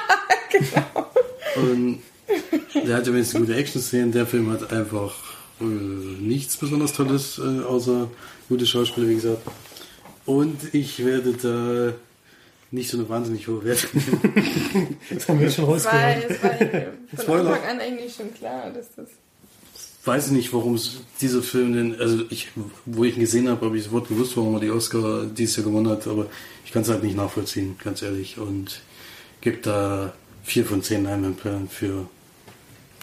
genau. 0.52 1.12
Und 1.56 2.00
der 2.88 2.98
hat 2.98 3.08
ja 3.08 3.14
wenigstens 3.14 3.40
gute 3.40 3.56
Action-Szenen. 3.56 4.12
Der 4.12 4.26
Film 4.26 4.50
hat 4.52 4.74
einfach 4.74 5.14
äh, 5.62 5.64
nichts 5.64 6.58
besonders 6.58 6.94
Tolles, 6.94 7.38
äh, 7.40 7.64
außer 7.64 8.10
gute 8.50 8.66
Schauspieler, 8.66 9.08
wie 9.08 9.16
gesagt. 9.16 9.44
Und 10.26 10.74
ich 10.74 11.06
werde 11.06 11.34
da 11.34 11.94
nicht 12.76 12.90
so 12.90 12.98
eine 12.98 13.10
wahnsinnig 13.10 13.48
hohe 13.48 13.64
Wertung. 13.64 13.90
Das 15.10 15.28
haben 15.28 15.40
wir 15.40 15.50
schon 15.50 15.66
war, 15.66 15.74
rausgehört. 15.74 16.26
das 16.30 16.44
war 16.44 16.58
von 16.58 17.20
Spoiler. 17.24 17.54
Anfang 17.54 17.70
an 17.70 17.80
eigentlich 17.80 18.14
schon 18.14 18.34
klar, 18.34 18.70
dass 18.72 18.88
das. 18.96 19.08
weiß 20.04 20.32
nicht, 20.32 20.54
warum 20.54 20.76
es 20.76 20.98
dieser 21.22 21.42
Film 21.42 21.74
denn, 21.74 22.00
also 22.00 22.24
ich, 22.30 22.50
wo 22.86 23.04
ich 23.04 23.16
ihn 23.16 23.22
gesehen 23.22 23.50
habe, 23.50 23.66
habe 23.66 23.78
ich 23.78 23.86
sofort 23.86 24.08
gewusst, 24.10 24.38
warum 24.38 24.54
er 24.56 24.60
die 24.60 24.72
Oscar 24.72 25.26
dieses 25.26 25.56
Jahr 25.56 25.66
gewonnen 25.66 25.90
hat, 25.90 26.06
aber 26.08 26.28
ich 26.66 26.72
kann 26.72 26.84
es 26.84 26.90
halt 26.90 27.04
nicht 27.04 27.16
nachvollziehen, 27.16 27.78
ganz 27.84 28.02
ehrlich. 28.02 28.38
Und 28.38 28.82
gibt 29.42 29.66
da 29.66 30.14
vier 30.44 30.66
von 30.66 30.84
zehn 30.84 31.04
Leinwandperlen 31.04 31.70
für 31.70 32.08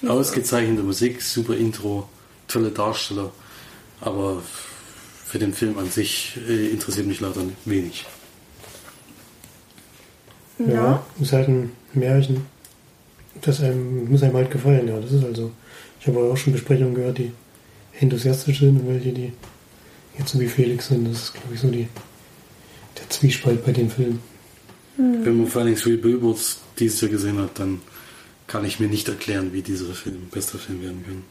ausgezeichnete 0.06 0.82
Musik, 0.82 1.22
super 1.22 1.56
Intro, 1.56 2.08
tolle 2.48 2.70
Darsteller, 2.70 3.32
aber 4.00 4.42
für 5.24 5.38
den 5.38 5.54
Film 5.54 5.78
an 5.78 5.90
sich 5.90 6.36
äh, 6.48 6.68
interessiert 6.68 7.06
mich 7.06 7.20
leider 7.20 7.42
wenig. 7.64 8.04
Ja. 10.68 10.74
Ja, 10.74 11.06
ist 11.20 11.32
halt 11.32 11.48
ein 11.48 11.72
Märchen. 11.94 12.46
Das 13.40 13.60
einem, 13.60 14.10
muss 14.10 14.22
einem 14.22 14.34
halt 14.34 14.50
gefallen, 14.50 14.88
ja, 14.88 15.00
das 15.00 15.12
ist 15.12 15.24
also. 15.24 15.50
Ich 16.00 16.06
habe 16.06 16.18
auch 16.18 16.36
schon 16.36 16.52
Besprechungen 16.52 16.94
gehört, 16.94 17.18
die 17.18 17.32
enthusiastisch 18.00 18.60
sind 18.60 18.80
und 18.80 18.88
welche, 18.88 19.12
die 19.12 19.32
jetzt 20.18 20.30
so 20.30 20.40
wie 20.40 20.48
Felix 20.48 20.88
sind. 20.88 21.08
Das 21.08 21.24
ist, 21.24 21.34
glaube 21.34 21.54
ich, 21.54 21.60
so 21.60 21.70
die, 21.70 21.88
der 22.98 23.08
Zwiespalt 23.08 23.64
bei 23.64 23.72
den 23.72 23.88
Filmen. 23.88 24.20
Wenn 24.96 25.38
man 25.38 25.46
vor 25.46 25.62
allem 25.62 25.74
Three 25.74 25.96
Billboards 25.96 26.60
dieses 26.78 27.00
Jahr 27.00 27.10
gesehen 27.10 27.38
hat, 27.38 27.58
dann 27.58 27.80
kann 28.46 28.64
ich 28.64 28.78
mir 28.78 28.88
nicht 28.88 29.08
erklären, 29.08 29.52
wie 29.52 29.62
dieser 29.62 29.94
Film 29.94 30.28
bester 30.30 30.58
Film 30.58 30.82
werden 30.82 31.04
kann. 31.04 31.24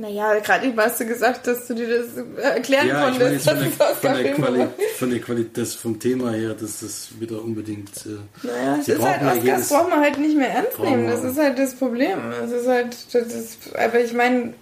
Naja, 0.00 0.38
gerade 0.38 0.66
eben 0.66 0.78
hast 0.78 1.00
du 1.00 1.06
gesagt, 1.06 1.46
dass 1.48 1.66
du 1.66 1.74
dir 1.74 1.88
das 2.02 2.06
erklären 2.40 2.86
Ja, 2.86 3.08
ich 3.10 3.18
meine 3.18 3.24
konntest, 3.40 3.46
jetzt 3.46 4.00
von 4.00 4.12
der, 4.14 4.34
von 4.36 4.54
der, 4.54 4.70
von 4.96 5.10
der 5.10 5.18
Qualität, 5.20 5.58
das 5.58 5.74
vom 5.74 5.98
Thema 5.98 6.30
her, 6.30 6.54
dass 6.54 6.80
das 6.80 7.08
wieder 7.18 7.42
unbedingt. 7.42 7.90
Äh, 8.06 8.46
Naja, 8.46 8.76
es 8.78 8.86
Sie 8.86 8.92
ist 8.92 9.02
halt, 9.02 9.22
Oscars 9.22 9.44
jedes- 9.44 9.68
braucht 9.68 9.90
man 9.90 10.00
halt 10.00 10.18
nicht 10.18 10.36
mehr 10.36 10.50
ernst 10.50 10.78
nehmen. 10.78 11.08
Das 11.08 11.24
ist 11.24 11.36
halt 11.36 11.58
das 11.58 11.74
Problem. 11.74 12.18
Es 12.44 12.52
ist 12.52 12.68
halt, 12.68 12.96
das 13.12 13.34
ist, 13.34 13.58
aber 13.76 13.98
ich 14.00 14.12
meine, 14.12 14.54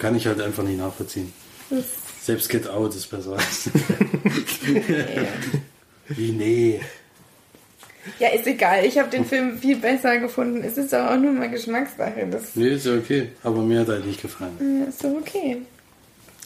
kann 0.00 0.14
ich 0.14 0.26
halt 0.26 0.40
einfach 0.40 0.62
nicht 0.62 0.78
nachvollziehen. 0.78 1.32
Selbst 2.22 2.48
Get 2.48 2.68
Out 2.68 2.94
ist 2.94 3.10
besser 3.10 3.32
als. 3.36 3.70
Wie 6.08 6.30
nee. 6.32 6.80
Ja, 8.18 8.28
ist 8.28 8.46
egal. 8.46 8.84
Ich 8.84 8.98
habe 8.98 9.08
den 9.10 9.24
Film 9.24 9.58
viel 9.58 9.76
besser 9.76 10.18
gefunden. 10.18 10.62
Es 10.64 10.76
ist 10.78 10.92
aber 10.94 11.14
auch 11.14 11.18
nur 11.20 11.32
mal 11.32 11.50
Geschmackssache. 11.50 12.26
Das 12.30 12.54
Nee, 12.54 12.74
ist 12.74 12.86
ja 12.86 12.94
okay. 12.94 13.30
Aber 13.42 13.62
mir 13.62 13.80
hat 13.80 13.88
halt 13.88 14.06
nicht 14.06 14.22
gefallen. 14.22 14.56
Ja, 14.82 14.88
ist 14.88 15.02
doch 15.04 15.10
okay. 15.20 15.58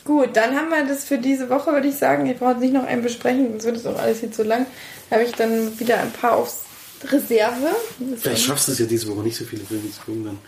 Gut, 0.05 0.31
dann 0.35 0.57
haben 0.57 0.71
wir 0.71 0.85
das 0.87 1.05
für 1.05 1.19
diese 1.19 1.49
Woche, 1.51 1.73
würde 1.73 1.89
ich 1.89 1.97
sagen. 1.97 2.27
Ich 2.27 2.39
brauche 2.39 2.57
nicht 2.59 2.73
noch 2.73 2.85
einen 2.87 3.03
besprechen, 3.03 3.51
sonst 3.53 3.65
wird 3.67 3.77
es 3.77 3.87
auch 3.87 3.99
alles 3.99 4.21
viel 4.21 4.31
zu 4.31 4.43
lang. 4.43 4.67
Da 5.09 5.17
habe 5.17 5.25
ich 5.27 5.33
dann 5.33 5.79
wieder 5.79 5.99
ein 6.01 6.11
paar 6.11 6.37
aufs 6.37 6.63
Reserve. 7.05 7.69
Das 7.99 8.23
Vielleicht 8.23 8.45
schaffst 8.45 8.69
du 8.69 8.73
es 8.73 8.79
ja 8.79 8.87
diese 8.87 9.09
Woche 9.09 9.23
nicht 9.23 9.37
so 9.37 9.45
viele 9.45 9.63
Filme 9.65 9.91
zu 9.91 10.01
gucken, 10.01 10.25
dann 10.25 10.39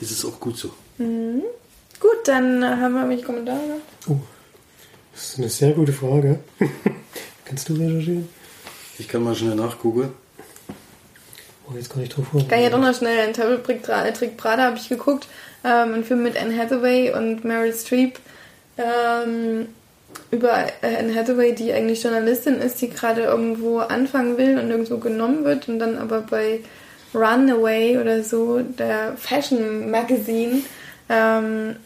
ist 0.00 0.10
es 0.12 0.24
auch 0.24 0.38
gut 0.38 0.56
so. 0.56 0.72
Gut, 0.98 2.18
dann 2.26 2.64
haben 2.64 2.94
wir 2.94 3.08
welche 3.08 3.24
Kommentare. 3.24 3.58
Oh, 4.08 4.16
das 5.12 5.30
ist 5.30 5.38
eine 5.38 5.48
sehr 5.48 5.72
gute 5.72 5.92
Frage. 5.92 6.38
Kannst 7.44 7.68
du 7.68 7.74
recherchieren? 7.74 8.28
Ich 8.98 9.08
kann 9.08 9.22
mal 9.24 9.34
schnell 9.34 9.54
nachgucken. 9.56 10.10
Oh, 11.72 11.76
jetzt 11.76 11.90
kann 11.90 12.02
ich 12.02 12.08
drauf 12.08 12.26
vor. 12.28 12.46
Kann 12.48 12.58
ich 12.58 12.64
ja 12.64 12.70
doch 12.70 12.80
noch 12.80 12.94
schnell 12.94 13.18
einen 13.20 13.32
Terrible 13.32 13.80
Trick, 13.80 14.14
Trick 14.14 14.36
Prada 14.36 14.64
habe 14.64 14.76
ich 14.76 14.88
geguckt. 14.88 15.26
Ähm, 15.64 15.94
ein 15.94 16.04
Film 16.04 16.22
mit 16.22 16.40
Anne 16.40 16.56
Hathaway 16.56 17.12
und 17.12 17.44
Meryl 17.44 17.72
Streep. 17.72 18.18
Ähm, 18.76 19.68
über 20.30 20.66
Anne 20.82 21.14
Hathaway, 21.14 21.54
die 21.54 21.72
eigentlich 21.72 22.02
Journalistin 22.02 22.58
ist, 22.58 22.80
die 22.80 22.90
gerade 22.90 23.22
irgendwo 23.22 23.78
anfangen 23.78 24.36
will 24.38 24.58
und 24.58 24.70
irgendwo 24.70 24.98
genommen 24.98 25.44
wird 25.44 25.68
und 25.68 25.78
dann 25.78 25.98
aber 25.98 26.20
bei 26.22 26.60
Runaway 27.14 27.98
oder 27.98 28.22
so, 28.22 28.60
der 28.60 29.16
Fashion 29.16 29.90
Magazine, 29.90 30.62
ähm, 31.08 31.76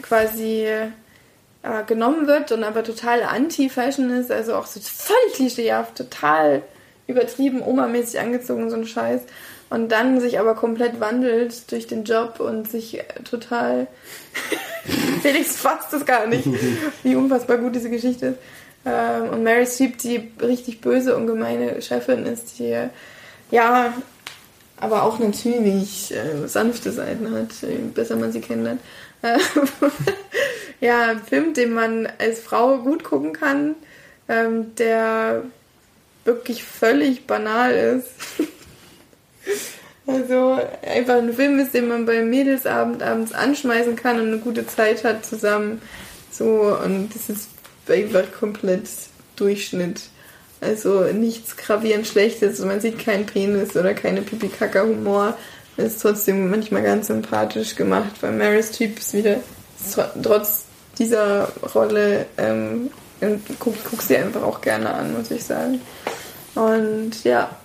quasi 0.00 0.66
äh, 0.66 1.84
genommen 1.86 2.26
wird 2.26 2.52
und 2.52 2.64
aber 2.64 2.82
total 2.82 3.22
anti-Fashion 3.22 4.10
ist, 4.10 4.30
also 4.30 4.54
auch 4.54 4.66
so 4.66 4.80
völlig 4.80 5.34
klischeehaft, 5.34 5.96
total 5.96 6.62
übertrieben, 7.06 7.62
omamäßig 7.62 8.20
angezogen, 8.20 8.70
so 8.70 8.76
ein 8.76 8.86
Scheiß. 8.86 9.22
Und 9.70 9.90
dann 9.90 10.20
sich 10.20 10.38
aber 10.38 10.54
komplett 10.54 11.00
wandelt 11.00 11.70
durch 11.72 11.86
den 11.86 12.04
Job 12.04 12.40
und 12.40 12.70
sich 12.70 12.98
äh, 12.98 13.04
total. 13.28 13.86
Felix 15.22 15.56
fasst 15.56 15.92
das 15.92 16.04
gar 16.04 16.26
nicht, 16.26 16.46
wie 17.02 17.16
unfassbar 17.16 17.58
gut 17.58 17.74
diese 17.74 17.90
Geschichte 17.90 18.26
ist. 18.26 18.38
Ähm, 18.84 19.30
und 19.30 19.42
Mary 19.42 19.66
Streep, 19.66 19.98
die 19.98 20.32
richtig 20.40 20.80
böse 20.80 21.16
und 21.16 21.26
gemeine 21.26 21.80
Chefin 21.80 22.26
ist, 22.26 22.58
die 22.58 22.76
ja, 23.50 23.92
aber 24.78 25.04
auch 25.04 25.18
natürlich 25.18 26.12
äh, 26.12 26.48
sanfte 26.48 26.90
Seiten 26.90 27.30
hat, 27.32 27.50
je 27.62 27.76
besser 27.94 28.16
man 28.16 28.32
sie 28.32 28.40
kennenlernt. 28.40 28.80
Äh, 29.22 29.38
ja, 30.80 31.10
ein 31.10 31.22
Film, 31.22 31.54
den 31.54 31.72
man 31.72 32.08
als 32.18 32.40
Frau 32.40 32.78
gut 32.78 33.04
gucken 33.04 33.32
kann, 33.32 33.76
ähm, 34.28 34.74
der 34.74 35.42
wirklich 36.24 36.64
völlig 36.64 37.26
banal 37.26 37.72
ist. 37.72 38.08
Also 40.06 40.58
einfach 40.84 41.14
ein 41.18 41.32
Film 41.32 41.60
ist, 41.60 41.74
den 41.74 41.86
man 41.88 42.06
beim 42.06 42.28
Mädelsabend 42.28 43.02
abends 43.02 43.32
anschmeißen 43.32 43.94
kann 43.94 44.18
und 44.20 44.26
eine 44.28 44.38
gute 44.38 44.66
Zeit 44.66 45.04
hat 45.04 45.24
zusammen. 45.24 45.80
So, 46.30 46.76
und 46.84 47.10
das 47.14 47.28
ist 47.28 47.48
einfach 47.88 48.24
komplett 48.38 48.88
Durchschnitt. 49.36 50.00
Also 50.60 51.02
nichts 51.12 51.56
gravierend 51.56 52.06
Schlechtes. 52.06 52.58
Man 52.60 52.80
sieht 52.80 52.98
keinen 52.98 53.26
Penis 53.26 53.76
oder 53.76 53.94
keine 53.94 54.22
Pipi-Kaka-Humor. 54.22 55.36
Ist 55.76 56.02
trotzdem 56.02 56.50
manchmal 56.50 56.82
ganz 56.82 57.06
sympathisch 57.06 57.76
gemacht, 57.76 58.12
weil 58.22 58.32
Mary 58.32 58.62
Streep 58.62 58.98
ist 58.98 59.14
wieder 59.14 59.36
tr- 59.94 60.10
trotz 60.22 60.64
dieser 60.98 61.48
Rolle 61.74 62.26
ähm, 62.38 62.90
guck, 63.58 63.74
guck 63.88 64.02
sie 64.02 64.16
einfach 64.16 64.42
auch 64.42 64.60
gerne 64.60 64.92
an, 64.92 65.16
muss 65.16 65.30
ich 65.30 65.44
sagen. 65.44 65.80
Und 66.54 67.24
ja, 67.24 67.56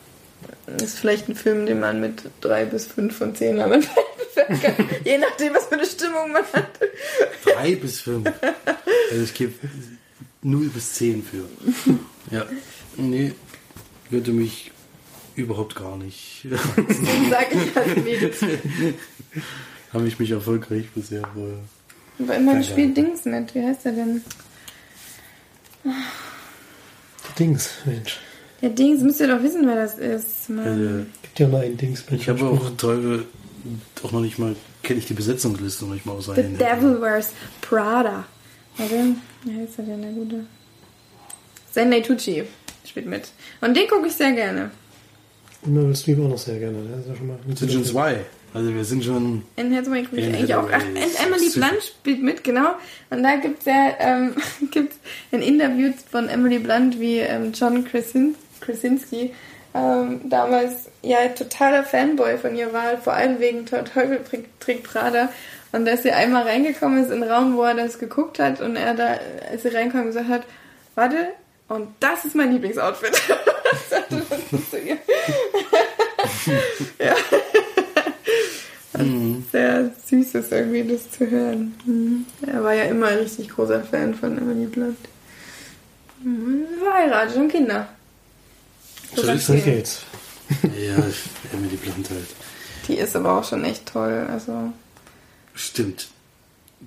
ist 0.82 1.00
vielleicht 1.00 1.30
ein 1.30 1.36
Film, 1.36 1.66
den 1.66 1.80
man 1.80 2.00
mit 2.00 2.24
drei 2.42 2.66
bis 2.66 2.88
fünf 2.88 3.18
von 3.18 3.36
zehn 3.36 3.58
Namen. 3.58 3.86
Je 5.04 5.18
nachdem, 5.18 5.54
was 5.56 5.66
für 5.66 5.76
eine 5.76 5.86
Stimmung 5.86 6.32
man 6.32 6.44
hat. 6.54 6.80
Drei 7.44 7.76
bis 7.76 8.02
fünf. 8.02 8.32
Also 9.12 9.24
ich 9.24 9.34
gebe 9.34 9.54
0 10.44 10.70
bis 10.70 10.94
10 10.94 11.24
für. 11.24 11.46
Ja. 12.32 12.46
Nee, 12.98 13.34
würde 14.10 14.32
mich 14.32 14.72
überhaupt 15.36 15.76
gar 15.76 15.98
nicht. 15.98 16.46
Deswegen 16.46 17.30
sage 17.30 17.48
ich 17.52 17.76
halt 17.76 18.04
Mädels. 18.04 18.42
Habe 19.94 20.08
ich 20.08 20.20
mich 20.20 20.32
erfolgreich 20.32 20.90
bisher 20.94 21.28
vorher. 21.34 21.60
Weil 22.20 22.42
man 22.42 22.56
Keine 22.56 22.64
spielt 22.64 22.98
Dings 22.98 23.26
mit. 23.26 23.54
Wie 23.56 23.66
heißt 23.66 23.86
der 23.86 23.92
denn? 23.94 24.24
Dings, 27.38 27.70
Mensch. 27.86 28.20
Der 28.62 28.70
Dings, 28.70 29.02
müsst 29.02 29.20
ihr 29.20 29.28
doch 29.28 29.44
wissen, 29.44 29.68
wer 29.68 29.76
das 29.76 29.98
ist. 29.98 30.50
Mann. 30.50 30.68
Also, 30.68 31.06
Gibt 31.22 31.40
ja 31.40 31.48
nur 31.48 31.60
ein 31.60 31.78
Dings. 31.78 32.02
bei 32.04 32.16
ich 32.16 32.28
habe 32.28 32.46
auch 32.46 32.76
teure, 32.78 33.26
auch 34.04 34.12
noch 34.12 34.22
nicht 34.22 34.40
mal, 34.40 34.56
kenne 34.84 35.00
ich 35.00 35.06
die 35.06 35.14
Besetzungsliste 35.14 35.86
noch 35.86 35.94
nicht 35.94 36.06
mal 36.06 36.14
The 36.14 36.18
auseinandernehmen. 36.32 36.82
Devil 36.82 37.02
Wears 37.02 37.34
Prada. 37.62 38.26
Warte, 38.78 39.16
wie 39.44 39.60
heißt 39.60 39.78
der 39.78 39.86
denn, 39.86 40.02
der 40.02 40.12
Gute? 40.12 40.46
Stanley 41.72 42.02
Tucci 42.02 42.44
spielt 42.86 43.06
mit. 43.06 43.30
Und 43.62 43.76
den 43.78 43.88
gucke 43.88 44.08
ich 44.08 44.14
sehr 44.14 44.32
gerne. 44.32 44.72
Meryl 45.66 45.96
Streep 45.96 46.20
auch 46.20 46.30
noch 46.30 46.38
sehr 46.38 46.60
gerne. 46.60 46.78
Das 46.90 47.02
ist 47.02 47.10
ja 47.10 47.16
schon 47.16 47.28
mal 47.28 47.38
sind 47.54 47.72
schon 47.72 47.86
zwei. 47.86 48.26
Also 48.54 48.74
wir 48.74 48.86
sind 48.86 49.04
schon. 49.04 49.44
In 49.56 49.76
Hathaway 49.76 50.04
gucke 50.04 50.18
ich 50.18 50.28
eigentlich 50.28 50.56
auch. 50.56 50.68
Ach, 50.72 50.84
und 50.84 50.96
Emily. 50.96 51.50
Blunt 51.50 51.84
spielt 51.84 52.24
mit, 52.24 52.44
genau. 52.44 52.76
Und 53.10 53.24
da 53.24 53.36
gibt 53.36 53.60
es 53.60 53.66
ja 53.66 53.94
ähm, 54.00 54.36
gibt's 54.72 54.98
ein 55.32 55.42
Interview 55.42 55.92
von 56.10 56.30
Emily 56.30 56.60
Blunt, 56.60 57.00
wie 57.00 57.18
ähm, 57.18 57.52
John 57.54 57.84
Krasin 57.84 58.36
Krasinski 58.62 59.34
ähm, 59.74 60.22
damals 60.30 60.90
ja 61.04 61.28
totaler 61.30 61.84
Fanboy 61.84 62.38
von 62.38 62.56
ihr 62.56 62.74
war, 62.74 62.98
vor 62.98 63.14
allem 63.14 63.40
wegen 63.40 63.66
Te- 63.66 63.84
Teufel 63.84 64.20
trägt- 64.60 64.84
Prada. 64.84 65.30
Und 65.74 65.86
dass 65.86 66.04
sie 66.04 66.12
einmal 66.12 66.44
reingekommen 66.44 67.04
ist 67.04 67.12
in 67.12 67.22
den 67.22 67.30
Raum, 67.30 67.58
wo 67.58 67.64
er 67.64 67.74
das 67.76 68.00
geguckt 68.00 68.40
hat 68.40 68.62
und 68.62 68.76
er 68.78 68.94
da, 68.94 69.18
als 69.52 69.64
sie 69.64 69.68
reinkommt, 69.70 70.06
gesagt 70.06 70.30
hat, 70.30 70.44
warte, 70.96 71.18
Und 71.68 71.90
das 72.00 72.24
ist 72.26 72.36
mein 72.36 72.54
Lieblingsoutfit. 72.54 73.14
Sagte 73.90 74.22
das 74.52 74.70
zu 74.72 74.78
ihr. 74.80 74.98
ja. 77.06 77.14
Sehr 79.52 79.92
süß 80.06 80.36
ist 80.36 80.52
irgendwie, 80.52 80.84
das 80.84 81.12
zu 81.12 81.30
hören. 81.30 81.76
Mhm. 81.86 82.26
Er 82.48 82.64
war 82.64 82.74
ja 82.74 82.86
immer 82.86 83.08
ein 83.08 83.20
richtig 83.20 83.50
großer 83.50 83.84
Fan 83.84 84.16
von 84.16 84.38
Emily 84.38 84.66
Blunt. 84.66 84.98
Mhm, 86.24 86.66
Verheiratet 86.84 87.36
und 87.38 87.50
Kinder. 87.52 87.88
So 89.16 89.24
ist 89.24 89.46
zehn. 89.46 89.64
geht's. 89.64 90.02
Ja, 90.64 90.96
Emily 91.54 91.76
Blunt 91.76 92.10
halt. 92.10 92.28
Die 92.88 92.96
ist 92.96 93.16
aber 93.18 93.38
auch 93.38 93.44
schon 93.44 93.66
echt 93.66 93.86
toll. 93.86 94.28
Also, 94.32 94.72
Stimmt. 95.54 96.08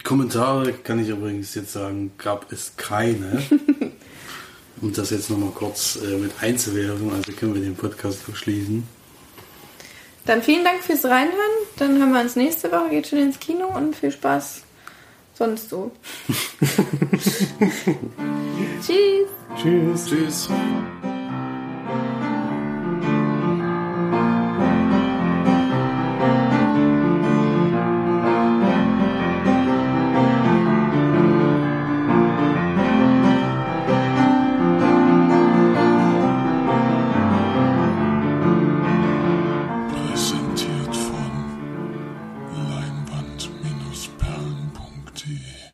Kommentare 0.03 0.73
kann 0.73 0.99
ich 0.99 1.09
übrigens 1.09 1.55
jetzt 1.55 1.73
sagen, 1.73 2.13
gab 2.17 2.51
es 2.53 2.73
keine. 2.77 3.43
um 4.81 4.93
das 4.93 5.11
jetzt 5.11 5.29
nochmal 5.29 5.51
kurz 5.51 5.99
äh, 6.03 6.17
mit 6.17 6.33
einzuwerfen, 6.41 7.13
also 7.13 7.33
können 7.33 7.55
wir 7.55 7.61
den 7.61 7.77
Podcast 7.77 8.23
verschließen. 8.23 8.83
dann 10.25 10.43
vielen 10.43 10.65
Dank 10.65 10.83
fürs 10.83 11.05
Reinhören. 11.05 11.35
Dann 11.77 11.99
hören 11.99 12.13
wir 12.13 12.21
uns 12.21 12.37
nächste 12.37 12.71
Woche. 12.73 12.91
Geht 12.91 13.09
schon 13.09 13.19
ins 13.19 13.39
Kino 13.39 13.67
und 13.67 13.97
viel 13.97 14.13
Spaß 14.13 14.63
sonst 15.35 15.71
so. 15.71 15.91
Tschüss. 18.87 19.29
Tschüss. 19.57 20.07
Tschüss. 20.07 20.49